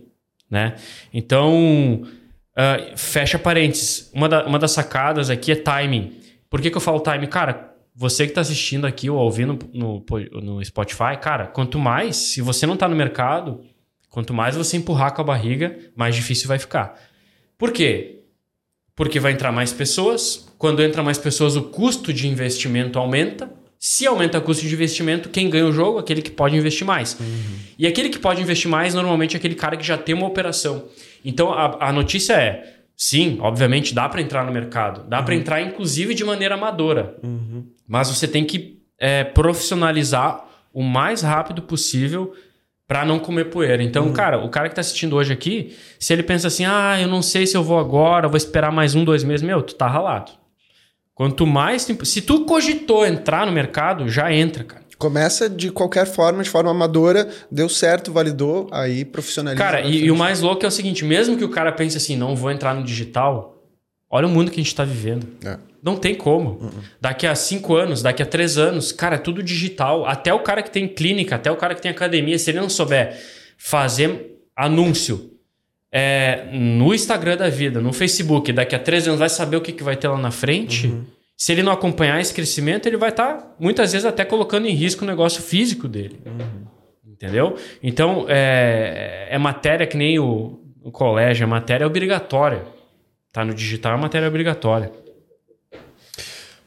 Né? 0.50 0.74
Então, 1.14 2.02
uh, 2.02 2.96
fecha 2.98 3.38
parênteses. 3.38 4.10
Uma, 4.12 4.28
da, 4.28 4.44
uma 4.44 4.58
das 4.58 4.72
sacadas 4.72 5.30
aqui 5.30 5.50
é 5.50 5.56
timing. 5.56 6.12
Por 6.50 6.60
que, 6.60 6.70
que 6.70 6.76
eu 6.76 6.80
falo 6.82 7.00
timing? 7.00 7.26
Cara, 7.26 7.73
você 7.94 8.24
que 8.24 8.32
está 8.32 8.40
assistindo 8.40 8.86
aqui 8.86 9.08
ou 9.08 9.18
ouvindo 9.18 9.58
no, 9.72 10.04
no 10.42 10.64
Spotify, 10.64 11.16
cara, 11.20 11.46
quanto 11.46 11.78
mais, 11.78 12.16
se 12.16 12.40
você 12.40 12.66
não 12.66 12.74
está 12.74 12.88
no 12.88 12.96
mercado, 12.96 13.60
quanto 14.10 14.34
mais 14.34 14.56
você 14.56 14.76
empurrar 14.76 15.14
com 15.14 15.20
a 15.22 15.24
barriga, 15.24 15.78
mais 15.94 16.16
difícil 16.16 16.48
vai 16.48 16.58
ficar. 16.58 17.00
Por 17.56 17.70
quê? 17.70 18.22
Porque 18.96 19.20
vai 19.20 19.32
entrar 19.32 19.52
mais 19.52 19.72
pessoas. 19.72 20.48
Quando 20.58 20.82
entra 20.82 21.02
mais 21.02 21.18
pessoas, 21.18 21.56
o 21.56 21.62
custo 21.62 22.12
de 22.12 22.26
investimento 22.26 22.98
aumenta. 22.98 23.50
Se 23.78 24.06
aumenta 24.06 24.38
o 24.38 24.42
custo 24.42 24.66
de 24.66 24.72
investimento, 24.72 25.28
quem 25.28 25.50
ganha 25.50 25.66
o 25.66 25.72
jogo? 25.72 25.98
Aquele 25.98 26.22
que 26.22 26.30
pode 26.30 26.56
investir 26.56 26.86
mais. 26.86 27.18
Uhum. 27.20 27.58
E 27.78 27.86
aquele 27.86 28.08
que 28.08 28.18
pode 28.18 28.40
investir 28.40 28.70
mais, 28.70 28.94
normalmente, 28.94 29.34
é 29.34 29.38
aquele 29.38 29.54
cara 29.54 29.76
que 29.76 29.84
já 29.84 29.98
tem 29.98 30.14
uma 30.14 30.26
operação. 30.26 30.88
Então, 31.24 31.52
a, 31.52 31.88
a 31.88 31.92
notícia 31.92 32.34
é: 32.34 32.76
sim, 32.96 33.38
obviamente, 33.40 33.94
dá 33.94 34.08
para 34.08 34.22
entrar 34.22 34.46
no 34.46 34.52
mercado. 34.52 35.06
Dá 35.08 35.18
uhum. 35.18 35.24
para 35.24 35.34
entrar, 35.34 35.60
inclusive, 35.60 36.14
de 36.14 36.24
maneira 36.24 36.54
amadora. 36.54 37.16
Uhum. 37.22 37.66
Mas 37.86 38.08
você 38.08 38.26
tem 38.26 38.44
que 38.44 38.80
é, 38.98 39.24
profissionalizar 39.24 40.44
o 40.72 40.82
mais 40.82 41.22
rápido 41.22 41.62
possível 41.62 42.34
para 42.86 43.04
não 43.04 43.18
comer 43.18 43.46
poeira. 43.46 43.82
Então, 43.82 44.06
uhum. 44.06 44.12
cara, 44.12 44.38
o 44.44 44.48
cara 44.48 44.68
que 44.68 44.74
tá 44.74 44.80
assistindo 44.80 45.16
hoje 45.16 45.32
aqui, 45.32 45.76
se 45.98 46.12
ele 46.12 46.22
pensa 46.22 46.48
assim, 46.48 46.64
ah, 46.64 47.00
eu 47.00 47.08
não 47.08 47.22
sei 47.22 47.46
se 47.46 47.56
eu 47.56 47.62
vou 47.62 47.78
agora, 47.78 48.28
vou 48.28 48.36
esperar 48.36 48.70
mais 48.70 48.94
um, 48.94 49.04
dois 49.04 49.24
meses, 49.24 49.42
meu, 49.42 49.62
tu 49.62 49.74
tá 49.74 49.86
ralado. 49.86 50.32
Quanto 51.14 51.46
mais 51.46 51.84
tempo. 51.84 52.04
Se 52.04 52.20
tu 52.20 52.44
cogitou 52.44 53.06
entrar 53.06 53.46
no 53.46 53.52
mercado, 53.52 54.08
já 54.08 54.32
entra, 54.32 54.64
cara. 54.64 54.84
Começa 54.98 55.48
de 55.48 55.70
qualquer 55.70 56.06
forma, 56.06 56.42
de 56.42 56.50
forma 56.50 56.70
amadora, 56.70 57.28
deu 57.50 57.68
certo, 57.68 58.12
validou, 58.12 58.68
aí 58.72 59.04
profissionaliza. 59.04 59.62
Cara, 59.62 59.80
e, 59.82 60.04
e, 60.04 60.10
o 60.10 60.16
mais 60.16 60.40
louco 60.40 60.64
é 60.64 60.68
o 60.68 60.70
seguinte: 60.70 61.04
mesmo 61.04 61.36
que 61.36 61.44
o 61.44 61.50
cara 61.50 61.72
pense 61.72 61.96
assim, 61.96 62.16
não 62.16 62.34
vou 62.34 62.50
entrar 62.50 62.74
no 62.74 62.82
digital, 62.82 63.62
olha 64.08 64.26
o 64.26 64.30
mundo 64.30 64.50
que 64.50 64.60
a 64.60 64.62
gente 64.62 64.68
está 64.68 64.84
vivendo. 64.84 65.26
É. 65.44 65.58
Não 65.84 65.96
tem 65.96 66.14
como. 66.14 66.72
Daqui 66.98 67.26
a 67.26 67.34
cinco 67.34 67.76
anos, 67.76 68.00
daqui 68.00 68.22
a 68.22 68.26
três 68.26 68.56
anos, 68.56 68.90
cara, 68.90 69.16
é 69.16 69.18
tudo 69.18 69.42
digital. 69.42 70.06
Até 70.06 70.32
o 70.32 70.40
cara 70.40 70.62
que 70.62 70.70
tem 70.70 70.88
clínica, 70.88 71.36
até 71.36 71.50
o 71.50 71.56
cara 71.56 71.74
que 71.74 71.82
tem 71.82 71.90
academia, 71.90 72.38
se 72.38 72.50
ele 72.50 72.58
não 72.58 72.70
souber 72.70 73.14
fazer 73.58 74.34
anúncio 74.56 75.32
é, 75.92 76.48
no 76.50 76.94
Instagram 76.94 77.36
da 77.36 77.50
vida, 77.50 77.82
no 77.82 77.92
Facebook, 77.92 78.50
daqui 78.50 78.74
a 78.74 78.78
três 78.78 79.06
anos 79.06 79.20
vai 79.20 79.28
saber 79.28 79.58
o 79.58 79.60
que, 79.60 79.72
que 79.72 79.82
vai 79.82 79.94
ter 79.94 80.08
lá 80.08 80.16
na 80.16 80.30
frente. 80.30 80.86
Uhum. 80.86 81.04
Se 81.36 81.52
ele 81.52 81.62
não 81.62 81.70
acompanhar 81.70 82.18
esse 82.18 82.32
crescimento, 82.32 82.86
ele 82.86 82.96
vai 82.96 83.10
estar, 83.10 83.34
tá, 83.34 83.54
muitas 83.60 83.92
vezes, 83.92 84.06
até 84.06 84.24
colocando 84.24 84.66
em 84.66 84.72
risco 84.72 85.04
o 85.04 85.06
negócio 85.06 85.42
físico 85.42 85.86
dele. 85.86 86.18
Uhum. 86.24 87.12
Entendeu? 87.12 87.56
Então, 87.82 88.24
é, 88.26 89.28
é 89.30 89.36
matéria 89.36 89.86
que 89.86 89.98
nem 89.98 90.18
o, 90.18 90.60
o 90.82 90.90
colégio, 90.90 91.44
é 91.44 91.46
matéria 91.46 91.86
obrigatória. 91.86 92.64
Tá 93.30 93.44
no 93.44 93.52
digital, 93.52 93.98
é 93.98 94.00
matéria 94.00 94.28
obrigatória. 94.28 95.03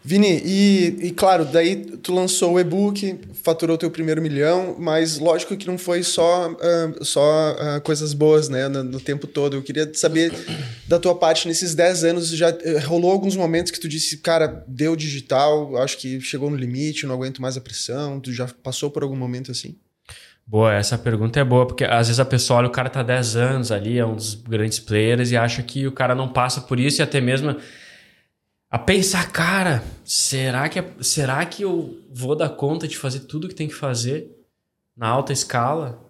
Vini, 0.10 0.42
e, 0.46 1.08
e, 1.08 1.12
claro, 1.12 1.44
daí 1.44 1.76
tu 1.76 2.16
lançou 2.16 2.54
o 2.54 2.60
e-book, 2.62 3.20
faturou 3.44 3.78
teu 3.78 3.92
primeiro 3.92 4.22
milhão, 4.22 4.74
mas 4.80 5.20
lógico 5.20 5.58
que 5.58 5.68
não 5.68 5.78
foi 5.78 6.02
só, 6.02 6.50
uh, 6.50 7.04
só 7.04 7.52
uh, 7.52 7.82
coisas 7.82 8.14
boas, 8.14 8.48
né, 8.48 8.70
no, 8.70 8.86
no, 8.86 9.02
tempo 9.02 9.28
todo. 9.28 9.58
Eu 9.58 9.62
queria 9.62 9.92
saber 9.94 10.32
da 10.88 10.98
tua 10.98 11.14
parte, 11.14 11.46
nesses 11.46 11.76
10 11.76 12.06
anos, 12.06 12.30
já 12.30 12.52
uh, 12.52 12.56
rolou 12.86 13.12
alguns 13.12 13.36
momentos 13.36 13.70
que 13.70 13.82
tu 13.82 13.90
disse, 13.90 14.20
cara, 14.20 14.64
deu 14.66 14.96
digital, 14.96 15.76
acho 15.76 15.98
que 15.98 16.22
chegou 16.22 16.50
no 16.50 16.56
limite, 16.56 17.06
não 17.06 17.16
aguento 17.16 17.42
mais 17.42 17.58
a 17.58 17.62
pressão, 17.62 18.22
tu 18.22 18.32
já 18.32 18.48
passou 18.64 18.90
por 18.90 19.04
algum 19.04 19.18
momento 19.18 19.52
assim? 19.52 19.76
Boa, 20.46 20.74
essa 20.74 20.98
pergunta 20.98 21.38
é 21.38 21.44
boa, 21.44 21.68
porque 21.68 21.84
às 21.84 22.08
vezes 22.08 22.22
a 22.22 22.26
pessoa 22.26 22.60
olha, 22.60 22.70
o 22.70 22.72
cara 22.72 22.90
tá 22.90 23.04
10 23.04 23.36
anos 23.36 23.72
ali, 23.74 24.00
é 24.00 24.06
um 24.06 24.16
dos 24.16 24.36
grandes 24.36 24.80
players, 24.80 25.32
e 25.32 25.36
acha 25.36 25.62
que 25.62 25.86
o 25.86 25.92
cara 25.92 26.16
não 26.16 26.30
passa 26.30 26.62
por 26.62 26.80
isso, 26.80 27.02
e 27.02 27.04
até 27.04 27.20
mesmo 27.20 27.58
a 28.70 28.78
pensar, 28.78 29.32
cara, 29.32 29.84
será 30.04 30.68
que, 30.68 30.80
é, 30.80 30.94
será 31.02 31.46
que 31.46 31.64
eu 31.64 32.02
vou 32.14 32.36
dar 32.36 32.50
conta 32.50 32.88
de 32.88 32.98
fazer 32.98 33.22
tudo 33.22 33.48
que 33.48 33.56
tem 33.56 33.68
que 33.68 33.74
fazer 33.74 34.30
na 34.96 35.08
alta 35.08 35.32
escala? 35.32 36.02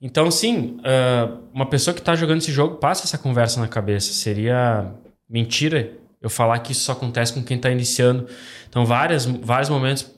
Então, 0.00 0.30
sim, 0.30 0.78
uh, 0.78 1.40
uma 1.52 1.66
pessoa 1.66 1.92
que 1.92 2.00
está 2.00 2.14
jogando 2.14 2.38
esse 2.38 2.52
jogo 2.52 2.76
passa 2.76 3.04
essa 3.04 3.18
conversa 3.18 3.60
na 3.60 3.68
cabeça. 3.68 4.14
Seria 4.14 4.94
mentira 5.28 5.92
eu 6.22 6.30
falar 6.30 6.58
que 6.60 6.72
isso 6.72 6.82
só 6.82 6.92
acontece 6.92 7.34
com 7.34 7.42
quem 7.42 7.58
está 7.58 7.70
iniciando. 7.70 8.26
Então, 8.68 8.86
várias, 8.86 9.26
vários 9.26 9.68
momentos 9.68 10.10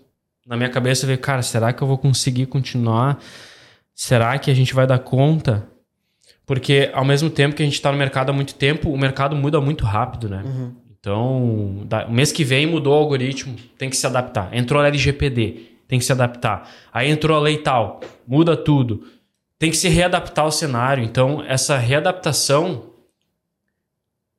na 0.46 0.56
minha 0.56 0.70
cabeça 0.70 1.06
veio, 1.06 1.18
cara, 1.18 1.42
será 1.42 1.72
que 1.72 1.82
eu 1.82 1.88
vou 1.88 1.98
conseguir 1.98 2.46
continuar? 2.46 3.20
Será 3.94 4.38
que 4.38 4.50
a 4.50 4.54
gente 4.54 4.72
vai 4.72 4.86
dar 4.86 5.00
conta? 5.00 5.68
Porque 6.46 6.90
ao 6.92 7.04
mesmo 7.04 7.30
tempo 7.30 7.54
que 7.54 7.62
a 7.62 7.64
gente 7.64 7.74
está 7.74 7.90
no 7.90 7.98
mercado 7.98 8.30
há 8.30 8.32
muito 8.32 8.54
tempo, 8.54 8.90
o 8.90 8.98
mercado 8.98 9.34
muda 9.34 9.60
muito 9.60 9.84
rápido, 9.84 10.28
né? 10.28 10.42
Uhum. 10.44 10.74
Então, 11.02 11.82
da, 11.86 12.06
mês 12.06 12.30
que 12.30 12.44
vem 12.44 12.64
mudou 12.64 12.94
o 12.94 12.96
algoritmo, 12.96 13.56
tem 13.76 13.90
que 13.90 13.96
se 13.96 14.06
adaptar. 14.06 14.54
Entrou 14.54 14.80
a 14.80 14.86
LGPD, 14.86 15.72
tem 15.88 15.98
que 15.98 16.04
se 16.04 16.12
adaptar. 16.12 16.70
Aí 16.92 17.10
entrou 17.10 17.36
a 17.36 17.40
lei 17.40 17.58
tal, 17.58 18.00
muda 18.24 18.56
tudo. 18.56 19.04
Tem 19.58 19.68
que 19.68 19.76
se 19.76 19.88
readaptar 19.88 20.44
ao 20.44 20.52
cenário. 20.52 21.02
Então, 21.02 21.42
essa 21.42 21.76
readaptação, 21.76 22.84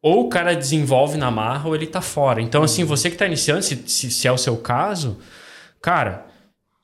ou 0.02 0.26
o 0.26 0.30
cara 0.30 0.56
desenvolve 0.56 1.17
na 1.17 1.30
marra 1.30 1.67
ou 1.67 1.76
ele 1.76 1.86
tá 1.86 1.99
fora. 1.99 2.41
Então, 2.41 2.63
assim, 2.63 2.86
você 2.86 3.10
que 3.10 3.15
está 3.15 3.26
iniciando, 3.26 3.62
se, 3.62 3.84
se, 3.86 4.10
se, 4.10 4.26
é 4.26 4.32
o 4.32 4.38
seu 4.38 4.56
caso, 4.56 5.19
cara, 5.82 6.28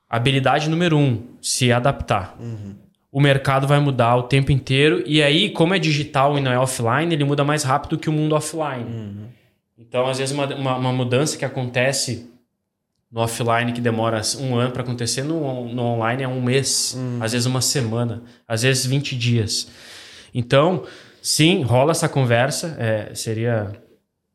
habilidade 0.09 0.69
número 0.69 0.97
um, 0.97 1.23
se 1.41 1.71
adaptar. 1.71 2.35
Uhum. 2.37 2.75
O 3.09 3.21
mercado 3.21 3.65
vai 3.65 3.79
mudar 3.79 4.17
o 4.17 4.23
tempo 4.23 4.51
inteiro. 4.51 5.01
E 5.05 5.23
aí, 5.23 5.49
como 5.49 5.73
é 5.73 5.79
digital 5.79 6.37
e 6.37 6.41
não 6.41 6.51
é 6.51 6.59
offline, 6.59 7.13
ele 7.13 7.23
muda 7.23 7.45
mais 7.45 7.63
rápido 7.63 7.97
que 7.97 8.09
o 8.09 8.13
mundo 8.13 8.35
offline. 8.35 8.83
Uhum. 8.83 9.38
Então, 9.79 10.05
às 10.07 10.17
vezes, 10.17 10.33
uma, 10.33 10.45
uma, 10.53 10.75
uma 10.75 10.91
mudança 10.91 11.37
que 11.37 11.45
acontece 11.45 12.29
no 13.09 13.21
offline 13.21 13.71
que 13.71 13.81
demora 13.81 14.21
um 14.39 14.55
ano 14.55 14.71
para 14.71 14.83
acontecer, 14.83 15.23
no, 15.23 15.73
no 15.73 15.81
online 15.81 16.23
é 16.23 16.27
um 16.27 16.41
mês, 16.41 16.95
hum. 16.97 17.17
às 17.21 17.31
vezes 17.31 17.47
uma 17.47 17.61
semana, 17.61 18.21
às 18.47 18.61
vezes 18.61 18.85
20 18.85 19.17
dias. 19.17 19.69
Então, 20.33 20.83
sim, 21.21 21.63
rola 21.63 21.91
essa 21.91 22.09
conversa. 22.09 22.75
É, 22.77 23.15
seria 23.15 23.71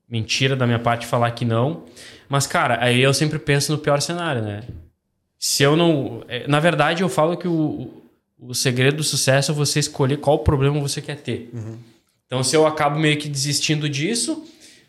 mentira 0.09 0.57
da 0.57 0.67
minha 0.67 0.79
parte 0.79 1.07
falar 1.07 1.31
que 1.33 1.45
não. 1.45 1.85
Mas, 2.29 2.47
cara, 2.47 2.79
aí 2.83 3.01
eu 3.01 3.13
sempre 3.13 3.39
penso 3.39 3.71
no 3.71 3.79
pior 3.79 4.01
cenário, 4.01 4.43
né? 4.43 4.63
Se 5.39 5.63
eu 5.63 5.77
não. 5.77 6.25
É, 6.27 6.49
na 6.49 6.59
verdade, 6.59 7.03
eu 7.03 7.09
falo 7.09 7.37
que 7.37 7.47
o, 7.47 8.03
o 8.39 8.55
segredo 8.55 8.97
do 8.97 9.05
sucesso 9.05 9.53
é 9.53 9.55
você 9.55 9.79
escolher 9.79 10.17
qual 10.17 10.39
problema 10.39 10.81
você 10.81 11.03
quer 11.03 11.17
ter. 11.17 11.51
Uhum. 11.53 11.79
Então, 12.27 12.43
se 12.43 12.57
eu 12.57 12.67
acabo 12.67 12.99
meio 12.99 13.19
que 13.19 13.29
desistindo 13.29 13.89
disso, 13.89 14.45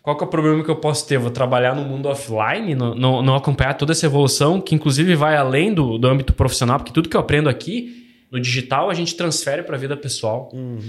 qual 0.06 0.16
que 0.16 0.24
é 0.24 0.28
o 0.28 0.30
problema 0.30 0.64
que 0.64 0.70
eu 0.70 0.76
posso 0.76 1.08
ter? 1.08 1.18
vou 1.18 1.32
trabalhar 1.32 1.74
no 1.74 1.82
mundo 1.82 2.08
offline, 2.08 2.76
não, 2.76 2.94
não, 2.94 3.24
não, 3.24 3.36
acompanhar 3.36 3.74
toda 3.74 3.92
essa 3.92 4.06
evolução, 4.06 4.62
que 4.62 4.76
inclusive 4.76 5.16
vai 5.16 5.36
além 5.36 5.74
do, 5.74 5.98
do 5.98 6.08
âmbito 6.08 6.32
profissional, 6.32 6.78
porque 6.78 6.94
tudo 6.94 7.10
que 7.10 7.18
eu 7.18 7.22
aprendo 7.22 7.50
aqui 7.50 8.06
no 8.32 8.40
digital 8.40 8.92
a 8.92 8.94
gente 8.94 9.16
transfere 9.16 9.64
para 9.64 9.76
a 9.76 9.80
vida 9.80 9.98
pessoal. 9.98 10.52
Uhum. 10.54 10.80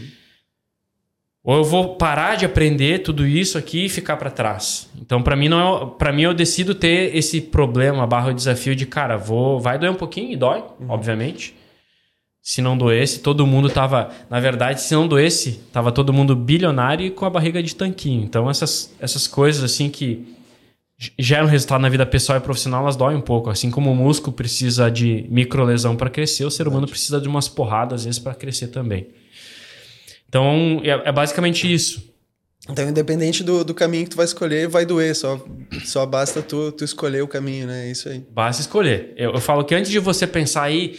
Ou 1.43 1.57
eu 1.57 1.65
vou 1.65 1.97
parar 1.97 2.37
de 2.37 2.45
aprender 2.45 2.99
tudo 2.99 3.27
isso 3.27 3.57
aqui 3.57 3.87
e 3.87 3.89
ficar 3.89 4.19
para 4.19 4.29
trás. 4.31 4.91
Então, 5.01 5.23
para 5.23 5.35
mim 5.35 5.49
não 5.49 5.61
é, 5.61 5.87
para 5.97 6.13
mim 6.13 6.23
eu 6.23 6.35
decido 6.35 6.75
ter 6.75 7.17
esse 7.17 7.41
problema, 7.41 8.07
barra 8.07 8.33
o 8.33 8.35
desafio 8.35 8.77
de, 8.77 8.85
cara, 8.85 9.17
vou, 9.17 9.59
vai 9.59 9.79
doer 9.79 9.93
um 9.93 9.97
pouquinho 9.97 10.31
e 10.31 10.37
dói, 10.37 10.59
uhum. 10.79 10.91
obviamente. 10.91 11.57
Se 12.49 12.63
não 12.63 12.79
doesse, 12.79 13.19
todo 13.19 13.45
mundo 13.45 13.69
tava, 13.69 14.09
na 14.31 14.39
verdade, 14.39 14.81
se 14.81 14.95
não 14.95 15.09
doesse, 15.09 15.59
tava 15.73 15.91
todo 15.91 16.13
mundo 16.13 16.37
bilionário 16.37 17.05
e 17.05 17.11
com 17.11 17.25
a 17.25 17.29
barriga 17.29 17.61
de 17.61 17.75
tanquinho. 17.75 18.23
Então, 18.23 18.49
essas 18.49 18.95
essas 19.01 19.27
coisas 19.27 19.65
assim 19.65 19.91
que 19.91 20.33
geram 21.19 21.49
resultado 21.49 21.81
na 21.81 21.89
vida 21.89 22.07
pessoal 22.07 22.39
e 22.39 22.41
profissional, 22.41 22.83
elas 22.83 22.95
doem 22.95 23.17
um 23.17 23.21
pouco. 23.21 23.51
Assim 23.51 23.69
como 23.69 23.91
o 23.91 23.97
músculo 23.97 24.33
precisa 24.33 24.89
de 24.89 25.27
microlesão 25.29 25.97
para 25.97 26.09
crescer, 26.09 26.45
o 26.45 26.51
ser 26.51 26.69
humano 26.69 26.87
precisa 26.87 27.21
de 27.21 27.27
umas 27.27 27.49
porradas 27.49 28.03
às 28.03 28.05
vezes 28.05 28.21
para 28.21 28.33
crescer 28.33 28.69
também. 28.69 29.09
Então, 30.29 30.81
é, 30.85 31.09
é 31.09 31.11
basicamente 31.11 31.71
isso. 31.71 32.15
Então, 32.71 32.89
independente 32.89 33.43
do, 33.43 33.65
do 33.65 33.75
caminho 33.75 34.05
que 34.05 34.11
tu 34.11 34.17
vai 34.17 34.25
escolher, 34.25 34.69
vai 34.69 34.87
doer. 34.87 35.17
Só, 35.17 35.45
só 35.85 36.07
basta 36.07 36.41
tu, 36.43 36.71
tu 36.71 36.85
escolher 36.85 37.23
o 37.23 37.27
caminho, 37.27 37.67
né? 37.67 37.89
É 37.89 37.91
isso 37.91 38.09
aí. 38.09 38.25
Basta 38.31 38.63
escolher. 38.63 39.15
Eu, 39.17 39.33
eu 39.33 39.41
falo 39.41 39.65
que 39.65 39.75
antes 39.75 39.91
de 39.91 39.99
você 39.99 40.29
pensar 40.29 40.63
aí, 40.63 40.97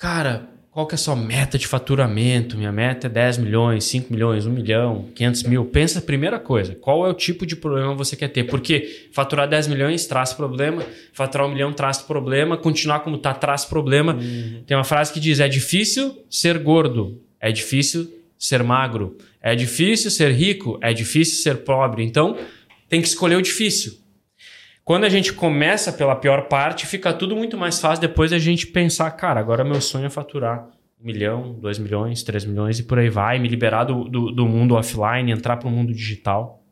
cara, 0.00 0.48
qual 0.72 0.86
que 0.86 0.94
é 0.94 0.96
a 0.96 0.98
sua 0.98 1.14
meta 1.14 1.58
de 1.58 1.66
faturamento? 1.66 2.56
Minha 2.56 2.72
meta 2.72 3.06
é 3.06 3.10
10 3.10 3.38
milhões, 3.38 3.84
5 3.84 4.12
milhões, 4.12 4.46
1 4.46 4.50
milhão, 4.50 5.08
500 5.14 5.42
mil. 5.42 5.64
Pensa 5.66 5.98
a 5.98 6.02
primeira 6.02 6.40
coisa, 6.40 6.74
qual 6.74 7.06
é 7.06 7.10
o 7.10 7.14
tipo 7.14 7.44
de 7.44 7.54
problema 7.54 7.94
você 7.94 8.16
quer 8.16 8.28
ter? 8.28 8.44
Porque 8.44 9.08
faturar 9.12 9.46
10 9.46 9.68
milhões 9.68 10.06
traz 10.06 10.32
problema, 10.32 10.82
faturar 11.12 11.46
1 11.46 11.52
milhão 11.52 11.72
traz 11.72 11.98
problema, 11.98 12.56
continuar 12.56 13.00
como 13.00 13.16
está 13.16 13.34
traz 13.34 13.64
problema. 13.64 14.14
Uhum. 14.14 14.62
Tem 14.66 14.76
uma 14.76 14.84
frase 14.84 15.12
que 15.12 15.20
diz, 15.20 15.38
é 15.38 15.48
difícil 15.48 16.24
ser 16.30 16.58
gordo, 16.58 17.20
é 17.38 17.52
difícil 17.52 18.10
ser 18.40 18.62
magro. 18.62 19.18
É 19.42 19.54
difícil 19.54 20.10
ser 20.10 20.32
rico. 20.32 20.78
É 20.80 20.94
difícil 20.94 21.42
ser 21.42 21.58
pobre. 21.58 22.02
Então, 22.02 22.38
tem 22.88 23.02
que 23.02 23.06
escolher 23.06 23.36
o 23.36 23.42
difícil. 23.42 23.99
Quando 24.90 25.04
a 25.04 25.08
gente 25.08 25.32
começa 25.32 25.92
pela 25.92 26.16
pior 26.16 26.48
parte, 26.48 26.84
fica 26.84 27.12
tudo 27.12 27.36
muito 27.36 27.56
mais 27.56 27.78
fácil 27.78 28.00
depois 28.00 28.32
a 28.32 28.40
gente 28.40 28.66
pensar, 28.66 29.08
cara, 29.12 29.38
agora 29.38 29.62
meu 29.62 29.80
sonho 29.80 30.06
é 30.06 30.10
faturar 30.10 30.68
um 31.00 31.06
milhão, 31.06 31.52
dois 31.52 31.78
milhões, 31.78 32.24
três 32.24 32.44
milhões 32.44 32.80
e 32.80 32.82
por 32.82 32.98
aí 32.98 33.08
vai, 33.08 33.38
me 33.38 33.46
liberar 33.46 33.84
do, 33.84 34.08
do, 34.08 34.32
do 34.32 34.46
mundo 34.48 34.74
offline, 34.74 35.30
entrar 35.30 35.58
para 35.58 35.68
o 35.68 35.70
mundo 35.70 35.94
digital 35.94 36.64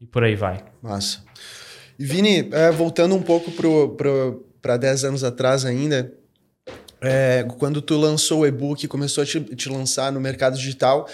e 0.00 0.06
por 0.06 0.24
aí 0.24 0.34
vai. 0.34 0.64
Massa. 0.80 1.22
E 1.98 2.06
Vini, 2.06 2.48
é, 2.52 2.70
voltando 2.70 3.14
um 3.14 3.20
pouco 3.20 3.52
para 4.62 4.78
10 4.78 5.04
anos 5.04 5.22
atrás 5.22 5.66
ainda, 5.66 6.10
é, 7.02 7.46
quando 7.58 7.82
tu 7.82 7.98
lançou 7.98 8.40
o 8.40 8.46
e-book, 8.46 8.88
começou 8.88 9.22
a 9.22 9.26
te, 9.26 9.40
te, 9.40 9.68
lançar 9.68 10.10
no 10.10 10.18
mercado 10.18 10.56
digital, 10.56 11.06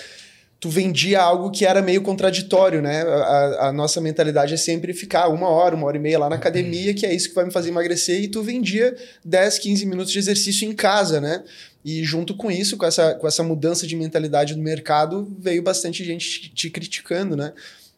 tu 0.65 0.71
vendia 0.71 1.21
algo 1.21 1.51
que 1.51 1.67
era 1.67 1.83
meio 1.83 2.01
contraditório, 2.01 2.81
né? 2.81 3.03
A, 3.03 3.69
a, 3.69 3.73
nossa 3.73 4.01
mentalidade 4.01 4.55
é 4.55 4.57
sempre 4.57 4.95
ficar 4.95 5.29
uma 5.29 5.47
hora, 5.47 5.77
uma 5.77 5.87
hora 5.87 5.99
e 5.99 6.01
meia 6.01 6.19
lá 6.19 6.31
na 6.31 6.37
academia, 6.37 6.95
que 6.95 7.05
é 7.05 7.15
isso 7.15 7.29
que 7.29 7.35
vai 7.35 7.45
me 7.45 7.51
fazer 7.51 7.69
emagrecer, 7.69 8.19
e 8.23 8.29
tu 8.29 8.43
vendia 8.43 8.97
10, 9.23 9.59
15 9.59 9.85
minutos 9.85 10.11
de 10.11 10.19
exercício 10.19 10.67
em 10.67 10.73
casa, 10.73 11.21
né? 11.21 11.45
E 11.85 12.03
junto 12.03 12.35
com 12.35 12.51
isso, 12.51 12.79
com 12.79 12.87
essa, 12.87 13.15
com 13.15 13.29
essa 13.29 13.43
mudança 13.43 13.87
de 13.87 13.95
mentalidade 13.95 14.55
do 14.55 14.63
mercado, 14.63 15.31
veio 15.39 15.63
bastante 15.63 16.03
gente 16.03 16.41
te, 16.41 16.49
te 16.49 16.71
criticando, 16.71 17.37
né? 17.37 17.53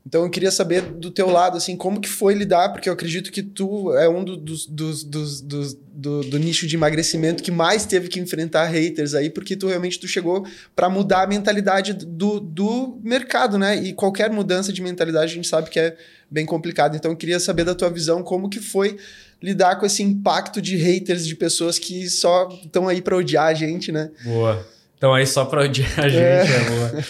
Então 0.07 0.23
eu 0.23 0.31
queria 0.31 0.53
saber 0.53 0.83
do 0.83 1.11
teu 1.11 1.29
lado, 1.29 1.57
assim, 1.57 1.77
como 1.77 2.01
que 2.01 2.09
foi 2.09 2.33
lidar, 2.33 2.69
porque 2.69 2.89
eu 2.89 2.93
acredito 2.93 3.33
que 3.33 3.43
tu 3.43 3.93
é 3.97 4.09
um 4.09 4.23
dos, 4.23 4.65
dos, 4.67 5.03
dos, 5.03 5.41
dos 5.41 5.75
do, 5.75 6.21
do, 6.21 6.39
nicho 6.39 6.65
de 6.65 6.77
emagrecimento 6.77 7.43
que 7.43 7.51
mais 7.51 7.85
teve 7.85 8.07
que 8.07 8.21
enfrentar 8.21 8.67
haters 8.67 9.15
aí, 9.15 9.29
porque 9.29 9.57
tu 9.57 9.67
realmente 9.67 9.99
tu 9.99 10.07
chegou 10.07 10.47
para 10.77 10.89
mudar 10.89 11.23
a 11.23 11.27
mentalidade 11.27 11.93
do, 11.93 12.39
do 12.39 13.01
mercado, 13.03 13.59
né? 13.59 13.75
E 13.83 13.93
qualquer 13.93 14.31
mudança 14.31 14.73
de 14.73 14.81
mentalidade 14.81 15.33
a 15.33 15.35
gente 15.35 15.49
sabe 15.49 15.71
que 15.71 15.81
é 15.81 15.97
bem 16.31 16.47
complicado. 16.47 16.95
Então 16.95 17.11
eu 17.11 17.17
queria 17.17 17.41
saber 17.41 17.65
da 17.65 17.75
tua 17.75 17.91
visão 17.91 18.23
como 18.23 18.49
que 18.49 18.61
foi 18.61 18.97
lidar 19.43 19.75
com 19.75 19.87
esse 19.87 20.05
impacto 20.05 20.63
de 20.63 20.77
haters, 20.77 21.27
de 21.27 21.35
pessoas 21.35 21.81
que 21.81 22.09
só 22.09 22.49
estão 22.63 22.87
aí 22.87 23.03
para 23.03 23.17
odiar 23.17 23.47
a 23.47 23.55
gente, 23.55 23.91
né? 23.91 24.13
Boa. 24.23 24.65
Estão 24.95 25.13
aí 25.13 25.27
só 25.27 25.45
para 25.45 25.65
odiar 25.65 25.99
a 25.99 26.09
gente, 26.09 26.23
é, 26.23 26.47
é 26.47 26.71
boa. 26.71 27.05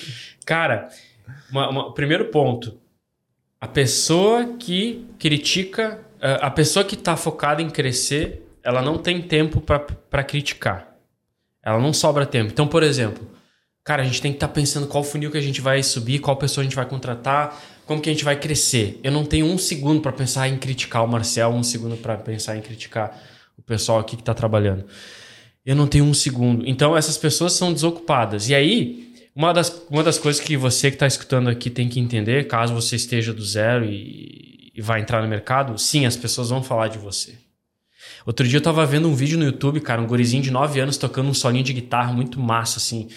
Cara, 0.46 0.88
uma, 1.50 1.68
uma, 1.68 1.94
primeiro 1.94 2.30
ponto 2.30 2.85
a 3.60 3.66
pessoa 3.66 4.54
que 4.58 5.06
critica, 5.18 6.00
eh, 6.20 6.38
a 6.40 6.50
pessoa 6.50 6.84
que 6.84 6.94
está 6.94 7.16
focada 7.16 7.62
em 7.62 7.70
crescer, 7.70 8.42
ela 8.62 8.82
não 8.82 8.98
tem 8.98 9.22
tempo 9.22 9.60
para 9.60 10.24
criticar. 10.24 10.96
Ela 11.62 11.78
não 11.78 11.92
sobra 11.92 12.26
tempo. 12.26 12.50
Então, 12.52 12.66
por 12.66 12.82
exemplo, 12.82 13.28
cara, 13.82 14.02
a 14.02 14.04
gente 14.04 14.20
tem 14.20 14.32
que 14.32 14.36
estar 14.36 14.48
tá 14.48 14.52
pensando 14.52 14.86
qual 14.86 15.02
funil 15.02 15.30
que 15.30 15.38
a 15.38 15.42
gente 15.42 15.60
vai 15.60 15.82
subir, 15.82 16.18
qual 16.18 16.36
pessoa 16.36 16.62
a 16.62 16.64
gente 16.64 16.76
vai 16.76 16.86
contratar, 16.86 17.60
como 17.86 18.00
que 18.00 18.10
a 18.10 18.12
gente 18.12 18.24
vai 18.24 18.38
crescer. 18.38 19.00
Eu 19.02 19.12
não 19.12 19.24
tenho 19.24 19.46
um 19.46 19.56
segundo 19.56 20.00
para 20.00 20.12
pensar 20.12 20.48
em 20.48 20.58
criticar 20.58 21.04
o 21.04 21.08
Marcel, 21.08 21.50
um 21.50 21.62
segundo 21.62 21.96
para 21.96 22.16
pensar 22.16 22.56
em 22.56 22.60
criticar 22.60 23.16
o 23.56 23.62
pessoal 23.62 24.00
aqui 24.00 24.16
que 24.16 24.22
está 24.22 24.34
trabalhando. 24.34 24.84
Eu 25.64 25.74
não 25.74 25.86
tenho 25.86 26.04
um 26.04 26.14
segundo. 26.14 26.66
Então, 26.66 26.96
essas 26.96 27.16
pessoas 27.16 27.52
são 27.52 27.72
desocupadas. 27.72 28.48
E 28.48 28.54
aí, 28.54 29.05
uma 29.36 29.52
das, 29.52 29.82
uma 29.90 30.02
das 30.02 30.18
coisas 30.18 30.42
que 30.42 30.56
você 30.56 30.90
que 30.90 30.96
está 30.96 31.06
escutando 31.06 31.50
aqui 31.50 31.68
tem 31.68 31.90
que 31.90 32.00
entender, 32.00 32.48
caso 32.48 32.72
você 32.72 32.96
esteja 32.96 33.34
do 33.34 33.44
zero 33.44 33.84
e, 33.84 34.72
e 34.74 34.80
vai 34.80 35.02
entrar 35.02 35.20
no 35.20 35.28
mercado, 35.28 35.76
sim, 35.78 36.06
as 36.06 36.16
pessoas 36.16 36.48
vão 36.48 36.62
falar 36.62 36.88
de 36.88 36.96
você. 36.96 37.34
Outro 38.24 38.48
dia 38.48 38.56
eu 38.56 38.62
tava 38.62 38.84
vendo 38.86 39.08
um 39.08 39.14
vídeo 39.14 39.38
no 39.38 39.44
YouTube, 39.44 39.80
cara, 39.80 40.00
um 40.00 40.06
gurizinho 40.06 40.42
de 40.42 40.50
9 40.50 40.80
anos 40.80 40.96
tocando 40.96 41.28
um 41.28 41.34
solinho 41.34 41.62
de 41.62 41.74
guitarra 41.74 42.14
muito 42.14 42.40
massa, 42.40 42.78
assim. 42.78 43.08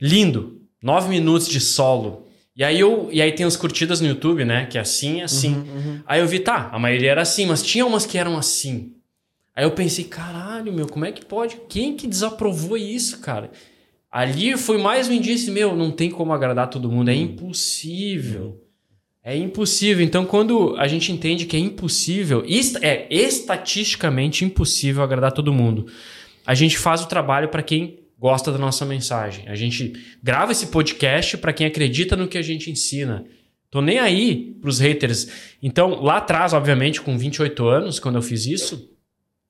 Lindo. 0.00 0.58
9 0.82 1.10
minutos 1.10 1.46
de 1.46 1.60
solo. 1.60 2.26
E 2.56 2.64
aí, 2.64 2.80
eu, 2.80 3.08
e 3.12 3.20
aí 3.20 3.32
tem 3.32 3.46
as 3.46 3.56
curtidas 3.56 4.00
no 4.00 4.08
YouTube, 4.08 4.44
né? 4.44 4.66
Que 4.66 4.78
é 4.78 4.80
assim, 4.80 5.20
assim. 5.20 5.54
Uhum, 5.54 5.76
uhum. 5.76 6.00
Aí 6.06 6.20
eu 6.20 6.26
vi, 6.26 6.40
tá, 6.40 6.70
a 6.72 6.78
maioria 6.78 7.10
era 7.10 7.22
assim, 7.22 7.46
mas 7.46 7.62
tinha 7.62 7.84
umas 7.86 8.06
que 8.06 8.18
eram 8.18 8.36
assim. 8.36 8.94
Aí 9.54 9.64
eu 9.64 9.70
pensei, 9.70 10.04
caralho, 10.04 10.72
meu, 10.72 10.86
como 10.86 11.04
é 11.04 11.12
que 11.12 11.24
pode? 11.24 11.60
Quem 11.68 11.94
que 11.94 12.06
desaprovou 12.06 12.76
isso, 12.76 13.20
cara? 13.20 13.50
Ali 14.12 14.58
foi 14.58 14.76
mais 14.76 15.08
um 15.08 15.12
indício, 15.12 15.50
meu, 15.50 15.74
não 15.74 15.90
tem 15.90 16.10
como 16.10 16.34
agradar 16.34 16.68
todo 16.68 16.90
mundo, 16.92 17.08
é 17.08 17.14
impossível. 17.14 18.60
É 19.24 19.34
impossível. 19.34 20.04
Então, 20.04 20.26
quando 20.26 20.76
a 20.76 20.86
gente 20.86 21.10
entende 21.10 21.46
que 21.46 21.56
é 21.56 21.58
impossível, 21.58 22.44
é 22.82 23.06
estatisticamente 23.08 24.44
impossível 24.44 25.02
agradar 25.02 25.32
todo 25.32 25.52
mundo, 25.52 25.86
a 26.44 26.54
gente 26.54 26.76
faz 26.76 27.00
o 27.00 27.08
trabalho 27.08 27.48
para 27.48 27.62
quem 27.62 28.00
gosta 28.18 28.52
da 28.52 28.58
nossa 28.58 28.84
mensagem. 28.84 29.48
A 29.48 29.54
gente 29.54 29.94
grava 30.22 30.52
esse 30.52 30.66
podcast 30.66 31.38
para 31.38 31.52
quem 31.52 31.66
acredita 31.66 32.14
no 32.14 32.28
que 32.28 32.36
a 32.36 32.42
gente 32.42 32.70
ensina. 32.70 33.24
Tô 33.70 33.80
nem 33.80 33.98
aí 33.98 34.58
pros 34.60 34.78
haters. 34.78 35.56
Então, 35.62 36.02
lá 36.02 36.18
atrás, 36.18 36.52
obviamente, 36.52 37.00
com 37.00 37.16
28 37.16 37.66
anos, 37.66 37.98
quando 37.98 38.16
eu 38.16 38.22
fiz 38.22 38.44
isso, 38.44 38.91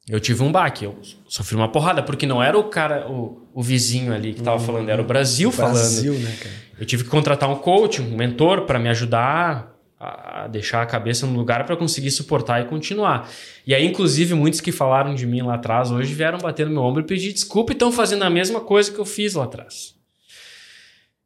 eu 0.08 0.18
tive 0.18 0.42
um 0.42 0.50
baque, 0.50 0.84
eu 0.84 0.98
sofri 1.28 1.54
uma 1.54 1.70
porrada, 1.70 2.02
porque 2.02 2.26
não 2.26 2.42
era 2.42 2.58
o 2.58 2.64
cara, 2.64 3.10
o, 3.10 3.46
o 3.54 3.62
vizinho 3.62 4.12
ali 4.12 4.34
que 4.34 4.42
tava 4.42 4.56
hum, 4.56 4.66
falando, 4.66 4.88
era 4.88 5.00
o 5.00 5.04
Brasil, 5.04 5.50
o 5.50 5.52
falando. 5.52 5.74
Brasil, 5.74 6.14
né, 6.14 6.36
cara? 6.40 6.54
Eu 6.78 6.86
tive 6.86 7.04
que 7.04 7.10
contratar 7.10 7.48
um 7.48 7.56
coach, 7.56 8.02
um 8.02 8.16
mentor 8.16 8.62
para 8.62 8.78
me 8.78 8.88
ajudar 8.88 9.72
a 10.00 10.48
deixar 10.48 10.82
a 10.82 10.86
cabeça 10.86 11.24
no 11.28 11.38
lugar 11.38 11.64
para 11.64 11.76
conseguir 11.76 12.10
suportar 12.10 12.60
e 12.60 12.64
continuar. 12.64 13.30
E 13.64 13.72
aí, 13.72 13.86
inclusive, 13.86 14.34
muitos 14.34 14.60
que 14.60 14.72
falaram 14.72 15.14
de 15.14 15.24
mim 15.24 15.42
lá 15.42 15.54
atrás 15.54 15.92
hoje 15.92 16.12
vieram 16.12 16.38
bater 16.38 16.66
no 16.66 16.72
meu 16.72 16.82
ombro 16.82 17.02
e 17.02 17.06
pedir 17.06 17.32
desculpa 17.32 17.72
e 17.72 17.74
estão 17.74 17.92
fazendo 17.92 18.24
a 18.24 18.30
mesma 18.30 18.60
coisa 18.60 18.90
que 18.90 18.98
eu 18.98 19.04
fiz 19.04 19.34
lá 19.34 19.44
atrás. 19.44 19.94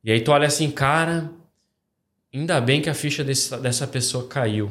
E 0.04 0.12
aí 0.12 0.20
tu 0.20 0.30
olha 0.30 0.46
assim, 0.46 0.70
cara, 0.70 1.30
ainda 2.34 2.60
bem 2.60 2.82
que 2.82 2.90
a 2.90 2.94
ficha 2.94 3.24
desse, 3.24 3.56
dessa 3.56 3.86
pessoa 3.86 4.28
caiu. 4.28 4.70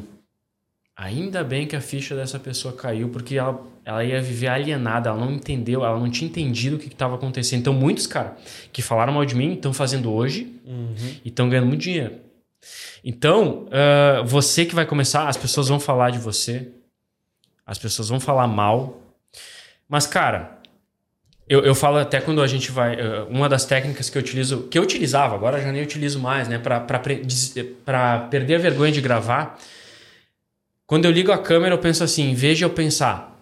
Ainda 0.97 1.43
bem 1.43 1.67
que 1.67 1.75
a 1.75 1.81
ficha 1.81 2.15
dessa 2.15 2.39
pessoa 2.39 2.73
caiu, 2.73 3.09
porque 3.09 3.37
ela, 3.37 3.61
ela 3.83 4.03
ia 4.05 4.21
viver 4.21 4.47
alienada, 4.47 5.09
ela 5.09 5.19
não 5.19 5.31
entendeu, 5.31 5.83
ela 5.83 5.99
não 5.99 6.09
tinha 6.09 6.29
entendido 6.29 6.77
o 6.77 6.79
que 6.79 6.87
estava 6.87 7.15
acontecendo. 7.15 7.59
Então, 7.59 7.73
muitos, 7.73 8.07
cara, 8.07 8.37
que 8.71 8.81
falaram 8.81 9.11
mal 9.11 9.25
de 9.25 9.35
mim, 9.35 9.53
estão 9.53 9.73
fazendo 9.73 10.09
hoje 10.09 10.55
uhum. 10.65 10.95
e 11.23 11.27
estão 11.27 11.49
ganhando 11.49 11.67
muito 11.67 11.81
dinheiro. 11.81 12.15
Então, 13.03 13.65
uh, 13.65 14.25
você 14.25 14.65
que 14.65 14.73
vai 14.73 14.85
começar, 14.85 15.27
as 15.27 15.35
pessoas 15.35 15.67
vão 15.67 15.81
falar 15.81 16.11
de 16.11 16.17
você. 16.17 16.69
as 17.65 17.77
pessoas 17.77 18.07
vão 18.07 18.19
falar 18.19 18.47
mal. 18.47 19.01
Mas, 19.89 20.07
cara, 20.07 20.59
eu, 21.47 21.61
eu 21.63 21.75
falo 21.75 21.97
até 21.97 22.21
quando 22.21 22.41
a 22.41 22.47
gente 22.47 22.71
vai. 22.71 22.95
Uh, 22.95 23.27
uma 23.29 23.49
das 23.49 23.65
técnicas 23.65 24.09
que 24.09 24.17
eu 24.17 24.21
utilizo, 24.21 24.63
que 24.69 24.79
eu 24.79 24.83
utilizava, 24.83 25.35
agora 25.35 25.61
já 25.61 25.71
nem 25.73 25.83
utilizo 25.83 26.19
mais, 26.19 26.47
né? 26.47 26.57
Pra 26.57 26.79
perder 28.19 28.55
a 28.55 28.59
vergonha 28.59 28.93
de 28.93 29.01
gravar. 29.01 29.59
Quando 30.87 31.05
eu 31.05 31.11
ligo 31.11 31.31
a 31.31 31.37
câmera, 31.37 31.73
eu 31.73 31.79
penso 31.79 32.03
assim: 32.03 32.29
em 32.29 32.35
vez 32.35 32.57
de 32.57 32.63
eu 32.63 32.69
pensar 32.69 33.39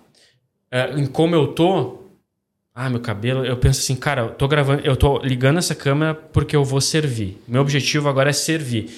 uh, 0.72 0.98
em 0.98 1.06
como 1.06 1.36
eu 1.36 1.48
tô, 1.48 2.00
ah, 2.74 2.90
meu 2.90 3.00
cabelo, 3.00 3.46
eu 3.46 3.58
penso 3.58 3.82
assim, 3.82 3.96
cara, 3.96 4.22
eu 4.22 4.30
tô 4.30 4.48
gravando, 4.48 4.82
eu 4.86 4.96
tô 4.96 5.20
ligando 5.20 5.60
essa 5.60 5.76
câmera 5.76 6.14
porque 6.14 6.56
eu 6.56 6.64
vou 6.64 6.82
servir. 6.82 7.42
Meu 7.48 7.62
objetivo 7.62 8.10
agora 8.10 8.30
é 8.30 8.34
servir. 8.34 8.90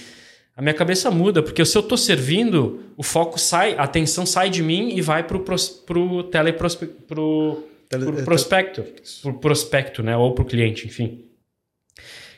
A 0.55 0.61
minha 0.61 0.73
cabeça 0.73 1.11
muda, 1.11 1.43
porque 1.43 1.65
se 1.65 1.77
eu 1.77 1.83
tô 1.83 1.97
servindo, 1.97 2.79
o 2.95 3.03
foco 3.03 3.37
sai, 3.37 3.75
a 3.75 3.83
atenção 3.83 4.25
sai 4.25 4.49
de 4.49 4.63
mim 4.63 4.95
e 4.95 5.01
vai 5.01 5.21
pro, 5.23 5.41
pro, 5.41 5.55
pro 5.85 6.23
teleprospecto. 6.23 7.01
Pro, 7.03 7.67
Tele, 7.89 8.23
prospecto, 8.23 8.83
pro 9.21 9.33
prospecto, 9.35 10.01
né? 10.01 10.17
Ou 10.17 10.33
pro 10.33 10.45
cliente, 10.45 10.87
enfim. 10.87 11.25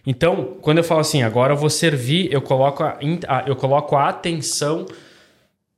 Então, 0.05 0.57
quando 0.61 0.79
eu 0.79 0.83
falo 0.83 1.01
assim, 1.01 1.21
agora 1.21 1.53
eu 1.53 1.57
vou 1.57 1.69
servir, 1.69 2.31
eu 2.31 2.41
coloco 2.41 2.83
a, 2.83 2.97
eu 3.45 3.55
coloco 3.55 3.95
a 3.95 4.09
atenção 4.09 4.85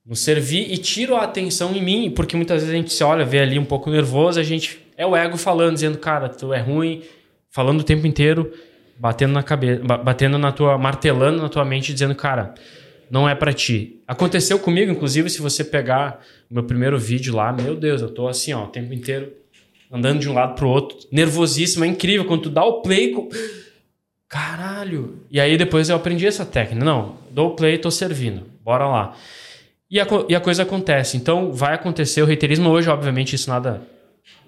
no 0.09 0.15
servir 0.15 0.73
e 0.73 0.77
tiro 0.79 1.15
a 1.15 1.23
atenção 1.23 1.75
em 1.75 1.83
mim, 1.83 2.09
porque 2.09 2.35
muitas 2.35 2.63
vezes 2.63 2.73
a 2.73 2.75
gente 2.75 2.91
se 2.91 3.03
olha, 3.03 3.23
vê 3.23 3.41
ali 3.41 3.59
um 3.59 3.63
pouco 3.63 3.91
nervoso, 3.91 4.39
a 4.39 4.43
gente 4.43 4.79
é 4.97 5.05
o 5.05 5.15
ego 5.15 5.37
falando, 5.37 5.75
dizendo, 5.75 5.99
cara, 5.99 6.27
tu 6.27 6.51
é 6.51 6.59
ruim, 6.59 7.03
falando 7.51 7.81
o 7.81 7.83
tempo 7.83 8.07
inteiro, 8.07 8.51
batendo 8.97 9.33
na 9.33 9.43
cabeça, 9.43 9.83
batendo 9.83 10.39
na 10.39 10.51
tua, 10.51 10.79
martelando 10.79 11.39
na 11.39 11.47
tua 11.47 11.63
mente, 11.63 11.93
dizendo, 11.93 12.15
cara, 12.15 12.55
não 13.11 13.29
é 13.29 13.35
para 13.35 13.53
ti. 13.53 14.01
Aconteceu 14.07 14.57
comigo, 14.57 14.91
inclusive, 14.91 15.29
se 15.29 15.43
você 15.43 15.63
pegar 15.63 16.19
o 16.49 16.55
meu 16.55 16.63
primeiro 16.63 16.97
vídeo 16.97 17.35
lá, 17.35 17.53
meu 17.53 17.75
Deus, 17.75 18.01
eu 18.01 18.09
tô 18.09 18.27
assim, 18.27 18.51
ó, 18.51 18.63
o 18.63 18.67
tempo 18.67 18.91
inteiro 18.91 19.31
andando 19.91 20.19
de 20.19 20.27
um 20.27 20.33
lado 20.33 20.55
pro 20.55 20.67
outro, 20.67 20.97
nervosíssimo, 21.11 21.85
é 21.85 21.87
incrível. 21.87 22.25
Quando 22.25 22.43
tu 22.43 22.49
dá 22.49 22.63
o 22.63 22.81
play, 22.81 23.11
com... 23.11 23.29
caralho. 24.27 25.19
E 25.29 25.39
aí 25.39 25.55
depois 25.55 25.87
eu 25.87 25.95
aprendi 25.95 26.25
essa 26.25 26.45
técnica. 26.45 26.83
Não, 26.83 27.17
dou 27.29 27.49
o 27.49 27.55
play, 27.55 27.77
tô 27.77 27.91
servindo, 27.91 28.43
bora 28.63 28.87
lá. 28.87 29.15
E 29.89 29.99
a, 29.99 30.07
e 30.27 30.35
a 30.35 30.39
coisa 30.39 30.63
acontece. 30.63 31.17
Então 31.17 31.51
vai 31.51 31.73
acontecer 31.73 32.21
o 32.21 32.25
reiterismo. 32.25 32.69
Hoje, 32.69 32.89
obviamente, 32.89 33.35
isso 33.35 33.49
nada, 33.49 33.81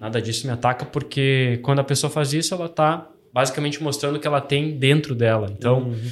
nada 0.00 0.20
disso 0.20 0.46
me 0.46 0.52
ataca, 0.52 0.84
porque 0.84 1.58
quando 1.62 1.80
a 1.80 1.84
pessoa 1.84 2.10
faz 2.10 2.32
isso, 2.32 2.54
ela 2.54 2.68
tá 2.68 3.08
basicamente 3.32 3.82
mostrando 3.82 4.16
o 4.16 4.20
que 4.20 4.26
ela 4.26 4.40
tem 4.40 4.78
dentro 4.78 5.14
dela. 5.14 5.52
Então, 5.56 5.84
uhum. 5.84 6.10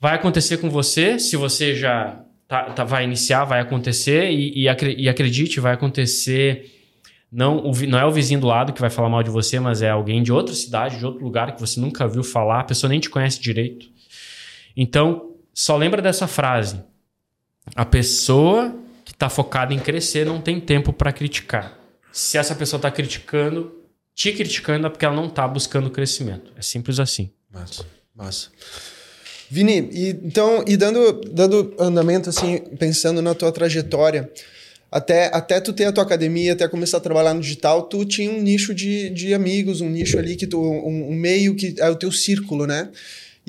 vai 0.00 0.14
acontecer 0.14 0.56
com 0.56 0.70
você, 0.70 1.18
se 1.18 1.36
você 1.36 1.74
já 1.74 2.24
tá, 2.48 2.64
tá, 2.70 2.84
vai 2.84 3.04
iniciar, 3.04 3.44
vai 3.44 3.60
acontecer, 3.60 4.30
e, 4.30 4.64
e, 4.64 5.02
e 5.02 5.08
acredite, 5.08 5.60
vai 5.60 5.74
acontecer 5.74 6.72
não, 7.30 7.58
o, 7.58 7.72
não 7.86 7.98
é 7.98 8.06
o 8.06 8.10
vizinho 8.10 8.40
do 8.40 8.46
lado 8.46 8.72
que 8.72 8.80
vai 8.80 8.88
falar 8.88 9.10
mal 9.10 9.22
de 9.22 9.30
você, 9.30 9.60
mas 9.60 9.82
é 9.82 9.90
alguém 9.90 10.22
de 10.22 10.32
outra 10.32 10.54
cidade, 10.54 10.98
de 10.98 11.04
outro 11.04 11.22
lugar 11.22 11.54
que 11.54 11.60
você 11.60 11.78
nunca 11.78 12.08
viu 12.08 12.24
falar, 12.24 12.60
a 12.60 12.64
pessoa 12.64 12.88
nem 12.88 12.98
te 12.98 13.10
conhece 13.10 13.40
direito. 13.40 13.86
Então, 14.74 15.34
só 15.52 15.76
lembra 15.76 16.00
dessa 16.00 16.26
frase. 16.26 16.82
A 17.74 17.84
pessoa 17.84 18.74
que 19.04 19.12
está 19.12 19.28
focada 19.28 19.72
em 19.72 19.78
crescer 19.78 20.26
não 20.26 20.40
tem 20.40 20.60
tempo 20.60 20.92
para 20.92 21.12
criticar. 21.12 21.78
Se 22.12 22.38
essa 22.38 22.54
pessoa 22.54 22.78
está 22.78 22.90
criticando, 22.90 23.72
te 24.14 24.32
criticando 24.32 24.86
é 24.86 24.90
porque 24.90 25.04
ela 25.04 25.14
não 25.14 25.26
está 25.26 25.46
buscando 25.46 25.90
crescimento. 25.90 26.52
É 26.56 26.62
simples 26.62 26.98
assim. 26.98 27.30
Massa, 27.50 27.84
massa. 28.14 28.48
Vini, 29.50 29.88
e, 29.92 30.08
então, 30.22 30.62
e 30.66 30.76
dando, 30.76 31.20
dando 31.30 31.74
andamento, 31.78 32.28
assim, 32.28 32.58
pensando 32.78 33.22
na 33.22 33.34
tua 33.34 33.50
trajetória, 33.50 34.30
até, 34.90 35.30
até 35.34 35.60
tu 35.60 35.72
ter 35.72 35.84
a 35.84 35.92
tua 35.92 36.04
academia, 36.04 36.52
até 36.52 36.66
começar 36.68 36.98
a 36.98 37.00
trabalhar 37.00 37.34
no 37.34 37.40
digital, 37.40 37.82
tu 37.82 38.04
tinha 38.04 38.30
um 38.30 38.40
nicho 38.40 38.74
de, 38.74 39.10
de 39.10 39.32
amigos, 39.34 39.80
um 39.80 39.88
nicho 39.88 40.18
ali 40.18 40.36
que 40.36 40.46
tu, 40.46 40.60
um, 40.60 41.10
um 41.10 41.14
meio 41.14 41.54
que 41.54 41.74
é 41.78 41.88
o 41.88 41.96
teu 41.96 42.12
círculo, 42.12 42.66
né? 42.66 42.90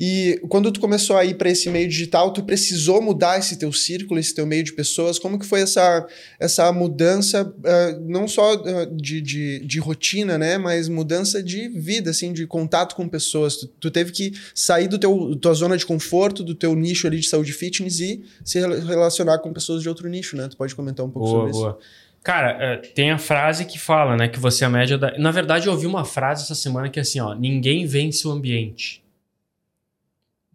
E 0.02 0.40
quando 0.48 0.72
tu 0.72 0.80
começou 0.80 1.14
a 1.14 1.26
ir 1.26 1.34
para 1.34 1.50
esse 1.50 1.68
meio 1.68 1.86
digital, 1.86 2.32
tu 2.32 2.42
precisou 2.42 3.02
mudar 3.02 3.38
esse 3.38 3.58
teu 3.58 3.70
círculo, 3.70 4.18
esse 4.18 4.34
teu 4.34 4.46
meio 4.46 4.64
de 4.64 4.72
pessoas. 4.72 5.18
Como 5.18 5.38
que 5.38 5.44
foi 5.44 5.60
essa, 5.60 6.06
essa 6.38 6.72
mudança, 6.72 7.44
uh, 7.44 8.00
não 8.00 8.26
só 8.26 8.54
uh, 8.54 8.96
de, 8.96 9.20
de, 9.20 9.58
de, 9.58 9.78
rotina, 9.78 10.38
né? 10.38 10.56
Mas 10.56 10.88
mudança 10.88 11.42
de 11.42 11.68
vida, 11.68 12.12
assim, 12.12 12.32
de 12.32 12.46
contato 12.46 12.96
com 12.96 13.06
pessoas. 13.06 13.56
Tu, 13.56 13.66
tu, 13.78 13.90
teve 13.90 14.10
que 14.10 14.32
sair 14.54 14.88
do 14.88 14.98
teu 14.98 15.36
tua 15.36 15.52
zona 15.52 15.76
de 15.76 15.84
conforto, 15.84 16.42
do 16.42 16.54
teu 16.54 16.74
nicho 16.74 17.06
ali 17.06 17.20
de 17.20 17.28
saúde 17.28 17.52
fitness 17.52 18.00
e 18.00 18.22
se 18.42 18.58
relacionar 18.58 19.40
com 19.40 19.52
pessoas 19.52 19.82
de 19.82 19.88
outro 19.90 20.08
nicho, 20.08 20.34
né? 20.34 20.48
Tu 20.48 20.56
pode 20.56 20.74
comentar 20.74 21.04
um 21.04 21.10
pouco 21.10 21.28
boa, 21.28 21.40
sobre 21.40 21.52
boa. 21.52 21.78
isso? 21.78 21.90
Cara, 22.22 22.56
é, 22.58 22.76
tem 22.78 23.10
a 23.10 23.18
frase 23.18 23.66
que 23.66 23.78
fala, 23.78 24.16
né? 24.16 24.28
Que 24.28 24.40
você 24.40 24.64
é 24.64 24.66
a 24.66 24.70
média 24.70 24.96
da. 24.96 25.18
Na 25.18 25.30
verdade, 25.30 25.66
eu 25.66 25.74
ouvi 25.74 25.86
uma 25.86 26.06
frase 26.06 26.44
essa 26.44 26.54
semana 26.54 26.88
que 26.88 26.98
é 26.98 27.02
assim, 27.02 27.20
ó: 27.20 27.34
ninguém 27.34 27.84
vence 27.84 28.26
o 28.26 28.30
ambiente. 28.30 29.02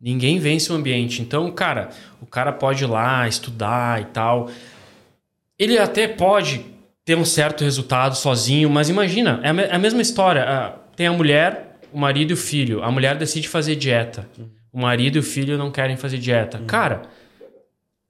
Ninguém 0.06 0.38
vence 0.38 0.72
o 0.72 0.76
ambiente. 0.76 1.24
Então, 1.24 1.52
cara, 1.52 1.90
o 2.22 2.28
cara 2.28 2.54
pode 2.54 2.84
ir 2.84 2.88
lá 2.88 3.28
estudar 3.28 4.00
e 4.00 4.06
tal. 4.06 4.52
Ele 5.58 5.80
até 5.80 6.08
pode 6.08 6.64
ter 7.04 7.18
um 7.18 7.26
certo 7.26 7.64
resultado 7.64 8.16
sozinho, 8.16 8.70
mas 8.70 8.88
imagina, 8.88 9.40
é 9.42 9.50
a, 9.50 9.76
é 9.76 9.78
mesma 9.80 10.04
história. 10.04 10.76
Tem 10.96 11.08
a 11.08 11.12
mulher, 11.12 11.80
o 11.92 11.98
marido 11.98 12.30
e 12.30 12.34
o 12.36 12.38
filho. 12.38 12.84
A 12.84 12.92
mulher 12.92 13.18
decide 13.18 13.48
fazer 13.48 13.76
dieta. 13.78 14.30
O 14.72 14.80
marido 14.80 15.16
e 15.16 15.20
o 15.20 15.24
filho 15.24 15.58
não 15.58 15.72
querem 15.72 15.98
fazer 15.98 16.20
dieta. 16.20 16.60
Uhum. 16.60 16.68
Cara, 16.68 17.02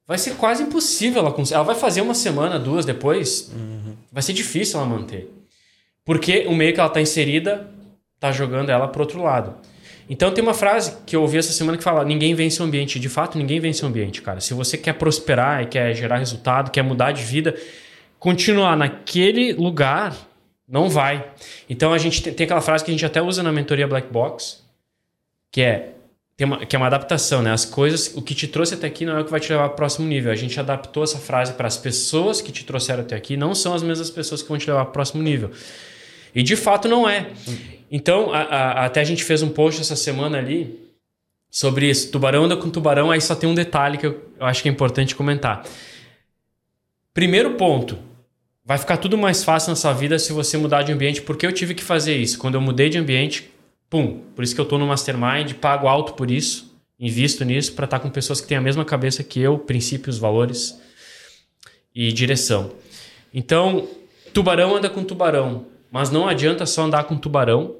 vai 0.05 0.17
ser 0.17 0.35
quase 0.35 0.63
impossível 0.63 1.21
ela 1.21 1.31
conseguir. 1.31 1.55
Ela 1.55 1.63
vai 1.63 1.75
fazer 1.75 2.01
uma 2.01 2.13
semana, 2.13 2.59
duas 2.59 2.83
depois. 2.83 3.53
Uhum. 3.55 3.95
Vai 4.11 4.21
ser 4.21 4.33
difícil 4.33 4.81
ela 4.81 4.89
manter. 4.89 5.31
Porque 6.03 6.45
o 6.49 6.53
meio 6.53 6.73
que 6.73 6.79
ela 6.81 6.89
está 6.89 6.99
inserida 6.99 7.69
está 8.15 8.33
jogando 8.33 8.69
ela 8.69 8.85
para 8.85 9.01
outro 9.01 9.23
lado. 9.23 9.55
Então 10.09 10.31
tem 10.31 10.43
uma 10.43 10.53
frase 10.53 10.97
que 11.05 11.15
eu 11.15 11.21
ouvi 11.21 11.37
essa 11.37 11.51
semana 11.51 11.77
que 11.77 11.83
fala: 11.83 12.05
ninguém 12.05 12.33
vence 12.33 12.61
o 12.61 12.65
ambiente. 12.65 12.99
De 12.99 13.09
fato, 13.09 13.37
ninguém 13.37 13.59
vence 13.59 13.83
o 13.83 13.87
ambiente, 13.87 14.21
cara. 14.21 14.39
Se 14.39 14.53
você 14.53 14.77
quer 14.77 14.93
prosperar 14.93 15.63
e 15.63 15.65
quer 15.65 15.93
gerar 15.93 16.17
resultado, 16.17 16.71
quer 16.71 16.83
mudar 16.83 17.11
de 17.11 17.23
vida, 17.23 17.55
continuar 18.19 18.75
naquele 18.77 19.53
lugar 19.53 20.15
não 20.67 20.89
vai. 20.89 21.31
Então 21.69 21.93
a 21.93 21.97
gente 21.97 22.21
tem, 22.21 22.43
aquela 22.43 22.61
frase 22.61 22.83
que 22.83 22.91
a 22.91 22.93
gente 22.93 23.05
até 23.05 23.21
usa 23.21 23.43
na 23.43 23.51
mentoria 23.51 23.87
Black 23.87 24.11
Box, 24.11 24.63
que 25.51 25.61
é 25.61 25.95
uma, 26.41 26.65
que 26.65 26.75
é 26.75 26.79
uma 26.79 26.87
adaptação, 26.87 27.41
né? 27.41 27.51
As 27.51 27.65
coisas, 27.65 28.13
o 28.15 28.21
que 28.21 28.35
te 28.35 28.47
trouxe 28.47 28.73
até 28.73 28.87
aqui 28.87 29.05
não 29.05 29.17
é 29.17 29.21
o 29.21 29.25
que 29.25 29.31
vai 29.31 29.39
te 29.39 29.49
levar 29.51 29.69
para 29.69 29.73
o 29.73 29.75
próximo 29.77 30.07
nível. 30.07 30.31
A 30.31 30.35
gente 30.35 30.59
adaptou 30.59 31.03
essa 31.03 31.17
frase 31.17 31.53
para 31.53 31.67
as 31.67 31.77
pessoas 31.77 32.41
que 32.41 32.51
te 32.51 32.65
trouxeram 32.65 33.01
até 33.01 33.15
aqui, 33.15 33.37
não 33.37 33.55
são 33.55 33.73
as 33.73 33.83
mesmas 33.83 34.09
pessoas 34.09 34.41
que 34.41 34.49
vão 34.49 34.57
te 34.57 34.67
levar 34.67 34.85
para 34.85 34.89
o 34.89 34.93
próximo 34.93 35.23
nível. 35.23 35.51
E 36.35 36.43
de 36.43 36.57
fato 36.57 36.89
não 36.89 37.07
é. 37.07 37.31
Então, 37.89 38.33
a, 38.33 38.41
a, 38.41 38.85
até 38.85 38.99
a 38.99 39.03
gente 39.05 39.23
fez 39.23 39.41
um 39.41 39.49
post 39.49 39.79
essa 39.79 39.95
semana 39.95 40.37
ali 40.37 40.85
sobre 41.49 41.89
isso. 41.89 42.11
Tubarão 42.11 42.43
anda 42.43 42.57
com 42.57 42.69
tubarão, 42.69 43.09
aí 43.09 43.21
só 43.21 43.33
tem 43.33 43.49
um 43.49 43.55
detalhe 43.55 43.97
que 43.97 44.05
eu, 44.05 44.21
eu 44.37 44.45
acho 44.45 44.61
que 44.61 44.67
é 44.67 44.71
importante 44.71 45.15
comentar. 45.15 45.65
Primeiro 47.13 47.51
ponto, 47.51 47.97
vai 48.65 48.77
ficar 48.77 48.97
tudo 48.97 49.17
mais 49.17 49.45
fácil 49.45 49.69
na 49.69 49.75
sua 49.77 49.93
vida 49.93 50.19
se 50.19 50.33
você 50.33 50.57
mudar 50.57 50.83
de 50.83 50.91
ambiente, 50.91 51.21
porque 51.21 51.45
eu 51.45 51.53
tive 51.53 51.73
que 51.73 51.83
fazer 51.83 52.17
isso. 52.17 52.37
Quando 52.37 52.55
eu 52.55 52.61
mudei 52.61 52.89
de 52.89 52.97
ambiente, 52.97 53.49
pum, 53.89 54.19
por 54.35 54.43
isso 54.43 54.53
que 54.53 54.59
eu 54.59 54.63
estou 54.63 54.77
no 54.77 54.87
Mastermind, 54.87 55.53
pago 55.53 55.87
alto 55.87 56.13
por 56.15 56.29
isso, 56.29 56.75
invisto 56.99 57.45
nisso 57.45 57.71
para 57.73 57.85
estar 57.85 57.99
tá 57.99 58.03
com 58.03 58.09
pessoas 58.09 58.41
que 58.41 58.47
têm 58.47 58.57
a 58.57 58.61
mesma 58.61 58.83
cabeça 58.83 59.23
que 59.23 59.39
eu, 59.39 59.57
princípios, 59.57 60.17
valores 60.17 60.77
e 61.95 62.11
direção. 62.11 62.73
Então, 63.33 63.87
tubarão 64.33 64.75
anda 64.75 64.89
com 64.89 65.03
tubarão. 65.03 65.65
Mas 65.95 66.11
não 66.11 66.27
adianta 66.27 66.65
só 66.65 66.81
andar 66.81 67.05
com 67.05 67.15
tubarão 67.15 67.77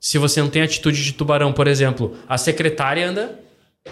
se 0.00 0.18
você 0.18 0.40
não 0.40 0.50
tem 0.50 0.60
atitude 0.60 1.04
de 1.04 1.12
tubarão. 1.12 1.52
Por 1.52 1.68
exemplo, 1.68 2.16
a 2.28 2.36
secretária 2.36 3.08
anda. 3.08 3.38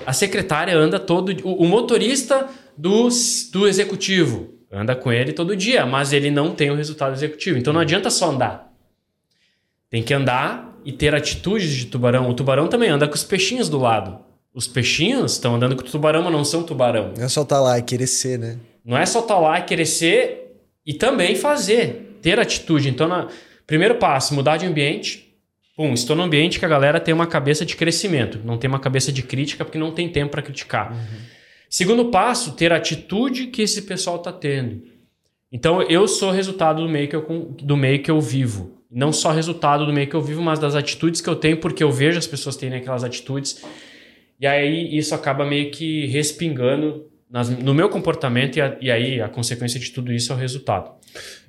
A 0.05 0.13
secretária 0.13 0.77
anda 0.77 0.99
todo. 0.99 1.31
O, 1.45 1.63
o 1.63 1.65
motorista 1.65 2.49
do, 2.77 3.09
do 3.53 3.69
executivo 3.69 4.53
anda 4.69 4.97
com 4.97 5.13
ele 5.13 5.33
todo 5.33 5.55
dia, 5.55 5.87
mas 5.87 6.13
ele 6.13 6.29
não 6.29 6.57
tem 6.57 6.73
o 6.73 6.75
resultado 6.75 7.13
executivo. 7.13 7.57
Então 7.57 7.73
não 7.73 7.79
adianta 7.79 8.11
só 8.11 8.33
andar. 8.33 8.75
Tem 9.89 10.03
que 10.03 10.13
andar 10.13 10.77
e 10.85 10.91
ter 10.91 11.15
atitudes 11.15 11.71
de 11.71 11.87
tubarão. 11.87 12.29
O 12.29 12.35
tubarão 12.35 12.67
também 12.67 12.91
anda 12.91 13.07
com 13.07 13.15
os 13.15 13.23
peixinhos 13.23 13.69
do 13.69 13.79
lado. 13.79 14.19
Os 14.53 14.67
peixinhos 14.67 15.35
estão 15.35 15.55
andando 15.55 15.77
com 15.77 15.83
o 15.83 15.85
tubarão, 15.89 16.25
mas 16.25 16.33
não 16.33 16.45
são 16.45 16.65
tubarão. 16.65 17.13
Não 17.17 17.25
é 17.25 17.29
só 17.29 17.43
estar 17.43 17.55
tá 17.55 17.63
lá 17.63 17.79
e 17.79 17.83
querer 17.83 18.09
ser, 18.09 18.41
né? 18.41 18.59
Não 18.85 18.99
é 18.99 19.07
só 19.07 19.21
estar 19.21 19.35
tá 19.35 19.41
lá 19.41 19.61
e 19.61 19.63
querer 19.63 19.87
ser 19.87 20.65
e 20.85 20.93
também 20.93 21.37
fazer 21.37 22.06
ter 22.27 22.41
atitude. 22.41 22.89
Então, 22.89 23.07
na, 23.07 23.29
primeiro 23.69 23.95
passo, 23.95 24.35
mudar 24.35 24.57
de 24.57 24.67
ambiente. 24.67 25.33
Pum, 25.77 25.93
estou 25.95 26.17
no 26.17 26.25
ambiente 26.25 26.59
que 26.59 26.65
a 26.65 26.69
galera 26.69 26.99
tem 26.99 27.15
uma 27.15 27.27
cabeça 27.27 27.65
de 27.65 27.77
crescimento, 27.77 28.41
não 28.45 28.59
tem 28.59 28.67
uma 28.67 28.81
cabeça 28.81 29.13
de 29.13 29.23
crítica 29.23 29.65
porque 29.65 29.79
não 29.79 29.93
tem 29.93 30.09
tempo 30.09 30.33
para 30.33 30.43
criticar. 30.43 30.91
Uhum. 30.91 31.19
Segundo 31.71 32.07
passo, 32.07 32.57
ter 32.57 32.73
a 32.73 32.77
atitude 32.77 33.47
que 33.47 33.63
esse 33.63 33.83
pessoal 33.83 34.17
está 34.17 34.33
tendo. 34.33 34.83
Então, 35.53 35.83
eu 35.83 36.09
sou 36.09 36.33
resultado 36.33 36.83
do 36.83 36.89
meio, 36.89 37.07
que 37.07 37.15
eu, 37.15 37.55
do 37.63 37.77
meio 37.77 38.03
que 38.03 38.11
eu 38.11 38.21
vivo. 38.21 38.83
Não 38.91 39.13
só 39.13 39.31
resultado 39.31 39.87
do 39.87 39.93
meio 39.93 40.09
que 40.09 40.17
eu 40.17 40.23
vivo, 40.23 40.43
mas 40.43 40.59
das 40.59 40.75
atitudes 40.75 41.21
que 41.21 41.29
eu 41.29 41.37
tenho, 41.37 41.59
porque 41.59 41.85
eu 41.85 41.93
vejo 41.93 42.19
as 42.19 42.27
pessoas 42.27 42.57
terem 42.57 42.79
aquelas 42.79 43.05
atitudes. 43.05 43.63
E 44.41 44.47
aí, 44.49 44.99
isso 44.99 45.15
acaba 45.15 45.47
meio 45.47 45.71
que 45.71 46.07
respingando 46.07 47.05
nas, 47.31 47.49
no 47.51 47.73
meu 47.73 47.89
comportamento 47.89 48.57
e, 48.57 48.61
a, 48.61 48.77
e 48.81 48.91
aí 48.91 49.21
a 49.21 49.29
consequência 49.29 49.79
de 49.79 49.91
tudo 49.93 50.13
isso 50.13 50.33
é 50.33 50.35
o 50.35 50.39
resultado. 50.39 50.91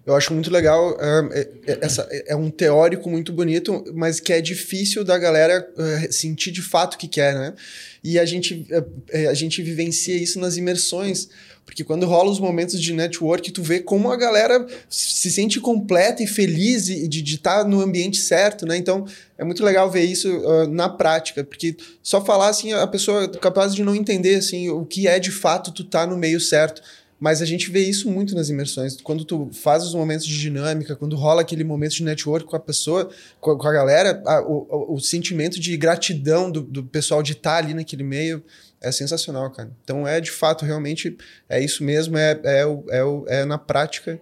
Eu 0.07 0.15
acho 0.15 0.33
muito 0.33 0.49
legal. 0.49 0.97
É, 1.01 1.49
é, 1.67 1.79
essa, 1.81 2.07
é 2.25 2.33
um 2.33 2.49
teórico 2.49 3.09
muito 3.09 3.33
bonito, 3.33 3.83
mas 3.93 4.21
que 4.21 4.31
é 4.31 4.39
difícil 4.39 5.03
da 5.03 5.17
galera 5.17 5.69
é, 5.77 6.09
sentir 6.09 6.49
de 6.49 6.61
fato 6.61 6.93
o 6.93 6.97
que 6.97 7.09
quer, 7.09 7.35
né? 7.35 7.53
E 8.01 8.17
a 8.17 8.25
gente, 8.25 8.65
é, 8.71 9.23
é, 9.23 9.27
a 9.27 9.33
gente 9.33 9.61
vivencia 9.61 10.15
isso 10.15 10.39
nas 10.39 10.55
imersões. 10.55 11.27
Porque 11.65 11.83
quando 11.83 12.05
rola 12.05 12.31
os 12.31 12.39
momentos 12.39 12.81
de 12.81 12.93
network, 12.93 13.51
tu 13.51 13.61
vê 13.61 13.81
como 13.81 14.09
a 14.09 14.15
galera 14.15 14.65
se 14.89 15.29
sente 15.29 15.59
completa 15.59 16.23
e 16.23 16.27
feliz 16.27 16.85
de 16.85 17.35
estar 17.35 17.63
tá 17.63 17.69
no 17.69 17.81
ambiente 17.81 18.21
certo, 18.21 18.65
né? 18.65 18.77
Então, 18.77 19.05
é 19.37 19.43
muito 19.43 19.61
legal 19.61 19.91
ver 19.91 20.05
isso 20.05 20.29
uh, 20.29 20.65
na 20.69 20.87
prática, 20.87 21.43
porque 21.43 21.75
só 22.01 22.23
falar 22.23 22.47
assim, 22.47 22.71
a 22.71 22.87
pessoa 22.87 23.25
é 23.25 23.27
capaz 23.27 23.75
de 23.75 23.83
não 23.83 23.93
entender 23.93 24.35
assim 24.35 24.69
o 24.69 24.85
que 24.85 25.09
é 25.09 25.19
de 25.19 25.31
fato 25.31 25.73
tu 25.73 25.83
tá 25.83 26.07
no 26.07 26.15
meio 26.15 26.39
certo. 26.39 26.81
Mas 27.19 27.41
a 27.41 27.45
gente 27.45 27.71
vê 27.71 27.79
isso 27.79 28.09
muito 28.09 28.35
nas 28.35 28.49
imersões. 28.49 29.01
Quando 29.01 29.25
tu 29.25 29.49
faz 29.51 29.83
os 29.83 29.95
momentos 29.95 30.25
de 30.25 30.39
dinâmica, 30.39 30.95
quando 30.95 31.15
rola 31.15 31.41
aquele 31.41 31.63
momento 31.63 31.95
de 31.95 32.03
network 32.03 32.47
com 32.47 32.55
a 32.55 32.59
pessoa, 32.59 33.09
com 33.39 33.51
a, 33.51 33.57
com 33.57 33.67
a 33.67 33.73
galera, 33.73 34.21
a, 34.25 34.41
o, 34.41 34.93
o, 34.93 34.99
sentimento 34.99 35.59
de 35.59 35.75
gratidão 35.77 36.51
do, 36.51 36.61
do 36.61 36.83
pessoal 36.83 37.23
de 37.23 37.31
estar 37.31 37.53
tá 37.53 37.57
ali 37.57 37.73
naquele 37.73 38.03
meio 38.03 38.43
é 38.79 38.91
sensacional, 38.91 39.49
cara. 39.49 39.71
Então 39.83 40.07
é 40.07 40.21
de 40.21 40.29
fato, 40.29 40.63
realmente, 40.63 41.17
é 41.49 41.59
isso 41.59 41.83
mesmo, 41.83 42.17
é, 42.17 42.39
é, 42.43 42.63
é, 42.91 43.41
é 43.41 43.45
na 43.45 43.57
prática, 43.57 44.21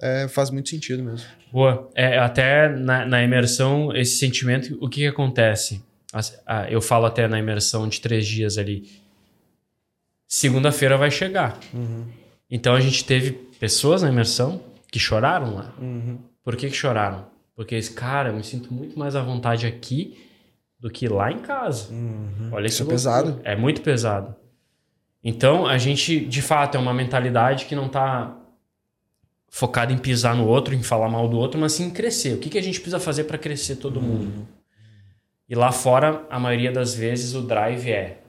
é, 0.00 0.28
faz 0.28 0.50
muito 0.50 0.68
sentido 0.68 1.02
mesmo. 1.02 1.26
Boa. 1.52 1.90
É, 1.96 2.16
até 2.16 2.68
na, 2.68 3.04
na, 3.04 3.24
imersão, 3.24 3.94
esse 3.94 4.18
sentimento, 4.18 4.78
o 4.80 4.88
que, 4.88 5.00
que 5.00 5.06
acontece? 5.06 5.82
Eu 6.68 6.80
falo 6.80 7.06
até 7.06 7.26
na 7.26 7.38
imersão 7.38 7.88
de 7.88 8.00
três 8.00 8.26
dias 8.26 8.56
ali. 8.56 8.88
Segunda-feira 10.32 10.96
vai 10.96 11.10
chegar. 11.10 11.58
Uhum. 11.74 12.06
Então 12.48 12.72
a 12.72 12.78
gente 12.78 13.04
teve 13.04 13.32
pessoas 13.32 14.02
na 14.02 14.08
imersão 14.08 14.60
que 14.88 14.96
choraram 14.96 15.56
lá. 15.56 15.74
Uhum. 15.76 16.18
Por 16.44 16.54
que, 16.54 16.70
que 16.70 16.76
choraram? 16.76 17.26
Porque 17.56 17.74
esse 17.74 17.92
cara, 17.92 18.28
eu 18.28 18.36
me 18.36 18.44
sinto 18.44 18.72
muito 18.72 18.96
mais 18.96 19.16
à 19.16 19.22
vontade 19.22 19.66
aqui 19.66 20.16
do 20.78 20.88
que 20.88 21.08
lá 21.08 21.32
em 21.32 21.40
casa. 21.40 21.92
Uhum. 21.92 22.50
Olha 22.52 22.68
Isso 22.68 22.84
é 22.84 22.86
pesado. 22.86 23.40
É 23.42 23.56
muito 23.56 23.80
pesado. 23.80 24.36
Então, 25.22 25.66
a 25.66 25.76
gente, 25.78 26.24
de 26.24 26.40
fato, 26.40 26.76
é 26.76 26.80
uma 26.80 26.94
mentalidade 26.94 27.66
que 27.66 27.74
não 27.74 27.86
está 27.86 28.36
focada 29.48 29.92
em 29.92 29.98
pisar 29.98 30.36
no 30.36 30.46
outro, 30.46 30.76
em 30.76 30.82
falar 30.82 31.08
mal 31.08 31.28
do 31.28 31.36
outro, 31.36 31.60
mas 31.60 31.72
sim 31.72 31.86
em 31.86 31.90
crescer. 31.90 32.34
O 32.34 32.38
que, 32.38 32.50
que 32.50 32.58
a 32.58 32.62
gente 32.62 32.78
precisa 32.78 33.00
fazer 33.00 33.24
para 33.24 33.36
crescer 33.36 33.76
todo 33.76 33.98
uhum. 33.98 34.06
mundo? 34.06 34.48
E 35.48 35.56
lá 35.56 35.72
fora, 35.72 36.24
a 36.30 36.38
maioria 36.38 36.70
das 36.70 36.94
vezes, 36.94 37.34
o 37.34 37.42
drive 37.42 37.90
é: 37.90 38.19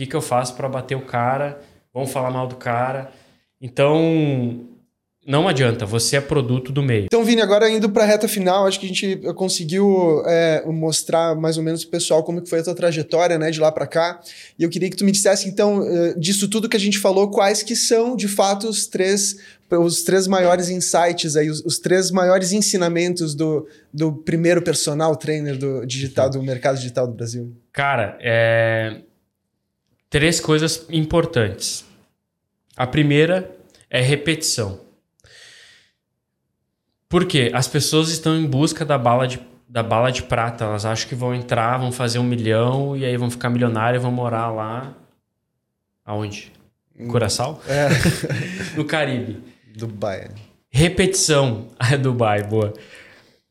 que, 0.00 0.06
que 0.06 0.16
eu 0.16 0.22
faço 0.22 0.54
para 0.54 0.68
bater 0.68 0.94
o 0.94 1.02
cara? 1.02 1.60
Vamos 1.92 2.10
falar 2.10 2.30
mal 2.30 2.46
do 2.46 2.56
cara. 2.56 3.10
Então, 3.60 4.64
não 5.26 5.46
adianta, 5.46 5.84
você 5.84 6.16
é 6.16 6.20
produto 6.22 6.72
do 6.72 6.82
meio. 6.82 7.04
Então, 7.04 7.22
Vini, 7.22 7.42
agora 7.42 7.68
indo 7.68 7.90
para 7.90 8.04
a 8.04 8.06
reta 8.06 8.26
final, 8.26 8.66
acho 8.66 8.80
que 8.80 8.86
a 8.86 8.88
gente 8.88 9.16
conseguiu 9.34 10.22
é, 10.24 10.64
mostrar 10.66 11.34
mais 11.34 11.58
ou 11.58 11.62
menos 11.62 11.82
o 11.82 11.88
pessoal 11.88 12.24
como 12.24 12.40
que 12.40 12.48
foi 12.48 12.60
a 12.60 12.62
tua 12.62 12.74
trajetória, 12.74 13.38
né, 13.38 13.50
de 13.50 13.60
lá 13.60 13.70
para 13.70 13.86
cá. 13.86 14.22
E 14.58 14.62
eu 14.62 14.70
queria 14.70 14.88
que 14.88 14.96
tu 14.96 15.04
me 15.04 15.12
dissesse, 15.12 15.46
então, 15.46 15.86
é, 15.86 16.14
disso 16.14 16.48
tudo 16.48 16.68
que 16.68 16.76
a 16.78 16.80
gente 16.80 16.98
falou, 16.98 17.30
quais 17.30 17.62
que 17.62 17.76
são, 17.76 18.16
de 18.16 18.28
fato, 18.28 18.68
os 18.68 18.86
três, 18.86 19.36
os 19.70 20.02
três 20.02 20.26
maiores 20.26 20.70
insights 20.70 21.36
aí, 21.36 21.50
os, 21.50 21.62
os 21.62 21.78
três 21.78 22.10
maiores 22.10 22.52
ensinamentos 22.52 23.34
do, 23.34 23.68
do 23.92 24.14
primeiro 24.14 24.62
personal 24.62 25.14
trainer 25.14 25.58
do 25.58 25.84
digital, 25.84 26.30
do 26.30 26.42
mercado 26.42 26.76
digital 26.76 27.06
do 27.06 27.12
Brasil. 27.12 27.52
Cara, 27.70 28.16
é... 28.22 29.02
três 30.10 30.40
coisas 30.40 30.86
importantes. 30.90 31.84
A 32.76 32.86
primeira 32.86 33.56
é 33.88 34.00
repetição. 34.00 34.80
Por 37.08 37.24
quê? 37.24 37.50
As 37.54 37.66
pessoas 37.66 38.10
estão 38.10 38.36
em 38.36 38.46
busca 38.46 38.84
da 38.84 38.98
bala 38.98 39.26
de, 39.26 39.40
da 39.68 39.82
bala 39.82 40.10
de 40.10 40.22
prata. 40.24 40.64
Elas 40.64 40.84
acham 40.84 41.08
que 41.08 41.14
vão 41.14 41.34
entrar, 41.34 41.78
vão 41.78 41.90
fazer 41.90 42.18
um 42.18 42.24
milhão 42.24 42.96
e 42.96 43.04
aí 43.04 43.16
vão 43.16 43.30
ficar 43.30 43.48
milionários 43.50 44.00
e 44.00 44.02
vão 44.02 44.12
morar 44.12 44.50
lá. 44.50 44.94
Aonde? 46.04 46.52
Curaçao? 47.08 47.60
É. 47.66 47.88
no 48.76 48.84
Caribe. 48.84 49.42
Dubai. 49.76 50.30
Repetição. 50.70 51.68
É 51.92 51.96
Dubai, 51.96 52.44
boa. 52.44 52.72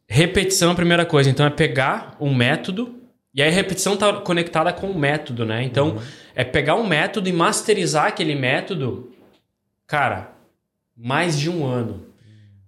Repetição 0.07 0.69
é 0.69 0.71
a 0.71 0.75
primeira 0.75 1.05
coisa. 1.05 1.29
Então 1.29 1.45
é 1.45 1.49
pegar 1.49 2.15
um 2.19 2.33
método. 2.33 2.98
E 3.39 3.41
aí 3.41 3.47
a 3.47 3.53
repetição 3.53 3.93
está 3.93 4.11
conectada 4.11 4.73
com 4.73 4.87
o 4.87 4.99
método, 4.99 5.45
né? 5.45 5.63
Então 5.63 5.91
uhum. 5.91 6.01
é 6.35 6.43
pegar 6.43 6.75
um 6.75 6.85
método 6.85 7.29
e 7.29 7.31
masterizar 7.31 8.07
aquele 8.07 8.35
método. 8.35 9.13
Cara, 9.87 10.31
mais 10.93 11.39
de 11.39 11.49
um 11.49 11.65
ano. 11.65 12.03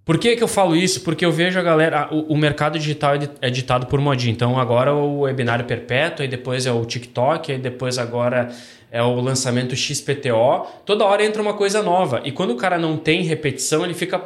Por 0.06 0.18
que, 0.18 0.34
que 0.34 0.42
eu 0.42 0.48
falo 0.48 0.74
isso? 0.74 1.02
Porque 1.02 1.26
eu 1.26 1.32
vejo 1.32 1.60
a 1.60 1.62
galera. 1.62 2.08
O, 2.10 2.36
o, 2.36 2.38
mercado 2.38 2.80
digital 2.80 3.16
é 3.42 3.50
ditado 3.50 3.88
por 3.88 4.00
modinha. 4.00 4.32
Então 4.32 4.58
agora 4.58 4.94
o 4.94 5.24
webinário 5.24 5.66
perpétuo, 5.66 6.24
aí 6.24 6.30
depois 6.30 6.66
é 6.66 6.72
o 6.72 6.86
TikTok, 6.86 7.52
aí 7.52 7.58
depois 7.58 7.98
agora 7.98 8.48
é 8.90 9.04
o 9.04 9.20
lançamento 9.20 9.76
XPTO. 9.76 10.68
Toda 10.86 11.04
hora 11.04 11.22
entra 11.22 11.42
uma 11.42 11.54
coisa 11.54 11.84
nova. 11.84 12.22
E 12.24 12.32
quando 12.32 12.52
o 12.52 12.56
cara 12.56 12.78
não 12.78 12.96
tem 12.96 13.24
repetição, 13.24 13.84
ele 13.84 13.94
fica 13.94 14.24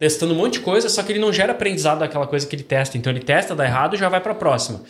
testando 0.00 0.34
um 0.34 0.36
monte 0.36 0.54
de 0.54 0.60
coisa, 0.60 0.88
só 0.88 1.00
que 1.04 1.12
ele 1.12 1.20
não 1.20 1.32
gera 1.32 1.52
aprendizado 1.52 2.00
daquela 2.00 2.26
coisa 2.26 2.44
que 2.44 2.56
ele 2.56 2.64
testa. 2.64 2.98
Então 2.98 3.12
ele 3.12 3.20
testa, 3.20 3.54
dá 3.54 3.64
errado 3.64 3.94
e 3.94 3.98
já 4.00 4.08
vai 4.08 4.20
para 4.20 4.32
a 4.32 4.34
próxima. 4.34 4.82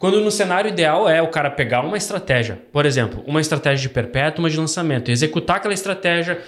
Quando 0.00 0.20
no 0.20 0.32
cenário 0.32 0.70
ideal 0.70 1.08
é 1.08 1.22
o 1.22 1.28
cara 1.28 1.48
pegar 1.48 1.82
uma 1.82 1.96
estratégia, 1.96 2.60
por 2.72 2.84
exemplo, 2.84 3.22
uma 3.24 3.40
estratégia 3.40 3.86
de 3.86 3.94
perpétuo, 3.94 4.42
uma 4.42 4.50
de 4.50 4.56
lançamento, 4.56 5.12
executar 5.12 5.58
aquela 5.58 5.74
estratégia 5.74 6.42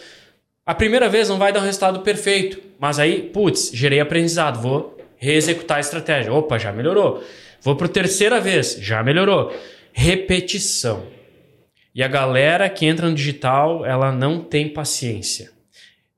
a 0.64 0.74
primeira 0.74 1.08
vez 1.08 1.28
não 1.28 1.38
vai 1.38 1.52
dar 1.52 1.58
um 1.58 1.64
resultado 1.64 2.00
perfeito, 2.00 2.60
mas 2.78 3.00
aí, 3.00 3.22
putz, 3.22 3.72
gerei 3.74 3.98
aprendizado, 3.98 4.62
vou 4.62 4.96
reexecutar 5.16 5.78
a 5.78 5.80
estratégia. 5.80 6.32
Opa, 6.32 6.56
já 6.56 6.72
melhorou. 6.72 7.22
Vou 7.60 7.74
para 7.74 7.86
a 7.86 7.90
terceira 7.90 8.40
vez, 8.40 8.78
já 8.80 9.02
melhorou. 9.02 9.52
Repetição. 9.92 11.04
E 11.92 12.02
a 12.02 12.06
galera 12.06 12.68
que 12.68 12.86
entra 12.86 13.08
no 13.08 13.14
digital, 13.14 13.84
ela 13.84 14.12
não 14.12 14.38
tem 14.38 14.68
paciência. 14.68 15.50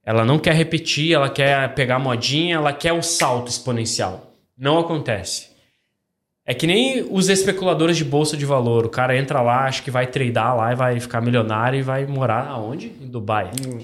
Ela 0.05 0.27
não 0.27 0.39
quer 0.39 0.55
repetir, 0.55 1.15
ela 1.15 1.31
quer 1.31 1.75
pegar 1.75 1.99
modinha, 1.99 2.57
ela 2.57 2.73
quer 2.73 2.93
o 2.93 3.03
salto 3.03 3.49
exponencial. 3.49 4.35
Não 4.57 4.79
acontece. 4.79 5.54
É 6.47 6.53
que 6.53 6.67
nem 6.67 7.07
os 7.11 7.29
especuladores 7.29 7.97
de 7.97 8.05
bolsa 8.05 8.37
de 8.37 8.45
valor. 8.45 8.85
O 8.85 8.91
cara 8.91 9.17
entra 9.17 9.41
lá, 9.41 9.65
acha 9.65 9.83
que 9.83 9.91
vai 9.91 10.07
tradear 10.07 10.55
lá 10.57 10.73
e 10.73 10.77
vai 10.77 11.01
ficar 11.01 11.21
milionário 11.21 11.79
e 11.79 11.83
vai 11.83 12.07
morar 12.07 12.49
aonde? 12.49 12.93
Em 13.01 13.07
Dubai. 13.07 13.51
Hum. 13.67 13.81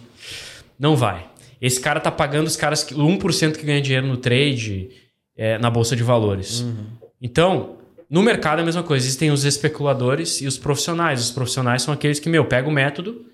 Não 0.79 0.95
vai. 0.95 1.27
Esse 1.61 1.81
cara 1.81 2.01
tá 2.01 2.11
pagando 2.11 2.47
os 2.47 2.57
caras, 2.57 2.83
que, 2.83 2.95
o 2.95 2.99
1% 2.99 3.57
que 3.57 3.65
ganha 3.65 3.81
dinheiro 3.81 4.07
no 4.07 4.17
trade 4.17 4.91
é, 5.37 5.59
na 5.59 5.71
bolsa 5.71 5.95
de 5.95 6.03
valores. 6.03 6.61
Uhum. 6.61 6.87
Então, 7.21 7.77
no 8.09 8.23
mercado 8.23 8.59
é 8.59 8.63
a 8.63 8.65
mesma 8.65 8.83
coisa. 8.83 9.07
Existem 9.07 9.31
os 9.31 9.45
especuladores 9.45 10.41
e 10.41 10.47
os 10.47 10.59
profissionais. 10.59 11.21
Os 11.21 11.31
profissionais 11.31 11.83
são 11.83 11.93
aqueles 11.93 12.19
que, 12.19 12.29
meu, 12.29 12.45
pegam 12.47 12.71
o 12.71 12.75
método 12.75 13.27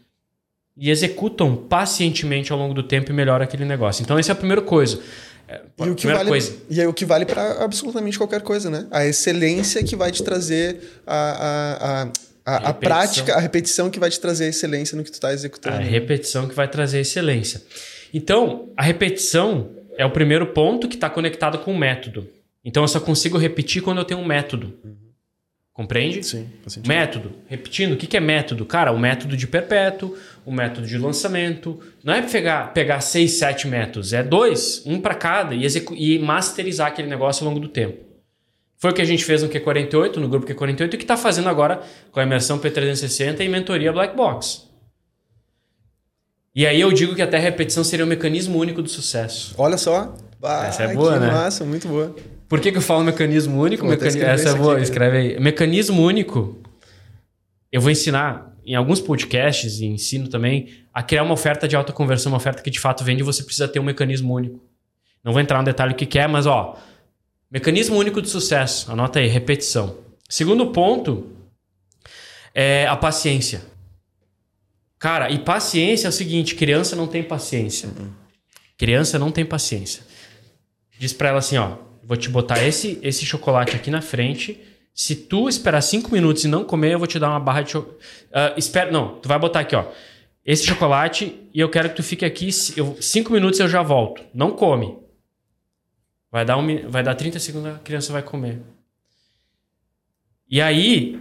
e 0.76 0.90
executam 0.90 1.56
pacientemente 1.56 2.52
ao 2.52 2.58
longo 2.58 2.74
do 2.74 2.82
tempo 2.82 3.10
e 3.10 3.14
melhoram 3.14 3.44
aquele 3.44 3.64
negócio. 3.64 4.02
Então, 4.02 4.18
essa 4.18 4.32
é 4.32 4.34
a 4.34 4.36
primeira 4.36 4.62
coisa. 4.62 5.00
É, 5.48 5.60
e 5.78 5.90
o 5.90 5.94
que 5.94 6.06
vale, 6.06 6.28
coisa. 6.28 6.56
E 6.68 6.80
é 6.80 6.88
o 6.88 6.92
que 6.92 7.04
vale 7.04 7.24
para 7.24 7.64
absolutamente 7.64 8.18
qualquer 8.18 8.42
coisa, 8.42 8.68
né? 8.68 8.86
A 8.90 9.06
excelência 9.06 9.82
que 9.82 9.94
vai 9.94 10.10
te 10.10 10.22
trazer 10.22 11.00
a, 11.06 11.14
a, 11.14 12.02
a 12.02 12.12
a, 12.46 12.68
a, 12.68 12.72
prática, 12.72 13.34
a 13.34 13.40
repetição 13.40 13.90
que 13.90 13.98
vai 13.98 14.08
te 14.08 14.20
trazer 14.20 14.46
excelência 14.46 14.96
no 14.96 15.02
que 15.02 15.10
tu 15.10 15.14
está 15.14 15.32
executando. 15.32 15.78
A 15.78 15.80
repetição 15.80 16.46
que 16.46 16.54
vai 16.54 16.68
trazer 16.68 17.00
excelência. 17.00 17.60
Então, 18.14 18.68
a 18.76 18.84
repetição 18.84 19.70
é 19.98 20.06
o 20.06 20.10
primeiro 20.12 20.46
ponto 20.46 20.86
que 20.86 20.94
está 20.94 21.10
conectado 21.10 21.58
com 21.58 21.72
o 21.72 21.76
método. 21.76 22.28
Então, 22.64 22.84
eu 22.84 22.88
só 22.88 23.00
consigo 23.00 23.36
repetir 23.36 23.82
quando 23.82 23.98
eu 23.98 24.04
tenho 24.04 24.20
um 24.20 24.24
método. 24.24 24.72
Uhum. 24.84 25.05
Compreende? 25.76 26.22
Sim. 26.22 26.48
Método. 26.86 27.32
Repetindo, 27.46 27.92
o 27.92 27.96
que 27.98 28.16
é 28.16 28.20
método? 28.20 28.64
Cara, 28.64 28.92
o 28.92 28.98
método 28.98 29.36
de 29.36 29.46
perpétuo, 29.46 30.16
o 30.42 30.50
método 30.50 30.86
de 30.86 30.96
lançamento. 30.96 31.78
Não 32.02 32.14
é 32.14 32.22
pegar, 32.22 32.72
pegar 32.72 33.02
seis, 33.02 33.32
sete 33.32 33.68
métodos. 33.68 34.14
É 34.14 34.22
dois, 34.22 34.82
um 34.86 34.98
para 34.98 35.14
cada, 35.14 35.54
e, 35.54 35.66
e 35.96 36.18
masterizar 36.18 36.86
aquele 36.86 37.08
negócio 37.08 37.44
ao 37.44 37.52
longo 37.52 37.60
do 37.60 37.68
tempo. 37.68 37.98
Foi 38.78 38.90
o 38.90 38.94
que 38.94 39.02
a 39.02 39.04
gente 39.04 39.22
fez 39.22 39.42
no 39.42 39.50
Q48, 39.50 40.16
no 40.16 40.30
grupo 40.30 40.46
Q48, 40.46 40.94
e 40.94 40.96
que 40.96 41.04
está 41.04 41.16
fazendo 41.16 41.50
agora 41.50 41.82
com 42.10 42.20
a 42.20 42.22
imersão 42.22 42.58
P360 42.58 43.40
e 43.40 43.48
mentoria 43.48 43.92
Black 43.92 44.16
Box. 44.16 44.62
E 46.54 46.66
aí 46.66 46.80
eu 46.80 46.90
digo 46.90 47.14
que 47.14 47.20
até 47.20 47.36
a 47.36 47.40
repetição 47.40 47.84
seria 47.84 48.06
o 48.06 48.08
mecanismo 48.08 48.58
único 48.58 48.80
do 48.80 48.88
sucesso. 48.88 49.54
Olha 49.58 49.76
só. 49.76 50.14
Bah, 50.40 50.68
Essa 50.68 50.84
é 50.84 50.94
boa, 50.94 51.12
que 51.14 51.18
né? 51.20 51.26
massa, 51.30 51.66
muito 51.66 51.86
boa. 51.86 52.16
Por 52.48 52.60
que, 52.60 52.70
que 52.70 52.78
eu 52.78 52.82
falo 52.82 53.02
mecanismo 53.02 53.60
único? 53.60 53.84
Mecani... 53.86 54.20
Essa 54.20 54.50
é 54.50 54.54
boa, 54.54 54.74
aqui, 54.74 54.82
escreve 54.82 55.16
aí. 55.16 55.40
Mecanismo 55.40 56.02
único, 56.02 56.60
eu 57.72 57.80
vou 57.80 57.90
ensinar 57.90 58.56
em 58.64 58.74
alguns 58.74 59.00
podcasts 59.00 59.80
e 59.80 59.86
ensino 59.86 60.28
também 60.28 60.68
a 60.92 61.02
criar 61.02 61.22
uma 61.22 61.34
oferta 61.34 61.68
de 61.68 61.76
alta 61.76 61.92
conversão, 61.92 62.32
uma 62.32 62.38
oferta 62.38 62.62
que 62.62 62.70
de 62.70 62.80
fato 62.80 63.04
vende, 63.04 63.22
você 63.22 63.42
precisa 63.42 63.68
ter 63.68 63.80
um 63.80 63.84
mecanismo 63.84 64.34
único. 64.34 64.60
Não 65.22 65.32
vou 65.32 65.40
entrar 65.40 65.58
no 65.58 65.64
detalhe 65.64 65.92
o 65.92 65.96
que, 65.96 66.06
que 66.06 66.18
é, 66.18 66.26
mas 66.26 66.46
ó, 66.46 66.76
Mecanismo 67.50 67.96
único 67.96 68.20
de 68.20 68.28
sucesso. 68.28 68.90
Anota 68.90 69.20
aí, 69.20 69.28
repetição. 69.28 69.98
Segundo 70.28 70.66
ponto 70.72 71.30
é 72.52 72.86
a 72.86 72.96
paciência. 72.96 73.62
Cara, 74.98 75.30
e 75.30 75.38
paciência 75.38 76.08
é 76.08 76.10
o 76.10 76.12
seguinte: 76.12 76.56
criança 76.56 76.96
não 76.96 77.06
tem 77.06 77.22
paciência. 77.22 77.88
Criança 78.76 79.18
não 79.18 79.30
tem 79.30 79.44
paciência. 79.44 80.02
Diz 80.98 81.12
pra 81.12 81.28
ela 81.28 81.38
assim: 81.38 81.56
ó, 81.56 81.76
vou 82.06 82.16
te 82.16 82.28
botar 82.28 82.64
esse, 82.64 82.98
esse 83.02 83.26
chocolate 83.26 83.74
aqui 83.74 83.90
na 83.90 84.00
frente. 84.00 84.60
Se 84.94 85.14
tu 85.16 85.48
esperar 85.48 85.82
cinco 85.82 86.12
minutos 86.12 86.44
e 86.44 86.48
não 86.48 86.64
comer, 86.64 86.92
eu 86.92 86.98
vou 86.98 87.08
te 87.08 87.18
dar 87.18 87.30
uma 87.30 87.40
barra 87.40 87.62
de 87.62 87.72
chocolate. 87.72 87.98
espera, 88.56 88.90
não, 88.90 89.18
tu 89.18 89.28
vai 89.28 89.38
botar 89.38 89.60
aqui, 89.60 89.74
ó. 89.74 89.84
Esse 90.44 90.64
chocolate 90.64 91.36
e 91.52 91.58
eu 91.58 91.68
quero 91.68 91.90
que 91.90 91.96
tu 91.96 92.02
fique 92.04 92.24
aqui. 92.24 92.48
Eu, 92.76 92.96
cinco 93.00 93.32
minutos 93.32 93.58
eu 93.58 93.68
já 93.68 93.82
volto. 93.82 94.22
Não 94.32 94.52
come. 94.52 94.96
Vai 96.30 96.44
dar, 96.44 96.56
um, 96.56 96.88
vai 96.88 97.02
dar 97.02 97.14
30 97.14 97.40
segundos, 97.40 97.74
a 97.74 97.78
criança 97.78 98.12
vai 98.12 98.22
comer. 98.22 98.60
E 100.48 100.60
aí, 100.60 101.20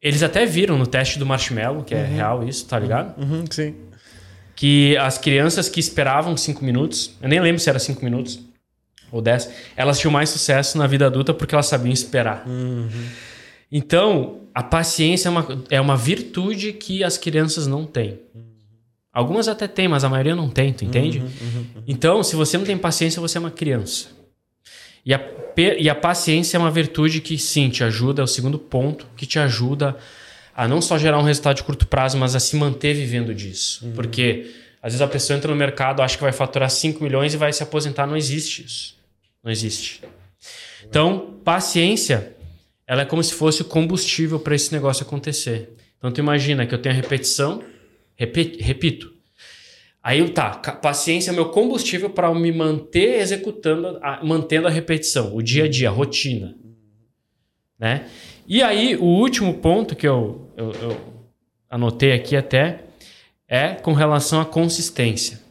eles 0.00 0.22
até 0.22 0.46
viram 0.46 0.78
no 0.78 0.86
teste 0.86 1.18
do 1.18 1.26
marshmallow, 1.26 1.82
que 1.82 1.94
é 1.94 2.02
uhum. 2.02 2.14
real 2.14 2.48
isso, 2.48 2.66
tá 2.66 2.78
ligado? 2.78 3.20
Uhum, 3.20 3.44
sim. 3.50 3.74
Que 4.54 4.96
as 4.98 5.18
crianças 5.18 5.68
que 5.68 5.80
esperavam 5.80 6.36
5 6.36 6.64
minutos, 6.64 7.16
eu 7.20 7.28
nem 7.28 7.40
lembro 7.40 7.60
se 7.60 7.68
era 7.68 7.78
5 7.78 8.04
minutos 8.04 8.47
ou 9.10 9.22
10, 9.22 9.50
elas 9.76 9.98
tinham 9.98 10.12
mais 10.12 10.30
sucesso 10.30 10.76
na 10.78 10.86
vida 10.86 11.06
adulta 11.06 11.32
porque 11.32 11.54
elas 11.54 11.66
sabiam 11.66 11.92
esperar. 11.92 12.44
Uhum. 12.46 12.88
Então, 13.70 14.40
a 14.54 14.62
paciência 14.62 15.28
é 15.28 15.30
uma, 15.30 15.64
é 15.70 15.80
uma 15.80 15.96
virtude 15.96 16.72
que 16.72 17.04
as 17.04 17.18
crianças 17.18 17.66
não 17.66 17.84
têm. 17.84 18.18
Algumas 19.12 19.48
até 19.48 19.66
têm, 19.66 19.88
mas 19.88 20.04
a 20.04 20.08
maioria 20.08 20.36
não 20.36 20.48
tem, 20.48 20.72
tu 20.72 20.84
entende? 20.84 21.18
Uhum, 21.18 21.24
uhum, 21.24 21.66
uhum. 21.76 21.82
Então, 21.86 22.22
se 22.22 22.36
você 22.36 22.56
não 22.56 22.64
tem 22.64 22.78
paciência, 22.78 23.20
você 23.20 23.36
é 23.36 23.40
uma 23.40 23.50
criança. 23.50 24.08
E 25.04 25.14
a, 25.14 25.20
e 25.78 25.88
a 25.88 25.94
paciência 25.94 26.56
é 26.56 26.60
uma 26.60 26.70
virtude 26.70 27.20
que, 27.20 27.38
sim, 27.38 27.68
te 27.68 27.82
ajuda, 27.82 28.22
é 28.22 28.24
o 28.24 28.28
segundo 28.28 28.58
ponto, 28.58 29.06
que 29.16 29.26
te 29.26 29.38
ajuda 29.38 29.96
a 30.54 30.68
não 30.68 30.80
só 30.80 30.98
gerar 30.98 31.18
um 31.18 31.22
resultado 31.22 31.56
de 31.56 31.62
curto 31.62 31.86
prazo, 31.86 32.18
mas 32.18 32.34
a 32.34 32.40
se 32.40 32.56
manter 32.56 32.94
vivendo 32.94 33.34
disso. 33.34 33.86
Uhum. 33.86 33.92
Porque 33.92 34.50
às 34.82 34.92
vezes 34.92 35.00
a 35.00 35.08
pessoa 35.08 35.36
entra 35.36 35.50
no 35.50 35.56
mercado, 35.56 36.02
acha 36.02 36.16
que 36.16 36.22
vai 36.22 36.32
faturar 36.32 36.70
5 36.70 37.02
milhões 37.02 37.34
e 37.34 37.36
vai 37.36 37.52
se 37.52 37.62
aposentar. 37.62 38.06
Não 38.06 38.16
existe 38.16 38.64
isso. 38.64 38.97
Não 39.48 39.52
existe. 39.52 40.02
Então, 40.86 41.40
paciência, 41.42 42.36
ela 42.86 43.00
é 43.00 43.04
como 43.06 43.24
se 43.24 43.32
fosse 43.32 43.62
o 43.62 43.64
combustível 43.64 44.38
para 44.38 44.54
esse 44.54 44.70
negócio 44.74 45.06
acontecer. 45.06 45.70
Então, 45.96 46.12
tu 46.12 46.20
imagina 46.20 46.66
que 46.66 46.74
eu 46.74 46.78
tenho 46.78 46.94
a 46.94 46.96
repetição, 46.96 47.64
repito, 48.14 49.10
Aí 50.02 50.28
tá, 50.28 50.50
paciência 50.50 51.30
é 51.30 51.32
meu 51.32 51.48
combustível 51.48 52.10
para 52.10 52.32
me 52.34 52.52
manter 52.52 53.20
executando, 53.20 53.98
a, 54.02 54.22
mantendo 54.22 54.66
a 54.66 54.70
repetição, 54.70 55.34
o 55.34 55.42
dia 55.42 55.64
a 55.64 55.68
dia, 55.68 55.88
a 55.88 55.92
rotina. 55.92 56.54
Né? 57.78 58.06
E 58.46 58.62
aí, 58.62 58.96
o 58.96 59.04
último 59.04 59.54
ponto 59.54 59.96
que 59.96 60.06
eu, 60.06 60.46
eu, 60.58 60.72
eu 60.72 61.00
anotei 61.70 62.12
aqui 62.12 62.36
até 62.36 62.84
é 63.48 63.70
com 63.70 63.94
relação 63.94 64.42
à 64.42 64.44
consistência. 64.44 65.47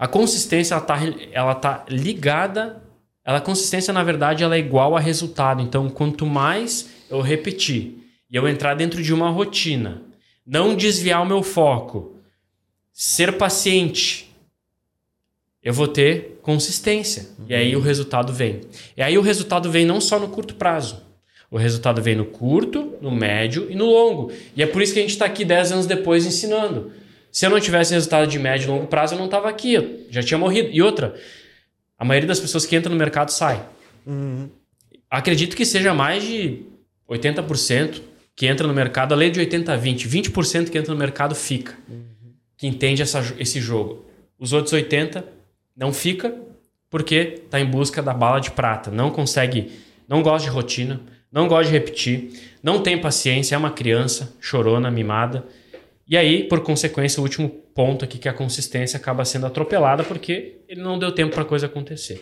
A 0.00 0.08
consistência 0.08 0.72
ela 0.72 0.82
está 0.82 0.98
ela 1.30 1.54
tá 1.54 1.84
ligada. 1.86 2.82
Ela, 3.22 3.36
a 3.36 3.42
consistência, 3.42 3.92
na 3.92 4.02
verdade, 4.02 4.42
ela 4.42 4.56
é 4.56 4.58
igual 4.58 4.96
a 4.96 5.00
resultado. 5.00 5.60
Então, 5.60 5.90
quanto 5.90 6.24
mais 6.24 6.88
eu 7.10 7.20
repetir 7.20 7.98
e 8.30 8.34
eu 8.34 8.48
entrar 8.48 8.72
dentro 8.72 9.02
de 9.02 9.12
uma 9.12 9.28
rotina, 9.28 10.00
não 10.46 10.74
desviar 10.74 11.22
o 11.22 11.26
meu 11.26 11.42
foco, 11.42 12.16
ser 12.94 13.36
paciente, 13.36 14.34
eu 15.62 15.74
vou 15.74 15.86
ter 15.86 16.40
consistência. 16.40 17.28
Uhum. 17.38 17.44
E 17.50 17.54
aí 17.54 17.76
o 17.76 17.80
resultado 17.80 18.32
vem. 18.32 18.62
E 18.96 19.02
aí 19.02 19.18
o 19.18 19.22
resultado 19.22 19.70
vem 19.70 19.84
não 19.84 20.00
só 20.00 20.18
no 20.18 20.28
curto 20.28 20.54
prazo. 20.54 21.02
O 21.50 21.58
resultado 21.58 22.00
vem 22.00 22.14
no 22.14 22.24
curto, 22.24 22.94
no 23.02 23.10
médio 23.10 23.70
e 23.70 23.74
no 23.74 23.84
longo. 23.84 24.32
E 24.56 24.62
é 24.62 24.66
por 24.66 24.80
isso 24.80 24.94
que 24.94 24.98
a 24.98 25.02
gente 25.02 25.10
está 25.10 25.26
aqui 25.26 25.44
10 25.44 25.72
anos 25.72 25.86
depois 25.86 26.24
ensinando. 26.24 26.90
Se 27.30 27.46
eu 27.46 27.50
não 27.50 27.60
tivesse 27.60 27.92
resultado 27.94 28.28
de 28.28 28.38
médio 28.38 28.66
e 28.66 28.68
longo 28.68 28.86
prazo, 28.86 29.14
eu 29.14 29.18
não 29.18 29.26
estava 29.26 29.48
aqui. 29.48 29.74
Eu 29.74 30.06
já 30.10 30.22
tinha 30.22 30.38
morrido. 30.38 30.68
E 30.72 30.82
outra, 30.82 31.14
a 31.98 32.04
maioria 32.04 32.28
das 32.28 32.40
pessoas 32.40 32.66
que 32.66 32.76
entram 32.76 32.92
no 32.92 32.98
mercado 32.98 33.30
sai. 33.30 33.64
Uhum. 34.06 34.48
Acredito 35.08 35.56
que 35.56 35.64
seja 35.64 35.94
mais 35.94 36.22
de 36.22 36.62
80% 37.08 38.00
que 38.34 38.46
entra 38.46 38.66
no 38.66 38.72
mercado, 38.72 39.12
a 39.12 39.16
lei 39.16 39.30
de 39.30 39.40
80-20. 39.40 40.08
20%, 40.08 40.70
que 40.70 40.78
entra 40.78 40.92
no 40.92 40.98
mercado 40.98 41.34
fica. 41.34 41.76
Uhum 41.88 42.10
que 42.60 42.66
entende 42.66 43.00
essa, 43.00 43.20
esse 43.38 43.58
jogo. 43.58 44.04
Os 44.38 44.52
outros 44.52 44.74
80 44.74 45.24
não 45.74 45.94
fica 45.94 46.34
porque 46.90 47.40
está 47.42 47.58
em 47.58 47.64
busca 47.64 48.02
da 48.02 48.12
bala 48.12 48.38
de 48.38 48.50
prata, 48.50 48.90
não 48.90 49.10
consegue, 49.10 49.72
não 50.06 50.22
gosta 50.22 50.46
de 50.46 50.54
rotina, 50.54 51.00
não 51.32 51.48
gosta 51.48 51.64
de 51.64 51.72
repetir, 51.72 52.32
não 52.62 52.82
tem 52.82 53.00
paciência, 53.00 53.54
é 53.54 53.58
uma 53.58 53.70
criança 53.70 54.36
chorona, 54.40 54.90
mimada. 54.90 55.42
E 56.10 56.16
aí, 56.16 56.42
por 56.42 56.60
consequência, 56.60 57.20
o 57.20 57.22
último 57.22 57.48
ponto 57.48 58.04
aqui 58.04 58.18
que 58.18 58.28
a 58.28 58.32
consistência 58.32 58.96
acaba 58.96 59.24
sendo 59.24 59.46
atropelada 59.46 60.02
porque 60.02 60.56
ele 60.68 60.80
não 60.80 60.98
deu 60.98 61.12
tempo 61.12 61.32
para 61.32 61.42
a 61.42 61.46
coisa 61.46 61.66
acontecer. 61.66 62.20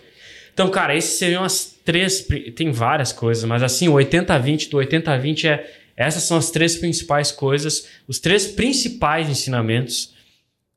Então, 0.52 0.68
cara, 0.68 0.94
esses 0.94 1.18
seriam 1.18 1.42
as 1.42 1.74
três. 1.82 2.26
Tem 2.54 2.70
várias 2.70 3.12
coisas, 3.12 3.44
mas 3.44 3.62
assim, 3.62 3.88
o 3.88 3.94
80-20 3.94 4.68
do 4.68 4.76
80-20 4.76 5.44
é. 5.48 5.74
Essas 5.96 6.22
são 6.24 6.36
as 6.36 6.50
três 6.50 6.76
principais 6.76 7.32
coisas, 7.32 7.88
os 8.06 8.20
três 8.20 8.46
principais 8.46 9.28
ensinamentos 9.28 10.14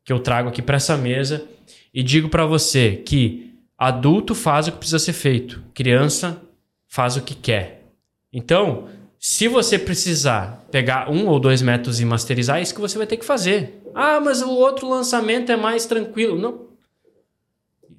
que 0.04 0.12
eu 0.12 0.18
trago 0.18 0.48
aqui 0.48 0.60
para 0.60 0.76
essa 0.76 0.96
mesa 0.96 1.46
e 1.94 2.02
digo 2.02 2.28
para 2.28 2.44
você 2.44 3.02
que 3.06 3.54
adulto 3.78 4.34
faz 4.34 4.66
o 4.66 4.72
que 4.72 4.78
precisa 4.78 4.98
ser 4.98 5.12
feito, 5.12 5.62
criança 5.74 6.42
faz 6.88 7.16
o 7.16 7.22
que 7.22 7.36
quer. 7.36 7.84
Então, 8.32 8.88
se 9.24 9.46
você 9.46 9.78
precisar 9.78 10.66
pegar 10.72 11.08
um 11.08 11.28
ou 11.28 11.38
dois 11.38 11.62
métodos 11.62 12.00
e 12.00 12.04
masterizar, 12.04 12.58
é 12.58 12.62
isso 12.62 12.74
que 12.74 12.80
você 12.80 12.98
vai 12.98 13.06
ter 13.06 13.16
que 13.16 13.24
fazer. 13.24 13.80
Ah, 13.94 14.18
mas 14.18 14.42
o 14.42 14.50
outro 14.50 14.88
lançamento 14.88 15.52
é 15.52 15.56
mais 15.56 15.86
tranquilo. 15.86 16.36
Não. 16.36 16.66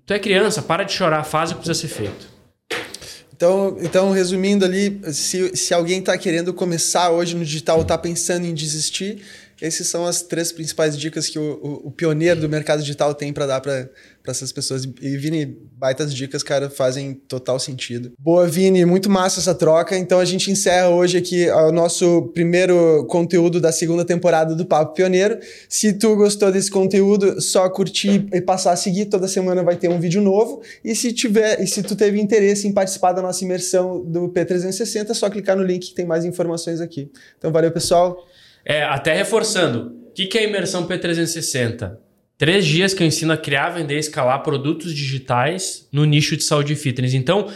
Tu 0.06 0.14
é 0.14 0.20
criança, 0.20 0.62
para 0.62 0.84
de 0.84 0.92
chorar, 0.92 1.24
faz 1.24 1.52
o 1.52 1.54
que 1.54 1.62
precisa 1.62 1.80
ser 1.80 1.88
feito. 1.88 2.28
Então, 3.34 3.78
então 3.80 4.12
resumindo 4.12 4.66
ali, 4.66 5.00
se, 5.14 5.56
se 5.56 5.74
alguém 5.74 6.00
está 6.00 6.18
querendo 6.18 6.54
começar 6.54 7.10
hoje 7.10 7.38
no 7.38 7.46
digital, 7.46 7.82
está 7.84 7.98
pensando 7.98 8.46
em 8.46 8.54
desistir, 8.54 9.24
essas 9.64 9.88
são 9.88 10.06
as 10.06 10.22
três 10.22 10.52
principais 10.52 10.98
dicas 10.98 11.30
que 11.30 11.40
o, 11.40 11.54
o, 11.64 11.88
o 11.88 11.92
pioneiro 11.92 12.42
do 12.42 12.50
mercado 12.50 12.82
digital 12.82 13.16
tem 13.16 13.32
para 13.32 13.46
dar 13.46 13.62
para 13.62 13.88
essas 14.28 14.52
pessoas. 14.52 14.84
E, 15.02 15.16
Vini, 15.16 15.58
baitas 15.78 16.14
dicas, 16.14 16.44
cara, 16.44 16.70
fazem 16.70 17.14
total 17.14 17.58
sentido. 17.58 18.12
Boa, 18.20 18.46
Vini, 18.46 18.84
muito 18.84 19.10
massa 19.10 19.40
essa 19.40 19.56
troca. 19.56 19.98
Então 19.98 20.20
a 20.20 20.26
gente 20.26 20.52
encerra 20.52 20.90
hoje 20.90 21.18
aqui 21.18 21.50
o 21.50 21.72
nosso 21.72 22.24
primeiro 22.34 23.06
conteúdo 23.08 23.62
da 23.62 23.72
segunda 23.72 24.04
temporada 24.04 24.54
do 24.54 24.66
Papo 24.66 24.96
Pioneiro. 24.96 25.40
Se 25.70 25.94
tu 25.94 26.14
gostou 26.18 26.52
desse 26.52 26.70
conteúdo, 26.70 27.40
só 27.42 27.70
curtir 27.70 28.28
e 28.34 28.42
passar 28.42 28.74
a 28.74 28.76
seguir. 28.76 29.06
Toda 29.06 29.30
semana 29.30 29.64
vai 29.64 29.78
ter 29.78 29.88
um 29.88 29.98
vídeo 29.98 30.22
novo. 30.22 30.62
E 30.84 30.94
se 30.94 31.14
tiver, 31.14 31.62
e 31.62 31.68
se 31.68 31.82
tu 31.82 31.96
teve 31.96 32.20
interesse 32.20 32.68
em 32.68 32.74
participar 32.74 33.14
da 33.14 33.22
nossa 33.22 33.42
imersão 33.46 34.04
do 34.04 34.28
P360, 34.28 35.10
é 35.10 35.14
só 35.14 35.30
clicar 35.30 35.56
no 35.56 35.64
link 35.64 35.88
que 35.88 35.96
tem 35.96 36.06
mais 36.06 36.26
informações 36.26 36.82
aqui. 36.82 37.10
Então 37.38 37.50
valeu, 37.50 37.72
pessoal. 37.72 38.28
É, 38.66 38.84
até 38.84 39.14
reforçando, 39.14 39.96
o 40.10 40.14
que, 40.14 40.26
que 40.26 40.38
é 40.38 40.44
imersão 40.44 40.88
P360? 40.88 41.98
Três 42.38 42.66
dias 42.66 42.94
que 42.94 43.04
eu 43.04 43.08
ensino 43.08 43.34
a 43.34 43.38
criar, 43.38 43.70
vender 43.70 43.96
e 43.96 44.00
escalar 44.00 44.42
produtos 44.42 44.94
digitais 44.94 45.88
no 45.92 46.06
nicho 46.06 46.36
de 46.36 46.44
saúde 46.44 46.74
e 46.74 46.76
fitness. 46.76 47.14
Então, 47.14 47.48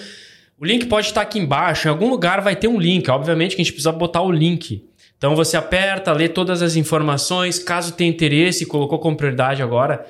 o 0.60 0.66
link 0.66 0.86
pode 0.88 1.08
estar 1.08 1.22
aqui 1.22 1.38
embaixo, 1.38 1.88
em 1.88 1.92
algum 1.92 2.10
lugar 2.10 2.42
vai 2.42 2.56
ter 2.56 2.68
um 2.68 2.80
link. 2.80 3.10
Obviamente 3.10 3.56
que 3.56 3.62
a 3.62 3.64
gente 3.64 3.74
precisa 3.74 3.92
botar 3.92 4.22
o 4.22 4.32
link. 4.32 4.84
Então 5.18 5.36
você 5.36 5.58
aperta, 5.58 6.12
lê 6.12 6.30
todas 6.30 6.62
as 6.62 6.76
informações, 6.76 7.60
caso 7.60 7.94
tenha 7.94 8.10
interesse 8.10 8.64
e 8.64 8.68
colocou 8.68 9.00
como 9.00 9.18
prioridade 9.18 9.62
agora, 9.62 10.06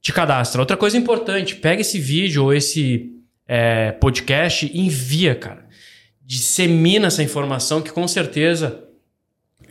te 0.00 0.12
cadastra. 0.12 0.60
Outra 0.60 0.76
coisa 0.76 0.96
importante, 0.96 1.56
pega 1.56 1.80
esse 1.80 1.98
vídeo 1.98 2.44
ou 2.44 2.52
esse 2.52 3.10
é, 3.48 3.92
podcast 3.92 4.70
e 4.72 4.80
envia, 4.80 5.34
cara. 5.34 5.66
Dissemina 6.24 7.08
essa 7.08 7.22
informação 7.22 7.82
que 7.82 7.90
com 7.90 8.06
certeza 8.06 8.84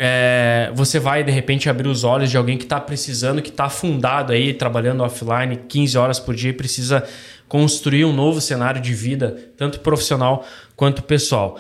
é, 0.01 0.71
você 0.73 0.97
vai 0.97 1.25
de 1.25 1.31
repente 1.31 1.69
abrir 1.69 1.89
os 1.89 2.05
olhos 2.05 2.31
de 2.31 2.37
alguém 2.37 2.57
que 2.57 2.63
está 2.63 2.79
precisando, 2.79 3.41
que 3.41 3.49
está 3.49 3.65
afundado 3.65 4.31
aí, 4.31 4.53
trabalhando 4.53 5.03
offline 5.03 5.57
15 5.67 5.97
horas 5.97 6.19
por 6.19 6.33
dia 6.33 6.51
e 6.51 6.53
precisa 6.53 7.03
construir 7.49 8.05
um 8.05 8.13
novo 8.13 8.39
cenário 8.39 8.79
de 8.79 8.93
vida, 8.93 9.51
tanto 9.57 9.81
profissional 9.81 10.45
quanto 10.73 11.03
pessoal. 11.03 11.59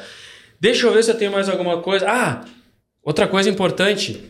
Deixa 0.57 0.87
eu 0.87 0.93
ver 0.93 1.03
se 1.03 1.11
eu 1.11 1.17
tenho 1.17 1.33
mais 1.33 1.49
alguma 1.49 1.81
coisa. 1.81 2.09
Ah, 2.09 2.45
outra 3.03 3.27
coisa 3.27 3.49
importante. 3.49 4.23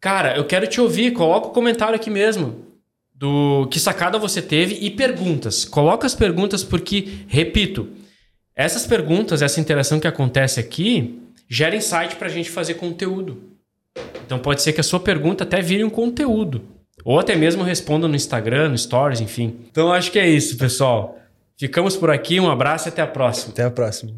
Cara, 0.00 0.36
eu 0.36 0.44
quero 0.44 0.68
te 0.68 0.80
ouvir, 0.80 1.12
coloca 1.12 1.48
o 1.48 1.50
um 1.50 1.52
comentário 1.52 1.96
aqui 1.96 2.08
mesmo 2.08 2.70
do 3.12 3.66
que 3.70 3.80
sacada 3.80 4.16
você 4.16 4.40
teve 4.40 4.78
e 4.80 4.90
perguntas. 4.90 5.64
Coloca 5.64 6.06
as 6.06 6.14
perguntas 6.14 6.62
porque, 6.62 7.18
repito, 7.26 7.88
essas 8.54 8.86
perguntas, 8.86 9.42
essa 9.42 9.60
interação 9.60 9.98
que 9.98 10.06
acontece 10.06 10.60
aqui, 10.60 11.20
gera 11.50 11.74
insight 11.74 12.14
para 12.14 12.28
a 12.28 12.30
gente 12.30 12.48
fazer 12.48 12.74
conteúdo. 12.74 13.42
Então 14.24 14.38
pode 14.38 14.62
ser 14.62 14.72
que 14.72 14.80
a 14.80 14.84
sua 14.84 15.00
pergunta 15.00 15.42
até 15.42 15.60
vire 15.60 15.82
um 15.82 15.90
conteúdo. 15.90 16.62
Ou 17.04 17.18
até 17.18 17.34
mesmo 17.34 17.64
responda 17.64 18.06
no 18.06 18.14
Instagram, 18.14 18.68
no 18.68 18.78
Stories, 18.78 19.20
enfim. 19.20 19.56
Então 19.70 19.92
acho 19.92 20.12
que 20.12 20.18
é 20.18 20.28
isso, 20.28 20.56
pessoal. 20.56 21.18
Ficamos 21.58 21.96
por 21.96 22.10
aqui, 22.10 22.38
um 22.38 22.50
abraço 22.50 22.88
e 22.88 22.90
até 22.90 23.02
a 23.02 23.06
próxima. 23.06 23.52
Até 23.52 23.64
a 23.64 23.70
próxima. 23.70 24.12